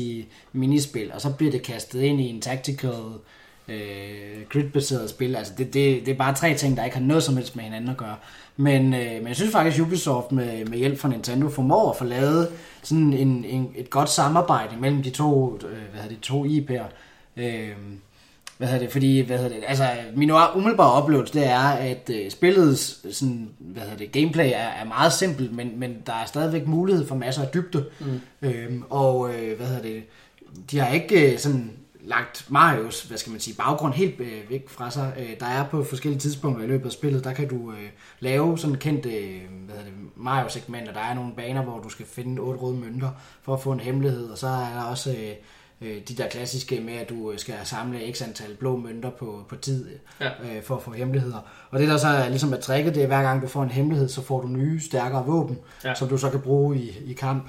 minispil, 0.53 1.13
og 1.13 1.21
så 1.21 1.33
bliver 1.33 1.51
det 1.53 1.63
kastet 1.63 2.01
ind 2.01 2.21
i 2.21 2.29
en 2.29 2.41
tactical, 2.41 2.95
øh, 3.69 4.43
grid-baseret 4.49 5.11
spil. 5.11 5.37
Altså 5.37 5.53
det, 5.59 5.75
det, 5.75 6.07
det 6.07 6.13
er 6.13 6.19
bare 6.19 6.35
tre 6.35 6.55
ting, 6.55 6.77
der 6.77 6.85
ikke 6.85 6.97
har 6.97 7.05
noget 7.05 7.23
som 7.23 7.37
helst 7.37 7.57
med 7.57 7.65
hinanden 7.65 7.91
at 7.91 7.97
gøre. 7.97 8.17
Men, 8.57 8.95
øh, 8.95 9.13
men 9.13 9.27
jeg 9.27 9.37
synes 9.37 9.53
faktisk, 9.53 9.77
at 9.77 9.87
Ubisoft 9.87 10.33
med, 10.33 10.65
med 10.65 10.79
hjælp 10.79 10.99
fra 10.99 11.09
Nintendo 11.09 11.49
formår 11.49 11.91
at 11.91 11.97
få 11.97 12.05
lavet 12.05 12.49
sådan 12.83 13.13
en, 13.13 13.45
en, 13.45 13.71
et 13.77 13.91
godt 13.91 14.11
samarbejde 14.11 14.77
mellem 14.81 15.03
de 15.03 15.11
to, 15.11 15.55
øh, 15.55 15.61
hvad 15.93 16.03
hedder 16.03 16.17
det, 16.17 16.21
to 16.21 16.45
IP'er. 16.45 16.85
Øh, 17.37 17.71
hvad 18.59 18.69
hedder 18.69 18.83
det, 18.83 18.93
fordi, 18.93 19.21
hvad 19.21 19.39
hedder 19.39 19.57
det, 19.57 19.65
altså, 19.67 19.89
min 20.15 20.31
umiddelbare 20.31 20.93
oplevelse, 20.93 21.35
det 21.35 21.47
er, 21.47 21.69
at 21.69 22.11
øh, 22.15 22.31
spillets 22.31 23.17
sådan, 23.19 23.49
hvad 23.59 23.83
hedder 23.83 23.97
det, 23.97 24.13
gameplay 24.13 24.47
er, 24.47 24.69
er 24.81 24.85
meget 24.85 25.13
simpelt, 25.13 25.53
men, 25.53 25.73
men 25.77 25.97
der 26.07 26.13
er 26.13 26.27
stadigvæk 26.27 26.67
mulighed 26.67 27.07
for 27.07 27.15
masser 27.15 27.43
af 27.43 27.49
dybde. 27.49 27.85
Mm. 28.01 28.21
Øhm, 28.43 28.83
og, 28.91 29.35
øh, 29.35 29.57
hvad 29.57 29.67
hedder 29.67 29.83
det, 29.83 30.03
de 30.71 30.79
har 30.79 30.95
ikke 30.95 31.33
øh, 31.33 31.39
sådan 31.39 31.71
lagt 32.07 32.47
Marios, 32.51 33.03
hvad 33.03 33.19
skal 33.19 33.31
man 33.33 33.41
sige, 33.41 33.57
baggrund 33.57 33.95
helt 33.95 34.21
øh, 34.21 34.51
væk 34.51 34.69
fra 34.69 34.91
sig. 34.91 35.13
Øh, 35.19 35.31
der 35.41 35.47
er 35.47 35.69
på 35.69 35.85
forskellige 35.85 36.21
tidspunkter 36.21 36.65
i 36.65 36.69
løbet 36.69 36.87
af 36.87 36.93
spillet, 36.93 37.25
der 37.25 37.33
kan 37.33 37.49
du 37.49 37.71
øh, 37.73 37.89
lave 38.21 38.59
sådan 38.59 38.77
kendte 38.77 39.09
øh, 39.09 39.41
hvad 39.67 39.77
hedder 39.77 39.91
det, 39.91 39.95
Mario-segmenter. 40.17 40.93
Der 40.93 41.01
er 41.01 41.15
nogle 41.15 41.33
baner, 41.37 41.63
hvor 41.63 41.79
du 41.79 41.89
skal 41.89 42.07
finde 42.07 42.41
otte 42.43 42.61
røde 42.61 42.77
mønter 42.77 43.11
for 43.43 43.55
at 43.55 43.61
få 43.63 43.73
en 43.73 43.81
hemmelighed, 43.81 44.25
og 44.31 44.39
så 44.39 44.47
er 44.47 44.75
der 44.75 44.83
også 44.83 45.11
øh, 45.11 45.33
øh, 45.89 46.03
de 46.09 46.15
der 46.15 46.29
klassiske 46.29 46.81
med, 46.81 46.95
at 46.95 47.09
du 47.09 47.33
øh, 47.33 47.39
skal 47.39 47.55
samle 47.65 48.13
x 48.15 48.23
antal 48.23 48.55
blå 48.57 48.77
mønter 48.77 49.11
på, 49.11 49.45
på 49.49 49.57
tid 49.57 49.89
Ja. 50.21 50.29
øh, 50.29 50.63
for 50.63 50.77
at 50.77 50.83
få 50.83 50.91
hemmeligheder. 50.93 51.39
Og 51.71 51.79
det 51.81 51.89
der 51.89 51.97
så 51.97 52.09
er 52.09 52.29
ligesom 52.29 52.53
er 52.53 52.57
tricket, 52.61 52.95
det 52.95 53.03
er 53.03 53.07
hver 53.07 53.23
gang 53.23 53.43
du 53.43 53.47
får 53.49 53.63
en 53.63 53.71
hemmelighed, 53.71 54.09
så 54.09 54.23
får 54.23 54.41
du 54.41 54.49
nye, 54.49 54.81
stærkere 54.81 55.27
våben, 55.27 55.59
Ja. 55.85 55.95
som 55.95 56.09
du 56.09 56.19
så 56.19 56.31
kan 56.31 56.41
bruge 56.41 56.77
i, 56.79 56.99
i 57.07 57.13
kamp. 57.13 57.49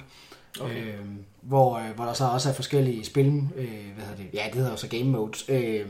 Okay. 0.61 0.85
Øh, 0.87 0.99
hvor, 1.47 1.77
øh, 1.77 1.95
hvor 1.95 2.05
der 2.05 2.13
så 2.13 2.25
også 2.25 2.49
er 2.49 2.53
forskellige 2.53 3.05
spil, 3.05 3.25
øh, 3.27 3.67
hvad 3.95 4.05
hedder 4.05 4.17
det, 4.17 4.25
ja 4.33 4.43
det 4.45 4.55
hedder 4.55 4.71
jo 4.71 4.77
så 4.77 4.87
game 4.87 5.03
modes, 5.03 5.45
øh, 5.49 5.85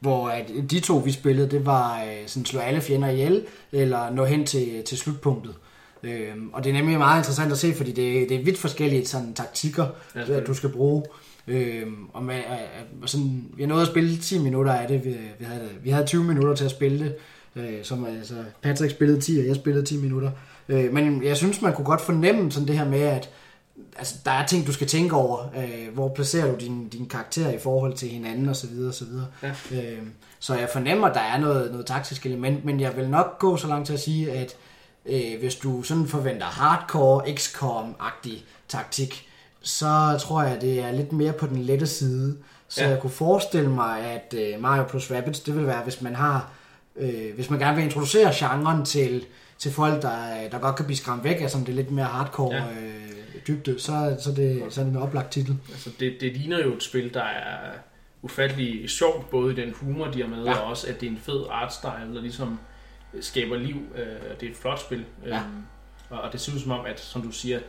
hvor 0.00 0.28
at 0.28 0.50
de 0.70 0.80
to 0.80 0.96
vi 0.96 1.12
spillede, 1.12 1.50
det 1.50 1.66
var 1.66 2.02
øh, 2.02 2.26
sådan 2.26 2.46
slå 2.46 2.60
alle 2.60 2.80
fjender 2.80 3.08
ihjel, 3.08 3.46
eller 3.72 4.10
nå 4.10 4.24
hen 4.24 4.46
til, 4.46 4.82
til 4.84 4.98
slutpunktet. 4.98 5.54
Øh, 6.02 6.34
og 6.52 6.64
det 6.64 6.70
er 6.70 6.74
nemlig 6.74 6.98
meget 6.98 7.20
interessant 7.20 7.52
at 7.52 7.58
se, 7.58 7.74
fordi 7.74 7.92
det, 7.92 8.28
det 8.28 8.40
er 8.40 8.44
vidt 8.44 8.58
forskellige 8.58 9.06
sådan, 9.06 9.34
taktikker, 9.34 9.86
Ja, 10.14 10.40
du 10.40 10.54
skal 10.54 10.70
bruge. 10.70 11.02
Øh, 11.48 11.86
og 12.12 12.22
med, 12.22 12.36
øh, 12.36 13.02
og 13.02 13.08
sådan, 13.08 13.44
vi 13.56 13.66
nåede 13.66 13.82
at 13.82 13.88
spille 13.88 14.16
10 14.16 14.38
minutter 14.38 14.72
af 14.72 14.88
det, 14.88 15.04
vi, 15.04 15.16
vi, 15.38 15.44
havde, 15.44 15.68
vi 15.82 15.90
havde 15.90 16.06
20 16.06 16.24
minutter 16.24 16.54
til 16.54 16.64
at 16.64 16.70
spille 16.70 17.04
det, 17.04 17.14
øh, 17.56 17.84
som 17.84 18.04
altså, 18.04 18.34
Patrick 18.62 18.92
spillede 18.92 19.20
10, 19.20 19.38
og 19.38 19.46
jeg 19.46 19.56
spillede 19.56 19.86
10 19.86 19.96
minutter. 19.96 20.30
Øh, 20.68 20.92
men 20.92 21.24
jeg 21.24 21.36
synes, 21.36 21.62
man 21.62 21.74
kunne 21.74 21.84
godt 21.84 22.00
fornemme 22.00 22.52
sådan 22.52 22.68
det 22.68 22.78
her 22.78 22.88
med, 22.88 23.00
at 23.00 23.30
altså, 23.96 24.14
der 24.24 24.30
er 24.30 24.46
ting, 24.46 24.66
du 24.66 24.72
skal 24.72 24.86
tænke 24.86 25.16
over. 25.16 25.38
Øh, 25.56 25.94
hvor 25.94 26.08
placerer 26.14 26.50
du 26.52 26.56
din, 26.60 26.88
din 26.88 27.06
karakter 27.08 27.50
i 27.50 27.58
forhold 27.58 27.94
til 27.94 28.08
hinanden 28.08 28.48
osv. 28.48 28.70
osv. 28.88 29.06
Ja. 29.42 29.48
Øh, 29.72 29.98
så 30.38 30.54
jeg 30.54 30.68
fornemmer, 30.72 31.08
at 31.08 31.14
der 31.14 31.20
er 31.20 31.38
noget, 31.38 31.70
noget 31.70 31.86
taktisk 31.86 32.26
element, 32.26 32.64
men 32.64 32.80
jeg 32.80 32.96
vil 32.96 33.08
nok 33.08 33.38
gå 33.38 33.56
så 33.56 33.66
langt 33.66 33.86
til 33.86 33.92
at 33.94 34.00
sige, 34.00 34.32
at 34.32 34.54
øh, 35.06 35.38
hvis 35.40 35.54
du 35.54 35.82
sådan 35.82 36.06
forventer 36.08 36.46
hardcore 36.46 37.22
XCOM-agtig 37.34 38.44
taktik, 38.68 39.28
så 39.62 40.16
tror 40.20 40.42
jeg, 40.42 40.60
det 40.60 40.80
er 40.80 40.92
lidt 40.92 41.12
mere 41.12 41.32
på 41.32 41.46
den 41.46 41.58
lette 41.58 41.86
side. 41.86 42.36
Så 42.68 42.82
Ja. 42.82 42.88
jeg 42.88 43.00
kunne 43.00 43.10
forestille 43.10 43.70
mig, 43.70 43.98
at 44.00 44.34
øh, 44.38 44.60
Mario 44.62 44.84
plus 44.84 45.10
Rabbids, 45.10 45.40
det 45.40 45.56
vil 45.56 45.66
være, 45.66 45.82
hvis 45.82 46.00
man 46.00 46.14
har, 46.14 46.48
øh, 46.96 47.34
hvis 47.34 47.50
man 47.50 47.58
gerne 47.58 47.76
vil 47.76 47.84
introducere 47.84 48.32
genren 48.34 48.84
til, 48.84 49.24
til 49.58 49.72
folk, 49.72 50.02
der, 50.02 50.48
der 50.52 50.58
godt 50.58 50.76
kan 50.76 50.84
blive 50.84 50.96
skræmt 50.96 51.24
væk 51.24 51.40
af 51.42 51.50
sådan 51.50 51.66
det 51.66 51.74
lidt 51.74 51.90
mere 51.90 52.06
hardcore 52.06 52.54
ja. 52.54 52.60
øh, 52.62 53.23
dybde, 53.48 53.78
så, 53.78 54.16
så, 54.20 54.32
det, 54.32 54.62
så 54.70 54.80
er 54.80 54.84
det 54.84 54.92
en 54.92 54.98
oplagt 54.98 55.32
titel. 55.32 55.56
Altså, 55.70 55.90
det, 56.00 56.16
det 56.20 56.36
ligner 56.36 56.58
jo 56.58 56.74
et 56.74 56.82
spil, 56.82 57.14
der 57.14 57.22
er 57.22 57.72
ufattelig 58.22 58.90
sjovt, 58.90 59.30
både 59.30 59.52
i 59.52 59.56
den 59.56 59.72
humor, 59.72 60.06
de 60.06 60.20
har 60.20 60.28
med, 60.28 60.44
ja. 60.44 60.54
Og 60.54 60.70
også, 60.70 60.88
at 60.88 61.00
det 61.00 61.06
er 61.06 61.10
en 61.10 61.18
fed 61.18 61.44
artstyle, 61.50 62.14
der 62.14 62.20
ligesom 62.20 62.58
skaber 63.20 63.56
liv. 63.56 63.82
Øh, 63.94 64.06
det 64.40 64.46
er 64.46 64.50
et 64.50 64.56
flot 64.56 64.80
spil. 64.80 65.04
Ja. 65.26 65.36
Øhm, 65.36 65.62
og, 66.10 66.32
det 66.32 66.40
ser 66.40 66.54
ud 66.54 66.58
som 66.58 66.70
om, 66.70 66.86
at, 66.86 67.00
som 67.00 67.22
du 67.22 67.30
siger, 67.30 67.60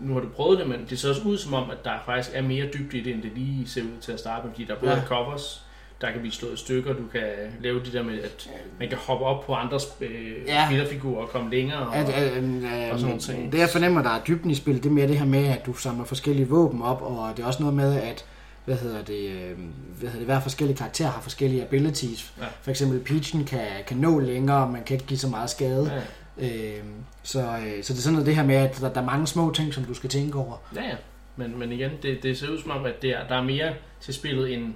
nu 0.00 0.12
har 0.14 0.20
du 0.20 0.28
prøvet 0.28 0.58
det, 0.58 0.68
men 0.68 0.86
det 0.90 0.98
ser 0.98 1.08
også 1.08 1.22
ud 1.22 1.38
som 1.38 1.54
om, 1.54 1.70
at 1.70 1.84
der 1.84 1.98
faktisk 2.06 2.36
er 2.36 2.42
mere 2.42 2.66
dybde 2.74 2.98
i 2.98 3.02
det, 3.02 3.14
end 3.14 3.22
det 3.22 3.32
lige 3.34 3.68
ser 3.68 3.82
ud 3.82 4.00
til 4.00 4.12
at 4.12 4.18
starte 4.18 4.46
med, 4.46 4.54
fordi 4.54 4.64
der 4.64 4.74
er 4.74 4.78
både 4.80 4.92
ja. 4.92 5.04
covers, 5.04 5.65
der 6.00 6.10
kan 6.10 6.20
blive 6.20 6.32
slået 6.32 6.54
i 6.54 6.56
stykker, 6.56 6.92
du 6.92 7.02
kan 7.12 7.22
lave 7.60 7.80
det 7.84 7.92
der 7.92 8.02
med, 8.02 8.22
at 8.22 8.50
man 8.80 8.88
kan 8.88 8.98
hoppe 8.98 9.24
op 9.24 9.46
på 9.46 9.54
andres 9.54 9.86
øh, 10.00 10.10
Ja. 10.46 10.66
spillerfigurer 10.66 11.22
og 11.22 11.28
komme 11.28 11.50
længere. 11.50 11.78
Og, 11.78 11.96
At, 11.96 12.08
at, 12.08 12.92
og 12.92 12.98
sådan 13.00 13.14
øh, 13.14 13.20
ting. 13.20 13.52
det 13.52 13.58
jeg 13.58 13.68
fornemmer, 13.68 14.02
der 14.02 14.10
er 14.10 14.20
dybden 14.28 14.50
i 14.50 14.54
spillet, 14.54 14.82
det 14.82 14.88
er 14.90 14.94
mere 14.94 15.08
det 15.08 15.18
her 15.18 15.26
med, 15.26 15.44
at 15.46 15.66
du 15.66 15.72
samler 15.72 16.04
forskellige 16.04 16.48
våben 16.48 16.82
op, 16.82 17.02
og 17.02 17.32
det 17.36 17.42
er 17.42 17.46
også 17.46 17.60
noget 17.62 17.74
med, 17.76 18.00
at 18.00 18.24
hvad 18.64 18.76
hedder 18.76 19.02
det, 19.02 19.28
øh, 19.30 19.58
hvad 19.98 20.08
hedder 20.10 20.16
det, 20.18 20.26
hver 20.26 20.40
forskellige 20.40 20.76
karakter 20.76 21.06
har 21.06 21.20
forskellige 21.20 21.62
abilities. 21.62 22.32
Ja. 22.40 22.44
For 22.62 22.70
eksempel 22.70 23.00
Peachen 23.00 23.44
kan, 23.44 23.60
kan 23.86 23.96
nå 23.96 24.18
længere, 24.18 24.72
man 24.72 24.82
kan 24.84 24.94
ikke 24.94 25.06
give 25.06 25.18
så 25.18 25.28
meget 25.28 25.50
skade. 25.50 25.92
ja, 25.94 26.00
Øh, 26.38 26.82
så, 27.22 27.38
så 27.82 27.92
det 27.92 27.98
er 27.98 28.02
sådan 28.02 28.12
noget 28.12 28.26
det 28.26 28.36
her 28.36 28.44
med, 28.44 28.54
at 28.54 28.78
der, 28.80 28.92
der 28.92 29.00
er 29.00 29.04
mange 29.04 29.26
små 29.26 29.52
ting, 29.52 29.74
som 29.74 29.84
du 29.84 29.94
skal 29.94 30.10
tænke 30.10 30.38
over, 30.38 30.56
ja, 30.74 30.82
ja. 30.82 30.94
Men, 31.36 31.58
men 31.58 31.72
igen, 31.72 31.90
det, 32.02 32.22
det 32.22 32.38
ser 32.38 32.48
ud 32.48 32.60
som 32.62 32.70
om, 32.70 32.84
at 32.84 33.02
det 33.02 33.10
er, 33.10 33.26
der 33.28 33.34
er 33.36 33.42
mere 33.42 33.72
til 34.00 34.14
spillet, 34.14 34.54
end 34.54 34.74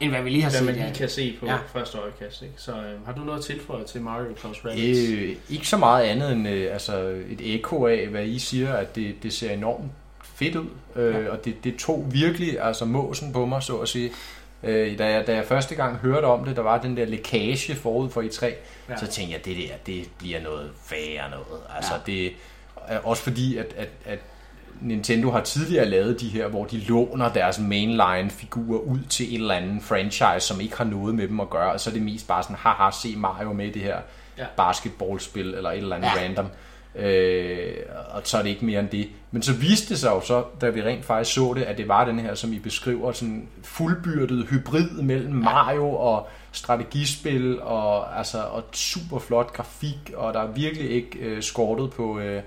end 0.00 0.10
hvad 0.10 0.22
vi 0.22 0.30
lige 0.30 0.42
har 0.42 0.50
hvad 0.50 0.58
set. 0.58 0.66
man 0.66 0.74
lige 0.74 0.86
ja. 0.86 0.92
kan 0.92 1.08
se 1.08 1.36
på 1.40 1.46
Ja. 1.46 1.56
første 1.72 1.98
øjekast. 1.98 2.42
Ikke? 2.42 2.54
Så 2.56 2.72
øh, 2.72 3.06
har 3.06 3.12
du 3.12 3.20
noget 3.20 3.38
at 3.38 3.44
tilføje 3.44 3.84
til 3.84 4.00
Mario 4.00 4.32
plus 4.40 4.64
Rabbids? 4.64 5.10
Øh, 5.10 5.36
ikke 5.50 5.68
så 5.68 5.76
meget 5.76 6.04
andet 6.04 6.32
end 6.32 6.48
øh, 6.48 6.72
altså 6.72 6.98
et 7.30 7.54
ekko 7.54 7.86
af, 7.86 8.06
hvad 8.06 8.24
I 8.24 8.38
siger, 8.38 8.72
at 8.74 8.96
det, 8.96 9.14
det 9.22 9.32
ser 9.32 9.50
enormt 9.50 9.84
fedt 10.22 10.56
ud. 10.56 10.66
Øh, 10.96 11.14
Ja. 11.24 11.30
Og 11.30 11.44
det, 11.44 11.64
det 11.64 11.76
tog 11.76 12.06
virkelig 12.10 12.60
altså 12.60 12.84
måsen 12.84 13.32
på 13.32 13.46
mig, 13.46 13.62
så 13.62 13.76
at 13.76 13.88
sige. 13.88 14.10
Øh, 14.62 14.98
da, 14.98 15.06
jeg, 15.10 15.26
da 15.26 15.34
jeg 15.34 15.44
første 15.44 15.74
gang 15.74 15.96
hørte 15.96 16.24
om 16.24 16.44
det, 16.44 16.56
der 16.56 16.62
var 16.62 16.80
den 16.82 16.96
der 16.96 17.04
lækage 17.04 17.74
forud 17.74 18.10
for 18.10 18.22
I3, 18.22 18.46
Ja. 18.46 18.52
ja. 18.88 18.96
så 18.96 19.06
tænkte 19.06 19.34
jeg, 19.36 19.44
det 19.44 19.56
der, 19.56 19.76
det 19.86 20.04
bliver 20.18 20.40
noget 20.42 20.70
værre 20.90 21.30
noget. 21.30 21.62
Altså 21.76 21.92
Ja. 21.94 22.12
det, 22.12 22.32
er 22.88 22.98
også 22.98 23.22
fordi, 23.22 23.56
at, 23.56 23.74
at, 23.76 23.88
at 24.04 24.18
Nintendo 24.80 25.30
har 25.30 25.40
tidligere 25.40 25.84
lavet 25.88 26.20
de 26.20 26.28
her, 26.28 26.48
hvor 26.48 26.64
de 26.64 26.78
låner 26.78 27.32
deres 27.32 27.58
mainline-figurer 27.58 28.78
ud 28.78 28.98
til 29.08 29.34
en 29.34 29.40
eller 29.40 29.54
anden 29.54 29.80
franchise, 29.80 30.40
som 30.40 30.60
ikke 30.60 30.76
har 30.76 30.84
noget 30.84 31.14
med 31.14 31.28
dem 31.28 31.40
at 31.40 31.50
gøre, 31.50 31.72
og 31.72 31.80
så 31.80 31.90
er 31.90 31.94
det 31.94 32.02
mest 32.02 32.28
bare 32.28 32.42
sådan, 32.42 32.56
haha, 32.56 32.90
se 32.90 33.16
Mario 33.16 33.52
med 33.52 33.66
i 33.66 33.70
det 33.70 33.82
her 33.82 33.96
Ja. 34.38 34.44
basketballspil, 34.56 35.54
eller 35.54 35.70
et 35.70 35.78
eller 35.78 35.96
andet 35.96 36.08
ja. 36.16 36.22
random. 36.22 36.46
Øh, 36.94 37.74
og 38.10 38.20
så 38.24 38.38
er 38.38 38.42
det 38.42 38.50
ikke 38.50 38.64
mere 38.64 38.80
end 38.80 38.88
det. 38.88 39.08
Men 39.30 39.42
så 39.42 39.52
viste 39.52 39.88
det 39.88 39.98
sig 39.98 40.08
jo 40.10 40.20
så, 40.20 40.44
da 40.60 40.68
vi 40.68 40.82
rent 40.82 41.04
faktisk 41.04 41.34
så 41.34 41.52
det, 41.56 41.62
at 41.62 41.78
det 41.78 41.88
var 41.88 42.04
den 42.04 42.18
her, 42.18 42.34
som 42.34 42.52
I 42.52 42.58
beskriver, 42.58 43.12
sådan 43.12 43.48
fuldbyrdet 43.62 44.46
hybrid 44.50 44.90
mellem 44.90 45.34
Mario 45.34 45.90
og 45.90 46.28
strategispil, 46.52 47.62
og, 47.62 48.18
altså, 48.18 48.38
og 48.38 48.62
super 48.72 49.18
flot 49.18 49.52
grafik, 49.52 50.12
og 50.16 50.34
der 50.34 50.40
er 50.40 50.46
virkelig 50.46 50.90
ikke 50.90 51.18
øh, 51.18 51.42
skortet 51.42 51.90
på, 51.90 52.18
øh, 52.18 52.42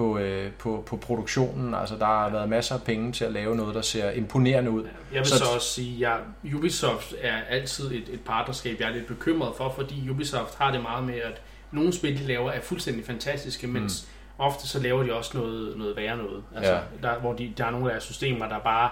på, 0.00 0.18
øh, 0.18 0.52
på, 0.52 0.82
på 0.86 0.96
produktionen. 0.96 1.74
Altså, 1.74 1.96
der 1.96 2.04
har 2.06 2.30
været 2.30 2.48
masser 2.48 2.74
af 2.74 2.82
penge 2.82 3.12
til 3.12 3.24
at 3.24 3.32
lave 3.32 3.56
noget, 3.56 3.74
der 3.74 3.80
ser 3.82 4.10
imponerende 4.10 4.70
ud. 4.70 4.82
Jeg 5.12 5.18
vil 5.18 5.26
Så- 5.26 5.38
så, 5.38 5.44
så 5.44 5.50
også 5.54 5.66
sige, 5.68 6.06
at 6.06 6.12
ja, 6.44 6.56
Ubisoft 6.56 7.14
er 7.20 7.36
altid 7.48 7.92
et, 7.92 8.04
et 8.12 8.20
partnerskab, 8.20 8.80
jeg 8.80 8.88
er 8.88 8.92
lidt 8.92 9.06
bekymret 9.06 9.52
for, 9.56 9.72
fordi 9.76 10.10
Ubisoft 10.10 10.54
har 10.58 10.72
det 10.72 10.82
meget 10.82 11.04
med, 11.04 11.14
at 11.14 11.42
nogle 11.72 11.92
spil, 11.92 12.18
de 12.18 12.26
laver, 12.26 12.50
er 12.50 12.60
fuldstændig 12.60 13.04
fantastiske, 13.06 13.66
mens 13.66 14.08
ofte 14.38 14.68
så 14.68 14.78
laver 14.82 15.02
de 15.02 15.12
også 15.14 15.38
noget, 15.38 15.78
noget 15.78 15.96
værre 15.96 16.16
noget. 16.16 16.42
Altså, 16.56 16.72
Ja. 16.72 16.78
der, 17.02 17.18
hvor 17.20 17.32
de, 17.32 17.52
der 17.58 17.64
er 17.64 17.70
nogle 17.70 17.86
af 17.86 17.90
deres 17.92 18.04
systemer, 18.04 18.48
der 18.48 18.58
bare 18.58 18.90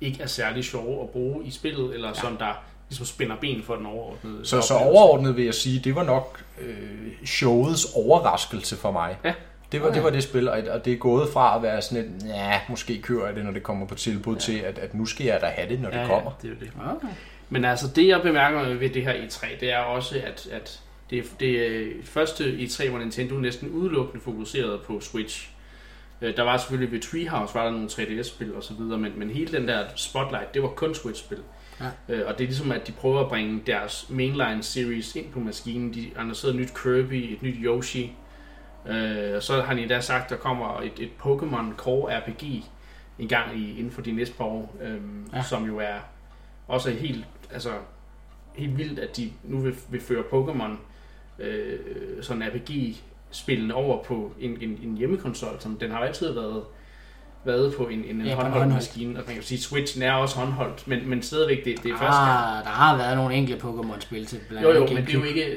ikke 0.00 0.22
er 0.22 0.26
særlig 0.26 0.64
sjove 0.64 1.02
at 1.02 1.10
bruge 1.10 1.44
i 1.44 1.50
spillet, 1.50 1.94
eller 1.94 2.08
ja. 2.08 2.14
som 2.14 2.36
der 2.36 2.62
ligesom 2.88 3.06
spænder 3.06 3.36
ben 3.40 3.62
for 3.62 3.74
den 3.76 3.86
overordnede 3.86 4.46
Så, 4.46 4.60
så 4.60 4.74
overordnet 4.74 5.36
vil 5.36 5.44
jeg 5.44 5.54
sige, 5.54 5.80
det 5.84 5.94
var 5.94 6.04
nok 6.04 6.42
øh, 6.60 7.26
showets 7.26 7.86
overraskelse 7.94 8.76
for 8.76 8.90
mig. 8.92 9.16
Ja. 9.24 9.34
Det 9.72 9.82
var, 9.82 9.92
det 9.92 10.02
var 10.02 10.10
det 10.10 10.22
spil, 10.22 10.48
og 10.48 10.58
og 10.70 10.84
det 10.84 10.92
er 10.92 10.96
gået 10.96 11.28
fra 11.32 11.56
at 11.56 11.62
være 11.62 11.82
sådan 11.82 12.04
et, 12.04 12.26
ja, 12.26 12.60
måske 12.68 13.02
kører 13.02 13.26
jeg 13.26 13.36
det, 13.36 13.44
når 13.44 13.50
det 13.52 13.62
kommer 13.62 13.86
på 13.86 13.94
tilbud, 13.94 14.34
ja. 14.34 14.40
til 14.40 14.58
at, 14.58 14.78
at 14.78 14.94
nu 14.94 15.06
skal 15.06 15.26
jeg 15.26 15.40
da 15.40 15.46
have 15.46 15.68
det, 15.68 15.80
når 15.80 15.90
det 15.90 16.06
kommer. 16.06 16.30
Ja, 16.42 16.48
det 16.48 16.56
er 16.56 16.60
det. 16.60 16.72
Okay. 16.96 17.08
Men 17.50 17.64
altså, 17.64 17.86
det 17.96 18.08
jeg 18.08 18.22
bemærker 18.22 18.74
ved 18.74 18.90
det 18.90 19.02
her 19.02 19.12
E3, 19.12 19.46
det 19.60 19.72
er 19.72 19.78
også, 19.78 20.14
at, 20.26 20.48
at 20.52 20.80
det, 21.10 21.32
det 21.40 21.66
er 21.82 21.86
første 22.04 22.44
E3, 22.44 22.88
hvor 22.88 22.98
Nintendo 22.98 23.34
næsten 23.34 23.68
udelukkende 23.68 24.24
fokuserede 24.24 24.78
på 24.86 25.00
Switch. 25.00 25.50
Øh, 26.22 26.36
Der 26.36 26.42
var 26.42 26.56
selvfølgelig 26.56 26.92
ved 26.92 27.00
Treehouse, 27.00 27.54
var 27.54 27.64
der 27.64 27.70
nogle 27.70 27.88
3DS-spil 27.88 28.54
og 28.54 28.62
så 28.62 28.74
videre, 28.74 28.98
men, 28.98 29.12
men 29.16 29.30
hele 29.30 29.58
den 29.58 29.68
der 29.68 29.84
spotlight, 29.96 30.54
det 30.54 30.62
var 30.62 30.68
kun 30.68 30.94
Switch-spil. 30.94 31.38
Ja. 31.80 32.14
Øh, 32.14 32.26
Og 32.26 32.38
det 32.38 32.44
er 32.44 32.48
ligesom, 32.48 32.72
at 32.72 32.86
de 32.86 32.92
prøver 32.92 33.20
at 33.20 33.28
bringe 33.28 33.60
deres 33.66 34.06
mainline 34.08 34.62
series 34.62 35.16
ind 35.16 35.32
på 35.32 35.40
maskinen. 35.40 35.94
De 35.94 36.10
annoncerede 36.18 36.54
et 36.56 36.60
nyt 36.60 36.70
Kirby, 36.82 37.32
et 37.32 37.42
nyt 37.42 37.56
Yoshi. 37.64 38.12
Øh, 38.88 39.36
Og 39.36 39.42
så 39.42 39.60
har 39.62 39.74
de 39.74 39.88
da 39.88 40.00
sagt, 40.00 40.24
at 40.24 40.30
der 40.30 40.36
kommer 40.36 40.80
et, 40.80 40.92
et 40.98 41.10
Pokémon 41.24 41.76
Core 41.76 42.18
RPG 42.20 42.64
en 43.18 43.28
gang 43.28 43.58
i, 43.58 43.78
inden 43.78 43.90
for 43.92 44.02
de 44.02 44.12
næste 44.12 44.34
par 44.34 44.44
år, 44.44 44.76
øhm, 44.82 45.26
Ja. 45.34 45.42
som 45.42 45.64
jo 45.66 45.78
er 45.78 45.96
også 46.68 46.90
helt, 46.90 47.24
altså, 47.52 47.70
helt 48.54 48.78
vildt, 48.78 48.98
at 48.98 49.16
de 49.16 49.30
nu 49.44 49.58
vil, 49.58 49.74
vil 49.90 50.00
føre 50.00 50.22
Pokémon 50.32 50.70
øh, 51.42 51.78
sådan 52.22 52.42
RPG-spillene 52.42 53.74
over 53.74 54.02
på 54.04 54.32
en, 54.40 54.58
en, 54.60 54.78
en 54.82 54.96
hjemmekonsol, 54.96 55.56
som 55.60 55.76
den 55.76 55.90
har 55.90 55.98
jo 55.98 56.04
altid 56.04 56.32
været 56.32 56.62
været 57.44 57.74
på 57.74 57.84
en, 57.88 58.04
en, 58.04 58.26
Ja, 58.26 58.34
håndholdt 58.34 58.68
maskine, 58.74 59.18
og 59.18 59.24
man 59.26 59.34
kan 59.34 59.44
sige, 59.44 59.60
Switchen 59.60 60.02
er 60.02 60.12
også 60.12 60.36
håndholdt, 60.38 60.88
men, 60.88 61.08
men 61.08 61.22
stadigvæk, 61.22 61.64
det, 61.64 61.82
det 61.82 61.90
er 61.90 61.96
første 61.98 62.16
gang. 62.20 62.56
Ah, 62.58 62.64
der 62.64 62.70
har 62.70 62.96
været 62.96 63.16
nogle 63.16 63.34
enkelte 63.34 63.66
Pokémon-spil 63.66 64.26
til 64.26 64.40
blandt 64.48 64.68
Jo, 64.68 64.72
jo, 64.72 64.76
andet 64.80 64.94
men 64.94 65.04
det 65.06 65.14
er 65.14 65.18
jo 65.18 65.24
ikke 65.24 65.56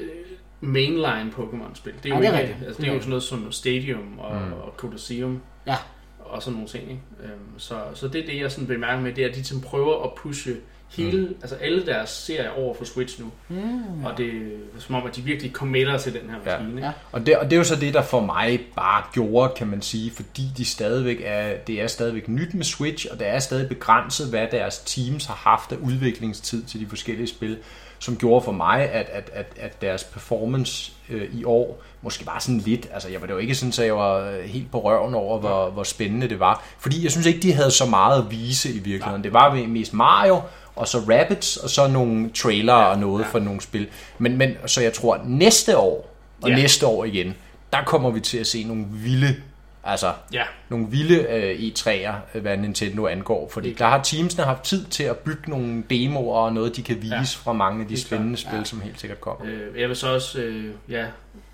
mainline 0.63 1.31
Pokémon-spil. 1.37 1.93
Det 2.03 2.11
er 2.11 2.15
Ja, 2.15 2.15
jo 2.15 2.21
det 2.21 2.33
er 2.35 2.39
ikke, 2.39 2.55
altså, 2.65 2.81
det 2.81 2.89
er 2.89 2.93
jo 2.93 2.99
sådan 2.99 3.09
noget 3.09 3.23
som 3.23 3.51
Stadium 3.51 4.19
og, 4.19 4.41
Mm. 4.41 4.53
og 4.53 4.73
Colosseum 4.77 5.41
Ja. 5.67 5.75
og 6.19 6.41
sådan 6.43 6.53
nogle 6.53 6.67
ting. 6.69 6.83
Ikke? 6.89 7.01
Øhm, 7.23 7.59
så, 7.59 7.75
så 7.93 8.07
det 8.07 8.21
er 8.21 8.25
det, 8.25 8.39
jeg 8.41 8.51
sådan 8.51 8.67
bemærker 8.67 9.01
med, 9.01 9.13
det 9.13 9.23
er, 9.23 9.27
at 9.27 9.31
de 9.33 9.37
ligesom 9.37 9.61
prøver 9.61 10.03
at 10.03 10.09
pushe 10.17 10.55
hele, 10.97 11.21
mm. 11.21 11.35
altså 11.41 11.55
alle 11.55 11.85
deres 11.85 12.09
serier 12.09 12.49
over 12.49 12.73
for 12.75 12.85
Switch 12.85 13.21
nu. 13.21 13.31
Mm. 13.49 14.05
Og 14.05 14.17
det 14.17 14.27
er 14.27 14.79
som 14.79 14.95
om, 14.95 15.05
at 15.07 15.15
de 15.15 15.21
virkelig 15.21 15.51
committer 15.51 15.97
til 15.97 16.13
den 16.13 16.21
her 16.29 16.37
Ja. 16.45 16.57
maskine. 16.57 16.75
ikke? 16.75 16.85
Ja. 16.87 16.91
Og 17.11 17.25
det, 17.25 17.37
og 17.37 17.45
det 17.45 17.53
er 17.53 17.57
jo 17.57 17.63
så 17.63 17.75
det, 17.75 17.93
der 17.93 18.01
for 18.01 18.19
mig 18.19 18.59
bare 18.75 19.03
gjorde, 19.13 19.53
kan 19.57 19.67
man 19.67 19.81
sige, 19.81 20.11
fordi 20.11 20.43
de 20.57 20.65
stadigvæk 20.65 21.17
er, 21.23 21.57
det 21.67 21.81
er 21.81 21.87
stadigvæk 21.87 22.27
nyt 22.27 22.53
med 22.53 22.63
Switch, 22.63 23.07
og 23.11 23.19
det 23.19 23.27
er 23.27 23.39
stadig 23.39 23.69
begrænset, 23.69 24.29
hvad 24.29 24.47
deres 24.51 24.79
teams 24.85 25.25
har 25.25 25.35
haft 25.35 25.71
af 25.71 25.75
udviklingstid 25.75 26.63
til 26.63 26.79
de 26.79 26.87
forskellige 26.87 27.27
spil, 27.27 27.57
som 27.99 28.17
gjorde 28.17 28.45
for 28.45 28.51
mig, 28.51 28.89
at, 28.91 29.05
at, 29.09 29.29
at, 29.33 29.45
at 29.57 29.81
deres 29.81 30.03
performance 30.03 30.91
øh, 31.09 31.29
i 31.33 31.43
år 31.43 31.83
måske 32.01 32.25
var 32.25 32.39
sådan 32.39 32.59
lidt, 32.59 32.87
altså 32.93 33.09
jeg 33.09 33.21
var 33.21 33.27
det 33.27 33.33
jo 33.33 33.37
ikke 33.39 33.55
sådan, 33.55 33.69
at 33.69 33.85
jeg 33.87 33.95
var 33.95 34.29
øh, 34.29 34.43
helt 34.43 34.71
på 34.71 34.79
røven 34.79 35.13
over, 35.15 35.39
hvor, 35.39 35.69
hvor 35.69 35.83
spændende 35.83 36.29
det 36.29 36.39
var, 36.39 36.63
fordi 36.79 37.03
jeg 37.03 37.11
synes 37.11 37.27
ikke, 37.27 37.39
de 37.39 37.53
havde 37.53 37.71
så 37.71 37.85
meget 37.85 38.17
at 38.19 38.31
vise 38.31 38.69
i 38.69 38.79
virkeligheden. 38.79 39.23
Det 39.23 39.33
var 39.33 39.55
mest 39.67 39.93
Mario, 39.93 40.41
og 40.75 40.87
så 40.87 40.97
Rabbids, 40.97 41.57
og 41.57 41.69
så 41.69 41.87
nogle 41.87 42.29
trailer 42.29 42.73
og 42.73 42.99
noget 42.99 43.23
ja. 43.23 43.27
for 43.29 43.39
nogle 43.39 43.61
spil. 43.61 43.87
Men, 44.17 44.37
men 44.37 44.55
så 44.65 44.81
jeg 44.81 44.93
tror, 44.93 45.21
næste 45.25 45.77
år, 45.77 46.15
og 46.41 46.49
Ja. 46.49 46.55
næste 46.55 46.87
år 46.87 47.05
igen, 47.05 47.35
der 47.73 47.83
kommer 47.83 48.11
vi 48.11 48.19
til 48.19 48.37
at 48.37 48.47
se 48.47 48.63
nogle 48.63 48.85
vilde, 48.89 49.35
altså 49.83 50.13
Ja, 50.33 50.43
nogle 50.69 50.87
vilde 50.89 51.15
øh, 51.29 51.59
E3'er, 51.59 52.13
øh, 52.35 52.41
hvad 52.41 52.57
Nintendo 52.57 53.07
angår. 53.07 53.49
Fordi 53.49 53.67
Helt 53.67 53.79
der 53.79 53.85
har 53.87 54.03
teamsene 54.03 54.43
haft 54.43 54.63
tid 54.63 54.85
til 54.85 55.03
at 55.03 55.17
bygge 55.17 55.49
nogle 55.49 55.83
demoer 55.89 56.37
og 56.39 56.53
noget, 56.53 56.75
de 56.75 56.83
kan 56.83 57.01
vise 57.01 57.13
Ja. 57.15 57.21
fra 57.23 57.53
mange 57.53 57.81
af 57.81 57.87
de 57.87 58.01
spændende 58.01 58.37
klart. 58.37 58.39
spil, 58.51 58.57
Ja. 58.57 58.63
som 58.63 58.81
helt 58.81 58.99
sikkert 58.99 59.21
kommer. 59.21 59.45
øh, 59.47 59.79
jeg 59.81 59.87
vil 59.89 59.95
så 59.95 60.13
også, 60.13 60.39
øh, 60.41 60.65
ja, 60.89 61.05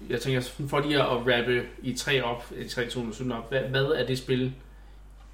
jeg 0.10 0.22
tænker, 0.22 0.42
for 0.70 0.80
lige 0.80 1.00
at 1.02 1.08
rappe 1.10 1.62
i 1.84 1.94
tre 1.94 2.24
op, 2.24 2.46
i 2.58 2.68
3 2.68 2.82
2017 2.84 3.32
op, 3.32 3.50
hvad, 3.50 3.62
hvad 3.62 3.84
er 3.86 4.06
det 4.06 4.18
spil, 4.18 4.54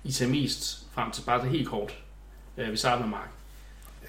I 0.03 0.11
ser 0.11 0.27
mest 0.27 0.77
frem 0.93 1.11
til, 1.11 1.21
bare 1.21 1.41
det 1.41 1.49
helt 1.49 1.67
kort. 1.67 1.95
Øh, 2.57 2.71
vi 2.71 2.77
starter 2.77 2.99
med 3.01 3.09
Mark. 3.09 3.29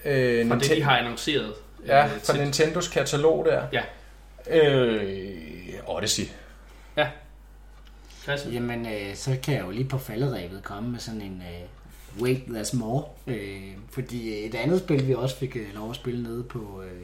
Øh, 0.07 0.49
Fra 0.49 0.59
det, 0.59 0.71
de 0.71 0.83
har 0.83 0.99
annonceret. 0.99 1.55
ja, 1.87 2.05
øh, 2.05 2.11
fra 2.11 2.33
til- 2.33 2.43
Nintendos 2.43 2.89
katalog 2.89 3.45
der. 3.45 3.63
Ja. 3.73 3.83
Øh, 4.51 5.75
Odyssey. 5.87 6.25
Klasse. 8.25 8.49
Jamen, 8.53 8.87
øh, 8.87 9.15
så 9.17 9.37
kan 9.43 9.55
jeg 9.55 9.63
jo 9.65 9.71
lige 9.71 9.89
på 9.89 9.99
falderæbet 9.99 10.63
komme 10.65 10.91
med 10.91 10.99
sådan 10.99 11.21
en 11.21 11.43
øh, 11.43 12.23
Wait, 12.23 12.39
There's 12.49 12.77
More. 12.77 13.05
Øh, 13.27 13.63
fordi 13.91 14.47
et 14.47 14.55
andet 14.55 14.81
spil, 14.81 15.07
vi 15.09 15.15
også 15.15 15.37
fik 15.37 15.57
øh, 15.57 15.75
lov 15.75 15.91
at 15.91 15.97
spille 15.97 16.23
nede 16.23 16.43
på, 16.45 16.83
øh, 16.83 17.01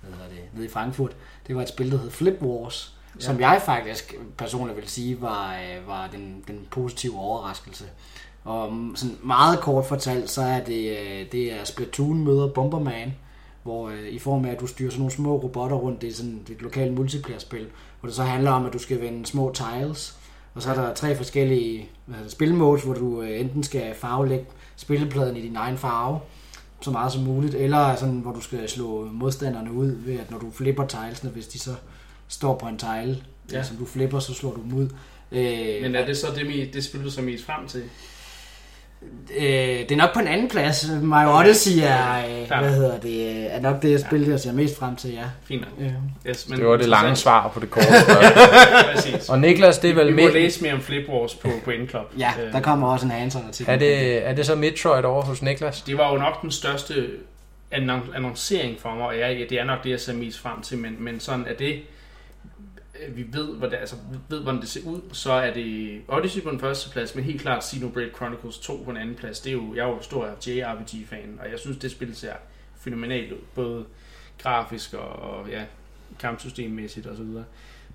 hvad 0.00 0.12
hedder 0.12 0.28
det, 0.28 0.38
nede 0.54 0.66
i 0.66 0.68
Frankfurt, 0.68 1.16
det 1.46 1.56
var 1.56 1.62
et 1.62 1.68
spil, 1.68 1.90
der 1.92 1.98
hed 1.98 2.10
Flip 2.10 2.38
Wars, 2.42 2.93
ja. 2.93 2.93
Som 3.18 3.40
jeg 3.40 3.62
faktisk 3.64 4.14
personligt 4.36 4.76
vil 4.76 4.88
sige 4.88 5.22
var, 5.22 5.54
øh, 5.54 5.88
var 5.88 6.08
den, 6.12 6.44
den 6.48 6.66
positive 6.70 7.18
overraskelse. 7.18 7.84
Og 8.44 8.72
mm, 8.72 8.96
sådan 8.96 9.16
meget 9.22 9.60
kort 9.60 9.86
fortalt, 9.86 10.30
så 10.30 10.42
er 10.42 10.64
det, 10.64 10.90
øh, 10.90 11.32
det 11.32 11.52
er 11.52 11.64
Splatoon 11.64 12.24
møder 12.24 12.48
Bomberman, 12.48 13.14
hvor 13.62 13.88
øh, 13.88 14.08
i 14.08 14.18
form 14.18 14.44
af, 14.44 14.50
at 14.50 14.60
du 14.60 14.66
styrer 14.66 14.90
sådan 14.90 15.00
nogle 15.00 15.12
små 15.12 15.36
robotter 15.36 15.76
rundt, 15.76 16.02
det 16.02 16.08
er 16.08 16.14
sådan 16.14 16.40
det 16.46 16.50
er 16.50 16.54
et 16.54 16.62
lokalt 16.62 16.94
multiplayer-spil, 16.94 17.66
hvor 18.00 18.06
det 18.06 18.16
så 18.16 18.22
handler 18.22 18.50
om, 18.50 18.66
at 18.66 18.72
du 18.72 18.78
skal 18.78 19.00
vende 19.00 19.26
små 19.26 19.54
tiles, 19.54 20.18
og 20.54 20.62
så 20.62 20.70
er 20.70 20.74
der 20.74 20.94
tre 20.94 21.16
forskellige 21.16 21.88
hvad 22.06 22.16
hedder 22.16 22.30
spilmodes, 22.30 22.82
hvor 22.82 22.94
du 22.94 23.22
øh, 23.22 23.40
enten 23.40 23.62
skal 23.62 23.94
farvelægge 23.94 24.46
spillepladen 24.76 25.36
i 25.36 25.42
din 25.42 25.56
egen 25.56 25.78
farve, 25.78 26.20
så 26.80 26.90
meget 26.90 27.12
som 27.12 27.22
muligt, 27.22 27.54
eller 27.54 27.96
sådan, 27.96 28.18
hvor 28.18 28.32
du 28.32 28.40
skal 28.40 28.68
slå 28.68 29.08
modstanderne 29.12 29.72
ud 29.72 29.86
ved, 29.86 30.18
at 30.18 30.30
når 30.30 30.38
du 30.38 30.50
flipper 30.50 30.86
tilesene, 30.86 31.30
hvis 31.30 31.46
de 31.46 31.58
så 31.58 31.74
står 32.34 32.58
på 32.58 32.66
en 32.66 32.78
tile, 32.78 33.16
ja. 33.52 33.62
som 33.62 33.76
du 33.76 33.86
flipper, 33.86 34.18
så 34.18 34.34
slår 34.34 34.52
du 34.52 34.62
dem 34.62 34.74
ud. 34.74 34.88
Øh, 35.32 35.82
Men 35.82 35.94
er 35.94 36.06
det 36.06 36.16
så 36.16 36.26
det, 36.36 36.74
det 36.74 36.84
spil, 36.84 37.04
du 37.04 37.10
så 37.10 37.22
mest 37.22 37.44
frem 37.44 37.68
til? 37.68 37.82
Øh, 39.36 39.44
det 39.46 39.92
er 39.92 39.96
nok 39.96 40.14
på 40.14 40.20
en 40.20 40.26
anden 40.26 40.48
plads. 40.48 40.86
Mario 41.02 41.38
Odyssey 41.38 41.72
er, 41.82 42.18
øh, 42.18 42.60
hvad 42.60 42.74
hedder 42.74 43.00
det, 43.00 43.54
er 43.54 43.60
nok 43.60 43.82
det, 43.82 43.90
jeg 43.90 44.00
spil, 44.00 44.28
jeg 44.28 44.40
ser 44.40 44.52
mest 44.52 44.78
frem 44.78 44.96
til, 44.96 45.12
ja. 45.12 45.24
Fint 45.44 45.64
ja. 45.80 46.30
yes, 46.30 46.48
men 46.48 46.58
det 46.58 46.66
var 46.66 46.76
det 46.76 46.88
lange 46.88 47.16
svar 47.16 47.48
på 47.48 47.60
det 47.60 47.70
korte 47.70 47.86
Præcis. 48.94 49.28
Og 49.28 49.38
Niklas, 49.38 49.78
det 49.78 49.90
er 49.90 49.94
vel... 49.94 50.16
Vi 50.16 50.22
må 50.22 50.28
læse 50.28 50.62
mere 50.62 50.72
om 50.72 50.80
Flip 50.80 51.08
Wars 51.08 51.34
på, 51.34 51.48
på 51.64 51.70
Endclub. 51.70 52.02
Ja, 52.18 52.32
øh. 52.46 52.52
der 52.52 52.60
kommer 52.60 52.88
også 52.88 53.06
en 53.06 53.12
hands 53.12 53.36
til. 53.52 53.66
Er 53.68 53.76
det, 53.76 54.26
er 54.28 54.34
det 54.34 54.46
så 54.46 54.54
Metroid 54.54 55.04
over 55.04 55.22
hos 55.22 55.42
Niklas? 55.42 55.82
Det 55.82 55.98
var 55.98 56.12
jo 56.12 56.18
nok 56.18 56.42
den 56.42 56.50
største 56.50 57.06
annoncering 58.14 58.80
for 58.80 58.94
mig, 58.94 59.06
og 59.06 59.16
ja, 59.16 59.28
det 59.50 59.52
er 59.52 59.64
nok 59.64 59.84
det, 59.84 59.90
jeg 59.90 60.00
ser 60.00 60.12
mest 60.12 60.38
frem 60.38 60.62
til, 60.62 60.78
men, 60.78 60.96
men 60.98 61.20
sådan 61.20 61.46
er 61.48 61.54
det 61.54 61.80
vi 63.08 63.26
ved, 63.32 63.56
hvordan, 63.56 63.80
altså, 63.80 63.96
ved, 64.28 64.42
hvordan 64.42 64.60
det 64.60 64.68
ser 64.68 64.86
ud, 64.86 65.00
så 65.12 65.32
er 65.32 65.54
det 65.54 66.00
Odyssey 66.08 66.42
på 66.42 66.50
den 66.50 66.60
første 66.60 66.90
plads, 66.90 67.14
men 67.14 67.24
helt 67.24 67.40
klart 67.40 67.64
Xenoblade 67.64 68.10
Chronicles 68.16 68.58
2 68.58 68.82
på 68.84 68.90
den 68.90 69.00
anden 69.00 69.14
plads. 69.14 69.40
Det 69.40 69.50
er 69.50 69.54
jo, 69.54 69.74
jeg 69.74 69.82
er 69.82 69.88
jo 69.88 70.02
stor 70.02 70.26
JRPG-fan, 70.46 71.38
og 71.40 71.50
jeg 71.50 71.58
synes, 71.58 71.78
det 71.78 71.90
spil 71.90 72.16
ser 72.16 72.34
fænomenalt 72.80 73.32
ud, 73.32 73.38
både 73.54 73.84
grafisk 74.38 74.94
og, 74.94 75.08
og 75.08 75.48
ja, 75.48 75.64
kampsystemmæssigt 76.18 77.06
osv. 77.06 77.16
Så, 77.16 77.22
videre. 77.22 77.44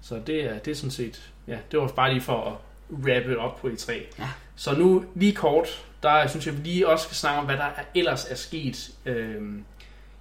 så 0.02 0.22
det 0.28 0.46
er, 0.46 0.60
det 0.60 0.72
er 0.72 0.76
sådan 0.76 0.92
set, 0.92 1.32
ja, 1.48 1.58
det 1.72 1.80
var 1.80 1.88
bare 1.88 2.14
lige 2.14 2.22
for 2.22 2.46
at 2.46 2.54
wrappe 3.00 3.40
op 3.40 3.60
på 3.62 3.68
E3. 3.68 3.94
Ja. 4.20 4.30
Så 4.56 4.78
nu 4.78 5.06
lige 5.16 5.36
kort, 5.36 5.86
der 6.04 6.28
synes 6.28 6.48
jeg, 6.48 6.58
vi 6.58 6.64
lige 6.64 6.88
også 6.88 7.06
skal 7.06 7.16
snakke 7.16 7.40
om, 7.40 7.46
hvad 7.46 7.58
der 7.58 7.70
ellers 7.96 8.26
er 8.26 8.36
sket 8.36 8.92
øhm, 9.06 9.64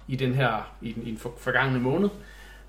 i 0.07 0.15
den 0.15 0.35
her, 0.35 0.71
i 0.81 0.91
den, 0.91 1.07
i 1.07 1.09
den 1.09 1.17
for, 1.17 1.33
forgangne 1.37 1.79
måned. 1.79 2.09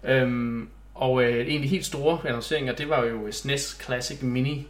Øhm, 0.05 0.69
og 1.01 1.22
øh, 1.22 1.48
en 1.48 1.57
af 1.57 1.62
de 1.62 1.68
helt 1.68 1.86
store 1.86 2.18
annonceringer, 2.24 2.72
det 2.72 2.88
var 2.88 3.05
jo 3.05 3.32
SNES 3.32 3.78
Classic 3.84 4.22
Mini. 4.22 4.66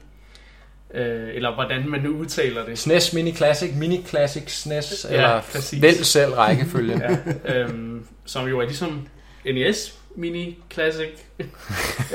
Øh, 0.94 1.34
eller 1.34 1.54
hvordan 1.54 1.88
man 1.88 2.00
nu 2.00 2.10
udtaler 2.10 2.64
det. 2.64 2.78
SNES 2.78 3.12
Mini 3.12 3.32
Classic, 3.32 3.74
Mini 3.76 4.02
Classic 4.06 4.50
SNES, 4.52 5.06
ja, 5.10 5.14
eller 5.14 5.40
præcis. 5.40 5.82
vælg 5.82 6.06
selv 6.06 6.32
rækkefølgen. 6.32 7.02
ja, 7.44 7.58
øh, 7.58 8.00
som 8.24 8.48
jo 8.48 8.58
er 8.58 8.64
ligesom 8.64 9.08
NES 9.44 9.98
Mini 10.16 10.58
Classic. 10.72 11.10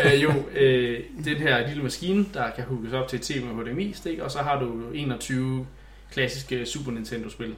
øh, 0.05 0.23
jo, 0.23 0.33
øh, 0.55 1.03
den 1.25 1.37
her 1.37 1.67
lille 1.67 1.83
maskine, 1.83 2.25
der 2.33 2.51
kan 2.55 2.63
hugges 2.63 2.93
op 2.93 3.07
til 3.07 3.19
et 3.19 3.23
TV 3.23 3.45
med 3.45 3.65
HDMI-stik, 3.65 4.19
og 4.19 4.31
så 4.31 4.39
har 4.39 4.59
du 4.59 4.89
21 4.93 5.67
klassiske 6.11 6.65
Super 6.65 6.91
Nintendo-spil. 6.91 7.55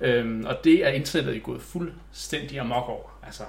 Øhm, 0.00 0.44
og 0.46 0.56
det 0.64 0.86
er 0.86 0.88
internettet 0.88 1.42
gået 1.42 1.62
fuldstændig 1.62 2.60
amok 2.60 2.88
over. 2.88 3.18
Altså, 3.26 3.42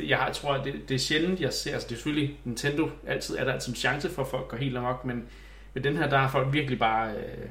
det, 0.00 0.08
jeg, 0.08 0.22
jeg 0.26 0.34
tror, 0.34 0.56
det, 0.56 0.74
det 0.88 0.94
er 0.94 0.98
sjældent, 0.98 1.40
jeg 1.40 1.52
ser, 1.52 1.72
altså 1.72 1.88
det 1.88 1.94
er 1.94 1.96
selvfølgelig 1.96 2.38
Nintendo, 2.44 2.90
altid 3.06 3.36
er 3.36 3.44
der 3.44 3.52
altid 3.52 3.72
en 3.72 3.76
chance 3.76 4.10
for, 4.10 4.22
at 4.22 4.28
folk 4.28 4.48
går 4.48 4.56
helt 4.56 4.76
amok, 4.76 5.04
men 5.04 5.24
med 5.74 5.82
den 5.82 5.96
her, 5.96 6.08
der 6.08 6.18
har 6.18 6.28
folk 6.28 6.52
virkelig 6.52 6.78
bare 6.78 7.10
øh, 7.10 7.48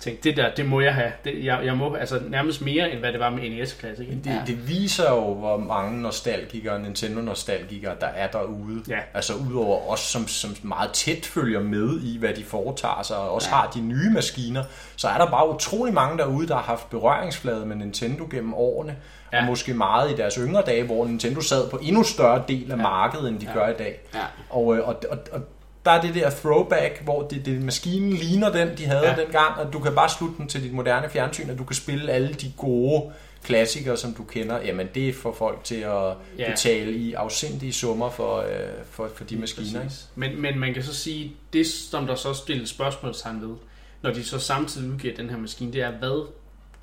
tænkt, 0.00 0.24
det 0.24 0.36
der, 0.36 0.54
det 0.54 0.66
må 0.66 0.80
jeg 0.80 0.94
have. 0.94 1.12
Det, 1.24 1.44
jeg, 1.44 1.60
jeg 1.64 1.76
må, 1.76 1.94
altså 1.94 2.20
nærmest 2.28 2.62
mere, 2.62 2.90
end 2.90 3.00
hvad 3.00 3.12
det 3.12 3.20
var 3.20 3.30
med 3.30 3.50
NES 3.50 3.76
Classic. 3.78 4.06
Det, 4.08 4.26
ja. 4.26 4.42
det 4.46 4.68
viser 4.68 5.10
jo, 5.10 5.34
hvor 5.34 5.56
mange 5.56 6.02
nostalgikere, 6.02 6.82
Nintendo-nostalgikere, 6.82 7.94
der 8.00 8.06
er 8.06 8.26
derude. 8.26 8.82
Ja. 8.88 8.98
Altså 9.14 9.34
udover 9.34 9.90
os, 9.90 10.00
som, 10.00 10.26
som 10.26 10.56
meget 10.62 10.90
tæt 10.90 11.26
følger 11.26 11.60
med 11.60 12.00
i, 12.00 12.18
hvad 12.18 12.34
de 12.34 12.44
foretager 12.44 13.02
sig, 13.02 13.16
og 13.16 13.30
også 13.30 13.48
ja. 13.50 13.56
har 13.56 13.70
de 13.70 13.80
nye 13.80 14.10
maskiner, 14.10 14.64
så 14.96 15.08
er 15.08 15.18
der 15.18 15.30
bare 15.30 15.54
utrolig 15.54 15.94
mange 15.94 16.18
derude, 16.18 16.48
der 16.48 16.54
har 16.54 16.62
haft 16.62 16.90
berøringsflade 16.90 17.66
med 17.66 17.76
Nintendo 17.76 18.26
gennem 18.30 18.54
årene 18.54 18.96
ja. 19.32 19.40
og 19.40 19.46
måske 19.46 19.74
meget 19.74 20.10
i 20.10 20.16
deres 20.16 20.34
yngre 20.34 20.62
dage, 20.66 20.82
hvor 20.82 21.06
Nintendo 21.06 21.40
sad 21.40 21.70
på 21.70 21.78
endnu 21.82 22.02
større 22.02 22.42
del 22.48 22.72
af 22.72 22.76
ja. 22.76 22.82
markedet, 22.82 23.28
end 23.28 23.40
de 23.40 23.46
ja. 23.46 23.52
gør 23.52 23.68
i 23.68 23.74
dag. 23.78 24.00
Ja. 24.14 24.20
Og, 24.50 24.76
øh, 24.76 24.88
og, 24.88 25.02
og, 25.10 25.18
og 25.32 25.40
der 25.84 25.90
er 25.90 26.00
det 26.00 26.14
der 26.14 26.30
throwback, 26.30 27.02
hvor 27.04 27.22
det, 27.22 27.46
det, 27.46 27.62
maskinen 27.62 28.12
ligner 28.12 28.52
den, 28.52 28.68
de 28.78 28.86
havde 28.86 29.08
ja. 29.08 29.16
dengang, 29.22 29.58
og 29.58 29.72
du 29.72 29.78
kan 29.78 29.94
bare 29.94 30.08
slutte 30.08 30.34
den 30.38 30.48
til 30.48 30.62
dit 30.62 30.72
moderne 30.72 31.08
fjernsyn, 31.08 31.50
og 31.50 31.58
du 31.58 31.64
kan 31.64 31.76
spille 31.76 32.12
alle 32.12 32.32
de 32.32 32.52
gode 32.56 33.12
klassikere, 33.44 33.96
som 33.96 34.14
du 34.14 34.24
kender, 34.24 34.60
jamen 34.60 34.88
det 34.94 35.14
får 35.14 35.32
folk 35.32 35.64
til 35.64 35.74
at 35.74 36.14
ja. 36.38 36.50
betale 36.50 36.92
i 36.92 37.12
afsindige 37.12 37.72
summer 37.72 38.10
for, 38.10 38.38
øh, 38.38 38.46
for, 38.90 39.10
for 39.14 39.24
de 39.24 39.36
maskiner. 39.36 39.80
Men, 40.14 40.42
men 40.42 40.58
man 40.58 40.74
kan 40.74 40.82
så 40.82 40.94
sige, 40.94 41.36
det 41.52 41.66
som 41.66 42.06
der 42.06 42.14
så 42.14 42.34
stilles 42.34 42.70
spørgsmålstegn 42.70 43.42
ved, 43.42 43.56
når 44.02 44.10
de 44.10 44.24
så 44.24 44.38
samtidig 44.38 44.90
udgiver 44.90 45.16
den 45.16 45.30
her 45.30 45.36
maskine, 45.36 45.72
det 45.72 45.82
er, 45.82 45.90
hvad 45.90 46.28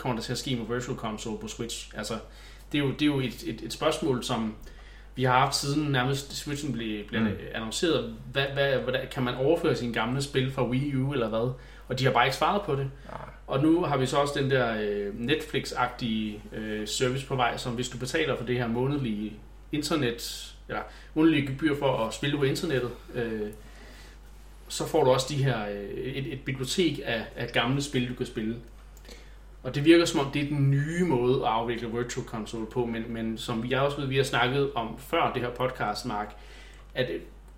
kommer 0.08 0.22
der 0.22 0.26
til 0.26 0.32
at 0.32 0.38
ske 0.38 0.56
med 0.56 0.76
Virtual 0.76 0.98
Console 0.98 1.38
på 1.40 1.48
Switch? 1.48 1.92
Altså, 1.98 2.14
det 2.72 2.78
er 2.78 2.84
jo, 2.84 2.92
det 2.92 3.02
er 3.02 3.06
jo 3.06 3.20
et, 3.20 3.44
et, 3.48 3.62
et 3.62 3.74
spørgsmål, 3.74 4.24
som 4.24 4.56
vi 5.16 5.24
har 5.24 5.40
haft 5.40 5.56
siden 5.56 5.92
nærmest 5.92 6.36
Switchen 6.36 6.74
blev, 6.74 7.08
blev 7.08 7.22
mm. 7.22 7.32
annonceret. 7.54 8.16
Hvad, 8.32 8.46
hvad, 8.54 8.78
hvordan, 8.78 9.08
kan 9.12 9.24
man 9.24 9.36
overføre 9.36 9.76
sine 9.76 9.94
gamle 9.94 10.22
spil 10.22 10.52
fra 10.52 10.68
Wii 10.68 10.96
U 10.96 11.14
eller 11.14 11.30
hvad? 11.30 11.54
Og 11.88 12.00
de 12.00 12.06
har 12.06 12.12
bare 12.12 12.26
ikke 12.26 12.38
svaret 12.38 12.62
på 12.62 12.76
det. 12.76 12.92
Nej. 13.10 13.20
Og 13.48 13.64
nu 13.64 13.82
har 13.82 13.98
vi 13.98 14.06
så 14.06 14.18
også 14.18 14.34
den 14.40 14.52
der 14.52 14.76
øh, 14.82 15.14
Netflix-agtige 15.16 16.56
øh, 16.56 16.88
service 16.88 17.26
på 17.26 17.36
vej, 17.36 17.58
som 17.58 17.74
hvis 17.74 17.90
du 17.90 17.98
betaler 17.98 18.38
for 18.38 18.46
det 18.46 18.56
her 18.58 18.68
månedlige 18.68 19.34
internet, 19.72 20.54
eller 20.68 20.82
månedlige 21.14 21.48
gebyr 21.48 21.76
for 21.80 21.98
at 21.98 22.14
spille 22.14 22.38
på 22.38 22.44
internettet, 22.44 22.92
øh, 23.14 23.50
så 24.68 24.88
får 24.88 25.04
du 25.04 25.10
også 25.10 25.28
de 25.30 25.44
her, 25.44 25.70
øh, 25.70 25.90
et, 25.90 26.34
et 26.34 26.42
bibliotek 26.42 27.00
af, 27.06 27.26
af 27.36 27.48
gamle 27.54 27.82
spil, 27.82 28.10
du 28.10 28.14
kan 28.14 28.26
spille. 28.26 28.56
Og 29.68 29.76
det 29.76 29.86
virker 29.86 30.06
som 30.06 30.20
om, 30.20 30.32
det 30.32 30.42
er 30.42 30.48
den 30.48 30.72
nye 30.72 31.04
måde 31.04 31.36
at 31.46 31.52
afvikle 31.52 31.88
Virtual 31.88 32.28
Console 32.28 32.66
på, 32.66 32.86
men, 32.86 33.04
men 33.10 33.38
som 33.38 33.66
jeg 33.70 33.80
også 33.80 33.98
ved, 33.98 34.08
vi 34.08 34.18
har 34.18 34.24
snakket 34.24 34.70
om 34.76 34.96
før 34.98 35.32
det 35.34 35.42
her 35.42 35.50
podcast, 35.50 36.06
Mark, 36.06 36.36
at 36.96 37.08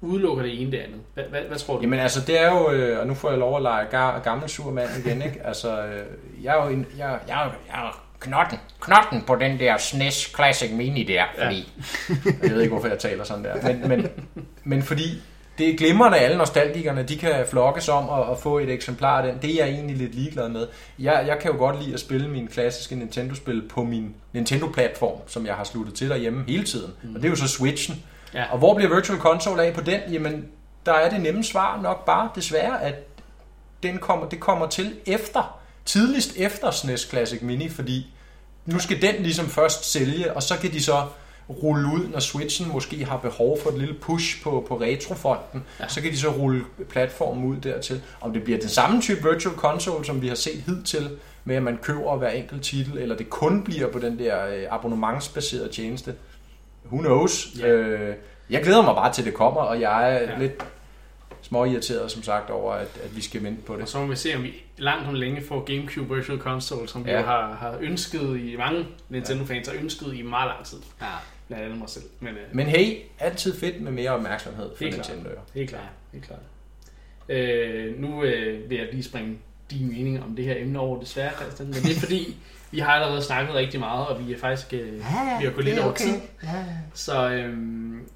udelukker 0.02 0.44
det 0.44 0.62
ene 0.62 0.72
det 0.72 0.78
andet. 0.78 1.00
Hvad, 1.14 1.24
hvad, 1.24 1.42
hvad 1.42 1.58
tror 1.58 1.76
du? 1.76 1.82
Jamen 1.82 2.00
altså, 2.00 2.26
det 2.28 2.42
er 2.42 2.52
jo, 2.52 2.72
øh, 2.72 3.00
og 3.00 3.08
nu 3.08 3.14
får 3.14 3.30
jeg 3.30 3.40
lov 3.40 3.56
at 3.56 3.62
lege 3.62 3.86
gammel 4.24 4.50
surmand 4.50 4.90
igen, 5.06 5.22
ikke? 5.22 5.40
Altså, 5.46 5.86
øh, 5.86 6.06
jeg 6.44 6.60
er 6.60 6.66
jo, 6.66 6.70
en, 6.70 6.86
jeg, 6.98 7.20
jeg, 7.28 7.52
jeg 7.68 7.88
er 7.88 8.04
knotten, 8.20 8.60
knotten 8.82 9.24
på 9.28 9.36
den 9.36 9.60
der 9.60 9.78
SNES 9.78 10.32
Classic 10.36 10.72
Mini 10.72 11.04
der, 11.04 11.24
fordi, 11.44 11.74
ja. 12.10 12.14
jeg 12.44 12.52
ved 12.52 12.62
ikke, 12.62 12.74
hvorfor 12.74 12.88
jeg 12.88 13.00
taler 13.00 13.24
sådan 13.24 13.44
der, 13.44 13.56
men, 13.64 13.88
men, 13.88 14.08
men 14.64 14.84
fordi 14.84 15.22
det 15.60 15.70
er 15.70 15.78
glimrende, 15.78 16.18
at 16.18 16.24
alle 16.24 16.38
nostalgikerne 16.38 17.04
de 17.04 17.18
kan 17.18 17.46
flokkes 17.50 17.90
om 17.90 18.10
og, 18.10 18.24
og 18.24 18.40
få 18.40 18.60
et 18.60 18.70
eksemplar 18.70 19.22
af 19.22 19.32
den. 19.32 19.42
Det 19.42 19.52
er 19.52 19.66
jeg 19.66 19.74
egentlig 19.74 19.98
lidt 19.98 20.16
ligeglad 20.16 20.50
med. 20.50 20.68
Jeg, 21.00 21.24
jeg 21.28 21.40
kan 21.40 21.52
jo 21.52 21.58
godt 21.58 21.84
lide 21.84 21.94
at 21.94 22.00
spille 22.00 22.28
mine 22.28 22.48
klassiske 22.48 22.96
Nintendo-spil 22.96 23.68
på 23.70 23.84
min 23.84 24.16
Nintendo-platform, 24.34 25.20
som 25.28 25.46
jeg 25.46 25.56
har 25.56 25.64
sluttet 25.64 25.96
til 25.96 26.10
derhjemme 26.10 26.44
hele 26.48 26.64
tiden. 26.64 26.94
Mm. 27.04 27.16
Og 27.16 27.22
det 27.22 27.28
er 27.28 27.30
jo 27.30 27.36
så 27.36 27.48
Switchen. 27.48 28.04
Ja. 28.34 28.52
Og 28.52 28.58
hvor 28.58 28.76
bliver 28.76 28.96
Virtual 28.96 29.20
Console 29.20 29.64
af 29.64 29.74
på 29.74 29.82
den? 29.82 30.00
Jamen, 30.12 30.48
der 30.86 30.94
er 30.94 31.10
det 31.10 31.22
nemme 31.22 31.44
svar 31.44 31.82
nok 31.82 32.06
bare 32.06 32.30
desværre, 32.36 32.84
at 32.84 32.96
den 33.84 33.98
kommer, 33.98 34.30
det 34.30 34.40
kommer 34.40 34.68
til 34.68 34.96
efter, 35.06 35.60
tidligst 35.86 36.34
efter 36.38 36.72
SNES 36.72 37.10
Classic 37.10 37.42
Mini, 37.42 37.70
fordi 37.70 38.14
nu 38.66 38.80
skal 38.80 39.02
den 39.02 39.16
ligesom 39.16 39.50
først 39.50 39.92
sælge, 39.92 40.34
og 40.34 40.44
så 40.44 40.58
kan 40.60 40.72
de 40.72 40.84
så 40.84 41.06
rulle 41.50 41.88
ud, 41.88 42.08
når 42.08 42.20
Switchen 42.20 42.72
måske 42.72 43.06
har 43.06 43.18
behov 43.18 43.60
for 43.62 43.70
et 43.70 43.78
lille 43.78 43.94
push 43.94 44.44
på, 44.44 44.66
på 44.68 44.82
retrofonden, 44.82 45.64
ja. 45.80 45.88
så 45.88 46.02
kan 46.02 46.12
de 46.12 46.18
så 46.18 46.30
rulle 46.30 46.64
platformen 46.90 47.46
ud 47.46 47.58
dertil. 47.58 48.02
Om 48.22 48.34
det 48.34 48.44
bliver 48.44 48.60
den 48.60 48.70
samme 48.70 49.02
type 49.02 49.30
virtual 49.30 49.56
console, 49.56 50.06
som 50.06 50.22
vi 50.22 50.28
har 50.28 50.36
set 50.36 50.64
hidtil, 50.66 51.10
med 51.44 51.56
at 51.56 51.64
man 51.64 51.78
køber 51.78 52.18
hver 52.18 52.30
enkelt 52.30 52.64
titel, 52.64 52.98
eller 52.98 53.18
det 53.18 53.30
kun 53.30 53.64
bliver 53.64 53.92
på 53.92 54.00
den 54.00 54.20
der 54.20 54.48
øh, 54.48 54.64
abonnementsbaserede 54.70 55.70
tjeneste. 55.70 56.16
Who 56.86 56.98
knows? 56.98 57.48
Ja. 57.60 57.68
Øh, 57.68 58.16
jeg 58.50 58.64
glæder 58.64 58.82
mig 58.82 58.96
bare 58.96 59.14
til 59.14 59.26
det 59.26 59.34
kommer, 59.34 59.62
og 59.62 59.82
jeg 59.82 60.16
er 60.16 60.22
ja. 60.22 60.40
lidt 60.40 60.66
små 61.42 61.66
irriteret 61.66 62.12
som 62.12 62.24
sagt 62.24 62.50
over, 62.50 62.74
at, 62.74 63.00
at 63.04 63.16
vi 63.16 63.22
skal 63.22 63.44
vente 63.44 63.62
på 63.62 63.74
det. 63.74 63.82
Og 63.82 63.88
så 63.88 64.00
må 64.00 64.06
vi 64.06 64.16
se, 64.16 64.36
om 64.36 64.44
vi 64.44 64.54
langt 64.78 65.08
om 65.08 65.14
længe 65.14 65.44
får 65.48 65.64
GameCube 65.64 66.16
Virtual 66.16 66.40
Console, 66.40 66.88
som 66.88 67.08
ja. 67.08 67.18
vi 67.18 67.24
har, 67.24 67.54
har 67.54 67.78
ønsket 67.80 68.40
i 68.40 68.56
mange 68.58 68.86
Nintendo-fans 69.10 69.68
har 69.68 69.76
ønsket 69.76 70.14
i 70.14 70.22
meget 70.22 70.48
lang 70.48 70.66
tid. 70.66 70.78
Ja 71.02 71.08
blandt 71.50 71.66
andet 71.66 71.80
mig 71.80 71.90
selv. 71.90 72.06
Men, 72.20 72.36
øh, 72.36 72.56
Men 72.56 72.68
hey, 72.68 72.98
altid 73.20 73.60
fedt 73.60 73.82
med 73.82 73.92
mere 73.92 74.12
opmærksomhed 74.12 74.70
for 74.78 74.84
Nintendo. 74.84 75.30
Klart. 75.30 75.50
Helt 75.54 75.70
klart. 75.70 75.90
Helt 76.12 76.26
klart. 76.26 76.40
Øh, 77.30 78.00
nu 78.00 78.24
øh, 78.24 78.70
vil 78.70 78.78
jeg 78.78 78.88
lige 78.92 79.04
springe 79.04 79.38
din 79.72 79.90
mening 79.90 80.24
om 80.24 80.36
det 80.36 80.46
her 80.46 80.56
emne 80.58 80.80
over 80.80 81.00
desværre, 81.00 81.32
Christian. 81.34 81.68
Men 81.68 81.78
det 81.78 81.96
er 81.96 82.00
fordi, 82.00 82.38
vi 82.72 82.80
har 82.80 82.92
allerede 82.92 83.24
snakket 83.24 83.56
rigtig 83.56 83.80
meget, 83.80 84.08
og 84.08 84.28
vi 84.28 84.34
er 84.34 84.38
faktisk 84.38 84.74
øh, 84.74 84.94
vi 85.40 85.46
har 85.46 85.52
gået 85.52 85.66
lidt 85.66 85.80
over 85.80 85.94
tid. 85.94 86.16
Ja, 86.44 86.58
ja. 86.58 86.66
Så 86.94 87.30
øhm, 87.30 88.08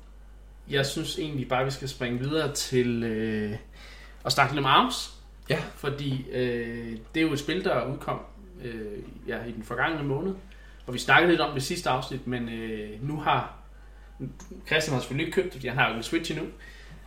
jeg 0.70 0.86
synes 0.86 1.20
egentlig 1.20 1.48
bare, 1.48 1.66
vi 1.66 1.72
skal 1.72 1.90
springe 1.90 2.20
videre 2.20 2.54
til 2.54 3.04
øh, 3.04 3.56
at 4.26 4.32
snakke 4.32 4.54
lidt 4.54 4.66
om 4.66 4.72
ARMS. 4.72 5.14
Ja. 5.50 5.60
Fordi 5.76 6.26
øh, 6.32 6.98
det 7.14 7.22
er 7.22 7.26
jo 7.28 7.34
et 7.34 7.40
spil, 7.40 7.64
der 7.64 7.94
udkom 7.94 8.20
øh, 8.64 9.00
ja, 9.28 9.44
i 9.44 9.52
den 9.52 9.64
forgangne 9.64 10.04
måned. 10.04 10.34
Og 10.88 10.94
vi 10.94 11.00
snakkede 11.00 11.32
lidt 11.32 11.42
om 11.42 11.54
det 11.54 11.64
sidste 11.64 11.90
afsnit, 11.90 12.28
men 12.28 12.50
øh, 12.50 12.90
nu 13.10 13.20
har 13.20 13.54
Christian 14.68 14.94
har 14.94 15.02
selvfølgelig 15.02 15.28
ikke 15.28 15.36
købt 15.36 15.46
det, 15.46 15.54
fordi 15.54 15.68
han 15.68 15.78
har 15.78 15.90
jo 15.90 15.96
en 15.96 16.04
Switch 16.04 16.32
endnu. 16.32 16.46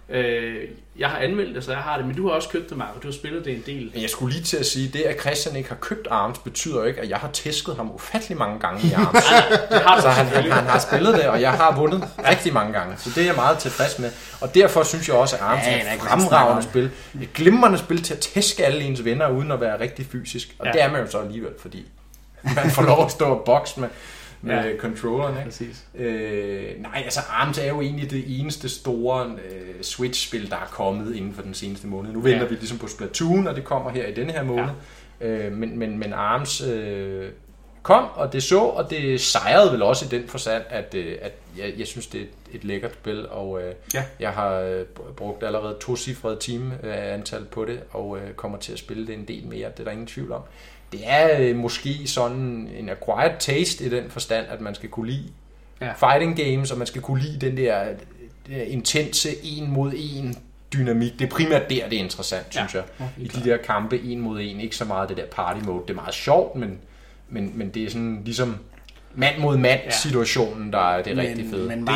Øh, 0.08 0.68
jeg 0.98 1.08
har 1.08 1.18
anmeldt 1.18 1.54
det, 1.54 1.64
så 1.64 1.72
jeg 1.72 1.80
har 1.80 1.96
det, 1.96 2.06
men 2.06 2.16
du 2.16 2.28
har 2.28 2.34
også 2.34 2.48
købt 2.48 2.68
det, 2.70 2.76
Marco. 2.78 2.98
Du 3.02 3.06
har 3.06 3.12
spillet 3.12 3.44
det 3.44 3.52
en 3.54 3.62
del. 3.66 3.90
Men 3.94 4.02
jeg 4.02 4.10
skulle 4.10 4.32
lige 4.34 4.44
til 4.44 4.56
at 4.56 4.66
sige, 4.66 4.88
det 4.88 5.00
at 5.02 5.20
Christian 5.20 5.56
ikke 5.56 5.68
har 5.68 5.76
købt 5.76 6.08
ARMS, 6.10 6.38
betyder 6.38 6.76
jo 6.80 6.84
ikke, 6.84 7.00
at 7.00 7.08
jeg 7.10 7.18
har 7.18 7.30
tæsket 7.30 7.76
ham 7.76 7.90
ufattelig 7.94 8.38
mange 8.38 8.60
gange 8.60 8.88
i 8.88 8.92
ARMS. 8.92 9.24
Det 9.70 9.80
har 9.80 10.00
Så 10.00 10.08
han, 10.08 10.26
han, 10.26 10.52
han 10.52 10.64
har 10.64 10.78
spillet 10.78 11.14
det, 11.14 11.26
og 11.26 11.40
jeg 11.40 11.52
har 11.52 11.76
vundet 11.76 12.04
rigtig 12.28 12.52
mange 12.52 12.72
gange. 12.72 12.96
Så 12.98 13.10
det 13.14 13.20
er 13.22 13.26
jeg 13.26 13.34
meget 13.34 13.58
tilfreds 13.58 13.98
med. 13.98 14.10
Og 14.40 14.54
derfor 14.54 14.82
synes 14.82 15.08
jeg 15.08 15.16
også, 15.16 15.36
at 15.36 15.42
ARMS 15.42 15.62
Ja, 15.66 15.80
er 15.80 15.94
et 15.94 16.00
fremragende 16.00 16.62
spil. 16.62 16.90
Et 17.22 17.32
glimrende 17.32 17.78
spil 17.78 18.02
til 18.02 18.14
at 18.14 18.20
tæske 18.20 18.64
alle 18.66 18.80
ens 18.80 19.04
venner, 19.04 19.28
uden 19.28 19.50
at 19.50 19.60
være 19.60 19.80
rigtig 19.80 20.06
fysisk. 20.12 20.56
Og 20.58 20.66
Ja. 20.66 20.72
det 20.72 20.82
er 20.82 20.90
man 20.92 21.00
jo 21.04 21.10
så 21.10 21.18
alligevel, 21.18 21.52
fordi 21.58 21.86
man 22.54 22.70
får 22.70 22.82
lov 22.82 23.04
at 23.04 23.10
stå 23.10 23.24
og 23.24 23.42
bokse 23.44 23.80
med, 23.80 23.88
med 24.42 24.54
Ja. 24.70 24.76
controlleren. 24.78 25.34
Ikke? 25.36 25.44
Præcis. 25.44 25.84
Øh, 25.94 26.82
nej, 26.82 27.02
altså 27.04 27.20
ARMS 27.30 27.58
er 27.58 27.68
jo 27.68 27.80
egentlig 27.80 28.10
det 28.10 28.40
eneste 28.40 28.68
store 28.68 29.26
øh, 29.26 29.82
Switch-spil, 29.82 30.50
der 30.50 30.56
er 30.56 30.66
kommet 30.70 31.16
inden 31.16 31.34
for 31.34 31.42
den 31.42 31.54
seneste 31.54 31.86
måned. 31.86 32.12
Nu 32.12 32.20
venter 32.20 32.38
Ja. 32.42 32.46
vi 32.48 32.54
ligesom 32.54 32.78
på 32.78 32.86
Splatoon, 32.88 33.46
og 33.46 33.56
det 33.56 33.64
kommer 33.64 33.90
her 33.90 34.06
i 34.06 34.14
denne 34.14 34.32
her 34.32 34.42
måned. 34.42 34.68
Ja. 35.20 35.26
Øh, 35.26 35.52
men, 35.52 35.78
men, 35.78 35.98
men 35.98 36.12
ARMS 36.12 36.60
øh, 36.60 37.28
kom, 37.82 38.04
og 38.14 38.32
det 38.32 38.42
så, 38.42 38.58
og 38.58 38.90
det 38.90 39.20
sejrede 39.20 39.72
vel 39.72 39.82
også 39.82 40.04
i 40.04 40.08
den 40.08 40.28
forstand, 40.28 40.62
at, 40.68 40.94
øh, 40.94 41.16
at 41.22 41.32
jeg, 41.58 41.72
jeg 41.78 41.86
synes, 41.86 42.06
det 42.06 42.20
er 42.20 42.24
et, 42.24 42.30
et 42.56 42.64
lækkert 42.64 42.92
spil, 42.92 43.28
og 43.28 43.60
øh, 43.62 43.74
Ja. 43.94 44.04
jeg 44.20 44.30
har 44.30 44.52
øh, 44.60 44.84
brugt 45.16 45.42
allerede 45.42 45.76
to 45.80 45.96
cifrede 45.96 46.36
time 46.40 46.78
øh, 46.82 47.14
antal 47.14 47.44
på 47.44 47.64
det, 47.64 47.80
og 47.90 48.18
øh, 48.18 48.34
kommer 48.34 48.58
til 48.58 48.72
at 48.72 48.78
spille 48.78 49.06
det 49.06 49.14
en 49.14 49.24
del 49.24 49.46
mere, 49.46 49.68
det 49.70 49.80
er 49.80 49.84
der 49.84 49.90
ingen 49.90 50.06
tvivl 50.06 50.32
om. 50.32 50.42
Det 50.92 51.00
er 51.04 51.40
øh, 51.40 51.56
måske 51.56 52.06
sådan 52.06 52.68
en 52.78 52.88
acquired 52.88 53.34
taste 53.38 53.84
i 53.84 53.88
den 53.88 54.10
forstand, 54.10 54.46
at 54.48 54.60
man 54.60 54.74
skal 54.74 54.88
kunne 54.88 55.10
lide 55.10 55.24
Ja. 55.80 55.92
fighting 55.92 56.36
games, 56.36 56.70
og 56.70 56.78
man 56.78 56.86
skal 56.86 57.02
kunne 57.02 57.22
lide 57.22 57.46
den 57.46 57.56
der, 57.56 57.84
den 58.46 58.54
der 58.56 58.62
intense 58.62 59.28
en 59.44 59.70
mod 59.70 59.92
en 59.96 60.36
dynamik. 60.72 61.12
Det 61.18 61.24
er 61.24 61.30
primært 61.30 61.70
der, 61.70 61.88
det 61.88 61.98
er 61.98 62.02
interessant, 62.02 62.46
Ja. 62.46 62.50
synes 62.60 62.74
jeg. 62.74 62.84
Ja, 63.00 63.04
I 63.18 63.20
helt 63.20 63.34
de 63.34 63.50
der 63.50 63.56
kampe 63.56 64.00
en 64.02 64.20
mod 64.20 64.40
en. 64.40 64.60
Ikke 64.60 64.76
så 64.76 64.84
meget 64.84 65.08
det 65.08 65.16
der 65.16 65.26
party 65.26 65.60
mode. 65.66 65.82
Det 65.82 65.90
er 65.90 65.94
meget 65.94 66.14
sjovt, 66.14 66.56
men, 66.56 66.78
men, 67.28 67.52
men 67.54 67.70
det 67.70 67.84
er 67.84 67.90
sådan 67.90 68.22
ligesom 68.24 68.56
mand 69.14 69.38
mod 69.40 69.56
mand 69.56 69.80
Ja. 69.84 69.90
situationen, 69.90 70.72
der 70.72 70.78
er 70.96 71.02
det 71.02 71.16
Men- 71.16 71.26
rigtig 71.26 71.46
fede. 71.50 71.68
men- 71.68 71.86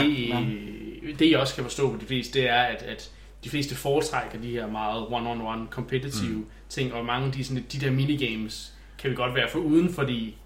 det, 1.06 1.18
det 1.18 1.30
jeg 1.30 1.38
også 1.38 1.54
kan 1.54 1.64
forstå 1.64 1.92
på 1.92 1.98
de 2.00 2.06
fleste, 2.06 2.40
det 2.40 2.50
er, 2.50 2.60
at, 2.62 2.82
at 2.82 3.10
de 3.44 3.48
fleste 3.50 3.74
foretrækker 3.74 4.38
de 4.42 4.50
her 4.50 4.66
meget 4.66 5.02
one-on-one 5.06 5.70
competitive 5.70 6.36
mm. 6.36 6.46
ting, 6.68 6.92
og 6.94 7.04
mange 7.04 7.26
af 7.26 7.32
de, 7.32 7.44
sådan, 7.44 7.64
de 7.72 7.78
der 7.80 7.90
minigames 7.90 8.72
kan 9.00 9.10
vi 9.10 9.14
godt 9.14 9.34
være 9.34 9.48
for 9.50 9.58
uden, 9.58 9.94
fordi 9.94 10.36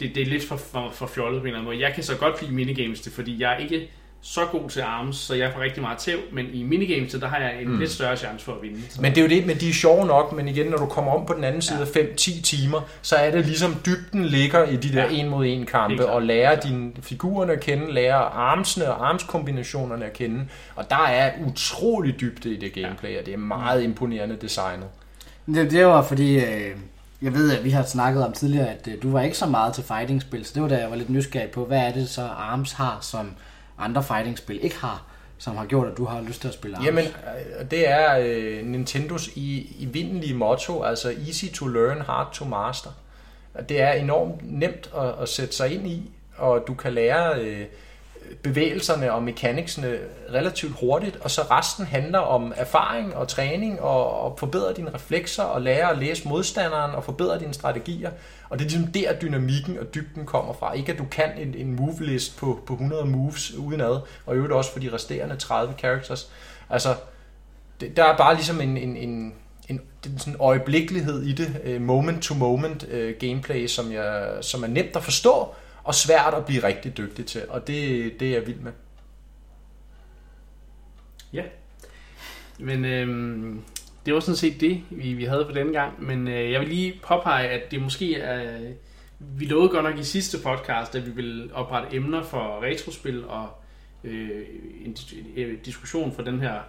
det, 0.00 0.14
det 0.14 0.22
er 0.22 0.26
lidt 0.26 0.48
for, 0.48 0.56
for, 0.56 0.90
for 0.92 1.06
fjollet 1.06 1.40
på 1.40 1.44
en 1.44 1.46
eller 1.46 1.58
anden 1.60 1.72
måde. 1.74 1.84
Jeg 1.86 1.94
kan 1.94 2.02
så 2.04 2.16
godt 2.16 2.42
lide 2.42 2.52
minigames, 2.54 3.00
det, 3.00 3.12
fordi 3.12 3.42
jeg 3.42 3.52
er 3.52 3.56
ikke 3.58 3.90
så 4.20 4.40
god 4.44 4.70
til 4.70 4.80
arms, 4.80 5.16
så 5.16 5.34
jeg 5.34 5.52
får 5.54 5.60
rigtig 5.60 5.82
meget 5.82 5.98
tæv, 5.98 6.18
men 6.32 6.46
i 6.52 6.62
minigames, 6.62 7.12
der 7.12 7.28
har 7.28 7.38
jeg 7.38 7.62
en 7.62 7.68
mm. 7.68 7.78
lidt 7.78 7.90
større 7.90 8.16
chance 8.16 8.44
for 8.44 8.52
at 8.52 8.62
vinde. 8.62 8.80
Så. 8.90 9.02
Men 9.02 9.10
det 9.14 9.18
er 9.18 9.22
jo 9.22 9.28
det, 9.28 9.46
men 9.46 9.56
de 9.56 9.68
er 9.68 9.72
sjove 9.72 10.06
nok, 10.06 10.32
men 10.32 10.48
igen, 10.48 10.66
når 10.66 10.76
du 10.76 10.86
kommer 10.86 11.12
om 11.12 11.26
på 11.26 11.32
den 11.34 11.44
anden 11.44 11.62
side 11.62 11.78
Ja. 11.78 12.00
af 12.00 12.06
5-10 12.06 12.42
timer, 12.42 12.80
så 13.02 13.16
er 13.16 13.30
det 13.30 13.46
ligesom 13.46 13.74
dybden 13.86 14.24
ligger 14.24 14.64
i 14.64 14.76
de 14.76 14.92
der 14.92 15.02
Ja. 15.04 15.10
en 15.10 15.28
mod 15.28 15.46
en 15.46 15.66
kampe, 15.66 16.06
og 16.06 16.22
lære 16.22 16.56
dine 16.62 16.92
figurerne 17.02 17.52
at 17.52 17.60
kende, 17.60 17.92
lære 17.92 18.14
armsene 18.16 18.88
og 18.90 19.08
armskombinationerne 19.08 20.04
at 20.04 20.12
kende, 20.12 20.46
og 20.76 20.90
der 20.90 21.04
er 21.06 21.32
utrolig 21.46 22.20
dybde 22.20 22.54
i 22.54 22.56
det 22.56 22.72
gameplay, 22.72 23.18
og 23.18 23.26
det 23.26 23.34
er 23.34 23.38
meget 23.38 23.82
imponerende 23.82 24.36
designet. 24.42 24.86
Det, 25.46 25.70
det 25.70 25.86
var 25.86 26.02
fordi, 26.02 26.36
øh, 26.36 26.70
jeg 27.22 27.34
ved, 27.34 27.56
at 27.58 27.64
vi 27.64 27.70
har 27.70 27.82
snakket 27.82 28.24
om 28.24 28.32
tidligere, 28.32 28.68
at 28.68 28.88
øh, 28.88 29.02
du 29.02 29.10
var 29.10 29.22
ikke 29.22 29.38
så 29.38 29.46
meget 29.46 29.74
til 29.74 29.84
fighting-spil, 29.84 30.44
så 30.44 30.52
det 30.54 30.62
var 30.62 30.68
da 30.68 30.78
jeg 30.78 30.90
var 30.90 30.96
lidt 30.96 31.10
nysgerrig 31.10 31.50
på, 31.50 31.64
hvad 31.64 31.78
er 31.78 31.92
det 31.92 32.08
så 32.08 32.22
ARMS 32.22 32.72
har, 32.72 32.98
som 33.00 33.32
andre 33.78 34.02
fighting-spil 34.02 34.64
ikke 34.64 34.76
har, 34.76 35.04
som 35.38 35.56
har 35.56 35.66
gjort, 35.66 35.88
at 35.88 35.96
du 35.96 36.04
har 36.04 36.20
lyst 36.20 36.40
til 36.40 36.48
at 36.48 36.54
spille 36.54 36.76
ARMS? 36.76 36.86
Jamen, 36.86 37.04
øh, 37.04 37.70
det 37.70 37.90
er 37.90 38.18
øh, 38.18 38.66
Nintendos 38.66 39.28
i, 39.28 39.76
i 39.78 39.86
vindelige 39.86 40.34
motto, 40.34 40.82
altså 40.82 41.14
easy 41.26 41.44
to 41.54 41.66
learn, 41.66 42.00
hard 42.00 42.32
to 42.32 42.44
master. 42.44 42.90
Og 43.54 43.68
Det 43.68 43.80
er 43.80 43.92
enormt 43.92 44.40
nemt 44.42 44.90
at, 44.96 45.14
at 45.22 45.28
sætte 45.28 45.56
sig 45.56 45.74
ind 45.74 45.86
i, 45.86 46.10
og 46.36 46.64
du 46.66 46.74
kan 46.74 46.92
lære 46.92 47.40
øh, 47.40 47.66
bevægelserne 48.42 49.12
og 49.12 49.22
mekaniksene 49.22 49.98
relativt 50.32 50.72
hurtigt, 50.80 51.16
og 51.16 51.30
så 51.30 51.42
resten 51.42 51.86
handler 51.86 52.18
om 52.18 52.52
erfaring 52.56 53.16
og 53.16 53.28
træning 53.28 53.80
og, 53.80 54.20
og 54.20 54.38
forbedre 54.38 54.72
dine 54.72 54.94
reflekser 54.94 55.42
og 55.42 55.62
lære 55.62 55.90
at 55.90 55.98
læse 55.98 56.28
modstanderen 56.28 56.94
og 56.94 57.04
forbedre 57.04 57.38
dine 57.38 57.54
strategier. 57.54 58.10
Og 58.48 58.58
det 58.58 58.64
er 58.64 58.68
ligesom 58.68 58.92
der 58.92 59.18
dynamikken 59.20 59.78
og 59.78 59.94
dybden 59.94 60.26
kommer 60.26 60.52
fra. 60.52 60.72
Ikke 60.72 60.92
at 60.92 60.98
du 60.98 61.04
kan 61.10 61.38
en, 61.38 61.54
en 61.54 61.76
move 61.76 61.96
list 62.00 62.36
på, 62.36 62.60
på 62.66 62.72
100 62.72 63.04
moves 63.04 63.54
udenad, 63.54 64.00
og 64.26 64.34
i 64.34 64.36
øvrigt 64.36 64.52
også 64.52 64.72
for 64.72 64.80
de 64.80 64.92
resterende 64.92 65.36
30 65.36 65.74
characters. 65.78 66.30
Altså, 66.70 66.94
det, 67.80 67.96
der 67.96 68.04
er 68.04 68.16
bare 68.16 68.34
ligesom 68.34 68.60
en, 68.60 68.76
en, 68.76 68.96
en, 68.96 69.34
en, 69.68 69.80
en 70.06 70.18
sådan 70.18 70.36
øjeblikkelighed 70.40 71.22
i 71.22 71.32
det, 71.32 71.60
øh, 71.64 71.80
moment-to-moment 71.80 72.84
uh, 72.84 72.88
øh, 72.92 73.14
gameplay, 73.20 73.66
som, 73.66 73.92
jeg, 73.92 74.28
som 74.40 74.62
er 74.62 74.66
nemt 74.66 74.96
at 74.96 75.02
forstå, 75.02 75.54
og 75.86 75.94
svært 75.94 76.34
at 76.34 76.46
blive 76.46 76.62
rigtig 76.62 76.96
dygtig 76.96 77.26
til, 77.26 77.42
og 77.48 77.66
det, 77.66 78.20
det 78.20 78.28
er 78.28 78.32
jeg 78.32 78.46
vild 78.46 78.58
med. 78.58 78.72
Ja. 81.32 81.42
Men 82.58 82.84
øhm, 82.84 83.62
det 84.06 84.14
var 84.14 84.20
sådan 84.20 84.36
set 84.36 84.60
det, 84.60 84.82
vi, 84.90 85.12
vi 85.12 85.24
havde 85.24 85.46
for 85.46 85.52
denne 85.52 85.72
gang. 85.72 86.04
Men 86.04 86.28
øh, 86.28 86.52
jeg 86.52 86.60
vil 86.60 86.68
lige 86.68 87.00
påpege, 87.02 87.48
at 87.48 87.70
det 87.70 87.82
måske 87.82 88.16
er... 88.16 88.60
Vi 89.18 89.44
lovede 89.44 89.68
godt 89.68 89.84
nok 89.84 89.98
i 89.98 90.04
sidste 90.04 90.38
podcast, 90.38 90.94
at 90.94 91.06
vi 91.06 91.10
ville 91.10 91.54
oprette 91.54 91.96
emner 91.96 92.22
for 92.22 92.62
retrospil 92.62 93.24
og 93.24 93.48
øh, 94.04 94.42
en 94.84 94.96
en 95.12 95.26
øh, 95.36 95.58
diskussion 95.64 96.12
for 96.12 96.22
den 96.22 96.40
her, 96.40 96.60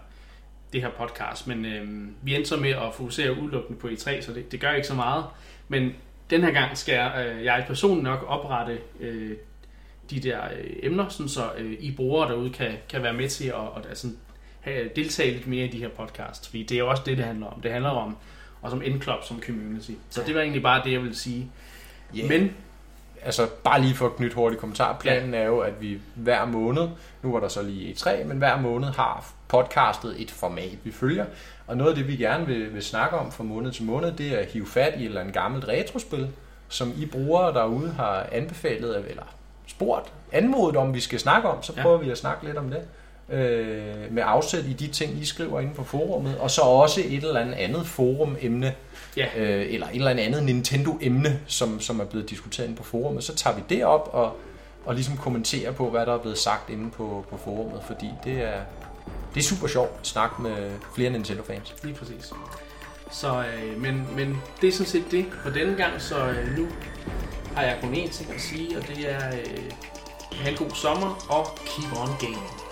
det 0.74 0.82
her 0.82 0.90
podcast. 0.90 1.48
Men 1.48 1.66
øh, 1.66 2.08
vi 2.22 2.36
endte 2.36 2.50
så 2.50 2.58
med 2.58 2.70
at 2.70 2.94
fokusere 2.94 3.42
udelukkende 3.42 3.80
på 3.80 3.88
E3, 3.88 4.22
så 4.22 4.34
det, 4.34 4.52
det 4.52 4.60
gør 4.62 4.72
ikke 4.72 4.88
så 4.88 4.96
meget. 4.96 5.26
Men 5.68 5.92
den 6.30 6.44
her 6.44 6.52
gang 6.52 6.78
skal 6.78 6.94
jeg, 6.94 7.26
øh, 7.28 7.44
jeg 7.44 7.64
personligt 7.68 8.04
nok 8.04 8.26
oprette 8.28 8.78
øh, 9.00 9.32
de 10.10 10.20
der 10.20 10.42
øh, 10.44 10.76
emner, 10.84 11.10
sådan 11.10 11.30
så 11.30 11.52
øh, 11.58 11.78
I 11.80 11.92
brugere 11.92 12.30
derude 12.30 12.50
kan, 12.50 12.72
kan 12.90 13.04
være 13.04 13.14
med 13.14 13.30
til 13.30 13.48
at, 13.48 13.56
at 13.78 13.86
altså, 13.90 14.08
have, 14.62 14.90
deltage 14.96 15.32
lidt 15.32 15.48
mere 15.48 15.66
i 15.66 15.70
de 15.70 15.78
her 15.78 15.90
podcasts. 15.90 16.48
Fordi 16.48 16.64
det 16.64 16.76
er 16.76 16.80
jo 16.80 16.90
også 16.90 17.04
det, 17.06 17.18
det 17.18 17.26
handler 17.26 17.48
om. 17.48 17.62
Det 17.62 17.72
handler 17.72 17.90
om 17.90 18.18
og 18.62 18.72
som 18.72 18.82
N-Club, 18.82 19.28
som 19.28 19.42
community. 19.42 19.92
Så 20.10 20.24
det 20.28 20.36
var 20.36 20.42
egentlig 20.42 20.64
bare 20.64 20.84
det, 20.84 20.92
jeg 20.92 21.02
ville 21.02 21.16
sige. 21.16 21.52
Yeah. 22.18 22.30
Men 22.30 22.56
Altså, 23.26 23.48
bare 23.64 23.82
lige 23.82 23.96
for 23.96 24.06
at 24.06 24.16
knytte 24.16 24.36
hurtigt 24.36 24.60
kommentar. 24.60 24.98
Planen 25.00 25.34
er 25.34 25.44
jo, 25.44 25.60
at 25.60 25.82
vi 25.82 26.00
hver 26.16 26.46
måned, 26.46 26.88
nu 27.22 27.32
var 27.32 27.40
der 27.40 27.48
så 27.48 27.62
lige 27.64 27.94
E3, 27.94 28.24
men 28.24 28.38
hver 28.38 28.62
måned 28.62 28.88
har 28.88 29.26
podcastet 29.48 30.22
et 30.22 30.32
format, 30.32 30.78
vi 30.84 30.92
følger. 30.92 31.26
Og 31.68 31.78
noget 31.78 31.90
af 31.90 31.96
det, 31.96 32.08
vi 32.08 32.16
gerne 32.16 32.46
vil, 32.46 32.74
vil 32.74 32.84
snakke 32.84 33.18
om 33.18 33.32
fra 33.32 33.44
måned 33.44 33.72
til 33.72 33.84
måned, 33.84 34.12
det 34.12 34.34
er 34.36 34.40
at 34.40 34.46
hive 34.46 34.66
fat 34.68 34.94
i 34.98 35.00
et 35.02 35.06
eller 35.06 35.20
andet 35.22 35.34
gammelt 35.34 35.68
retrospil, 35.68 36.28
som 36.70 36.94
I 36.98 37.06
brugere 37.06 37.54
derude 37.54 37.92
har 37.92 38.26
anbefalet, 38.32 39.06
eller 39.10 39.24
spurgt, 39.68 40.14
anmodet 40.32 40.76
om, 40.76 40.94
vi 40.94 41.00
skal 41.00 41.20
snakke 41.20 41.50
om, 41.50 41.64
så 41.64 41.74
Ja. 41.78 41.82
prøver 41.82 41.98
vi 41.98 42.10
at 42.12 42.18
snakke 42.18 42.46
lidt 42.46 42.58
om 42.58 42.70
det. 42.70 42.82
Øh, 43.30 44.14
med 44.14 44.24
afsæt 44.26 44.66
i 44.66 44.74
de 44.74 44.88
ting, 44.88 45.22
I 45.22 45.26
skriver 45.26 45.60
inde 45.60 45.74
på 45.74 45.84
forummet, 45.84 46.38
og 46.38 46.52
så 46.52 46.62
også 46.62 47.02
et 47.06 47.24
eller 47.24 47.40
andet 47.40 47.54
andet 47.54 47.88
forumemne, 47.88 48.74
ja, 49.18 49.26
øh, 49.38 49.74
eller 49.74 49.88
et 49.88 49.96
eller 49.96 50.12
andet 50.12 50.44
Nintendo-emne, 50.44 51.40
som, 51.48 51.80
som 51.80 52.00
er 52.00 52.06
blevet 52.06 52.30
diskuteret 52.30 52.68
inde 52.68 52.78
på 52.78 52.84
forummet, 52.84 53.24
så 53.24 53.36
tager 53.36 53.56
vi 53.56 53.64
det 53.70 53.86
op 53.86 54.10
og, 54.14 54.36
og 54.86 54.96
ligesom 54.96 55.18
kommenterer 55.18 55.72
på, 55.72 55.90
hvad 55.90 56.06
der 56.06 56.14
er 56.14 56.18
blevet 56.18 56.38
sagt 56.38 56.70
inde 56.70 56.92
på, 56.92 57.26
på 57.30 57.38
forummet, 57.38 57.82
fordi 57.88 58.10
det 58.24 58.34
er, 58.34 58.60
det 59.34 59.40
er 59.40 59.44
super 59.44 59.68
sjovt 59.68 59.92
at 60.02 60.08
snakke 60.08 60.42
med 60.42 60.72
flere 60.96 61.10
Nintendo-fans. 61.10 61.76
lige 61.84 61.96
præcis. 61.96 62.34
Så, 63.12 63.44
øh, 63.44 63.82
men, 63.82 64.08
men 64.16 64.42
det 64.62 64.68
er 64.68 64.72
sådan 64.72 64.86
set 64.86 65.12
det 65.12 65.26
for 65.44 65.50
denne 65.50 65.76
gang, 65.76 66.02
så 66.02 66.16
øh, 66.16 66.58
nu 66.58 66.68
har 67.56 67.64
jeg 67.64 67.78
kun 67.82 67.94
én 67.94 68.12
ting 68.12 68.34
at 68.34 68.42
sige, 68.42 68.78
og 68.78 68.88
det 68.88 69.12
er, 69.12 69.28
øh, 69.28 69.72
have 70.32 70.52
en 70.52 70.58
god 70.58 70.76
sommer 70.76 71.26
og 71.30 71.48
keep 71.66 71.92
on 71.94 72.10
gaming. 72.20 72.67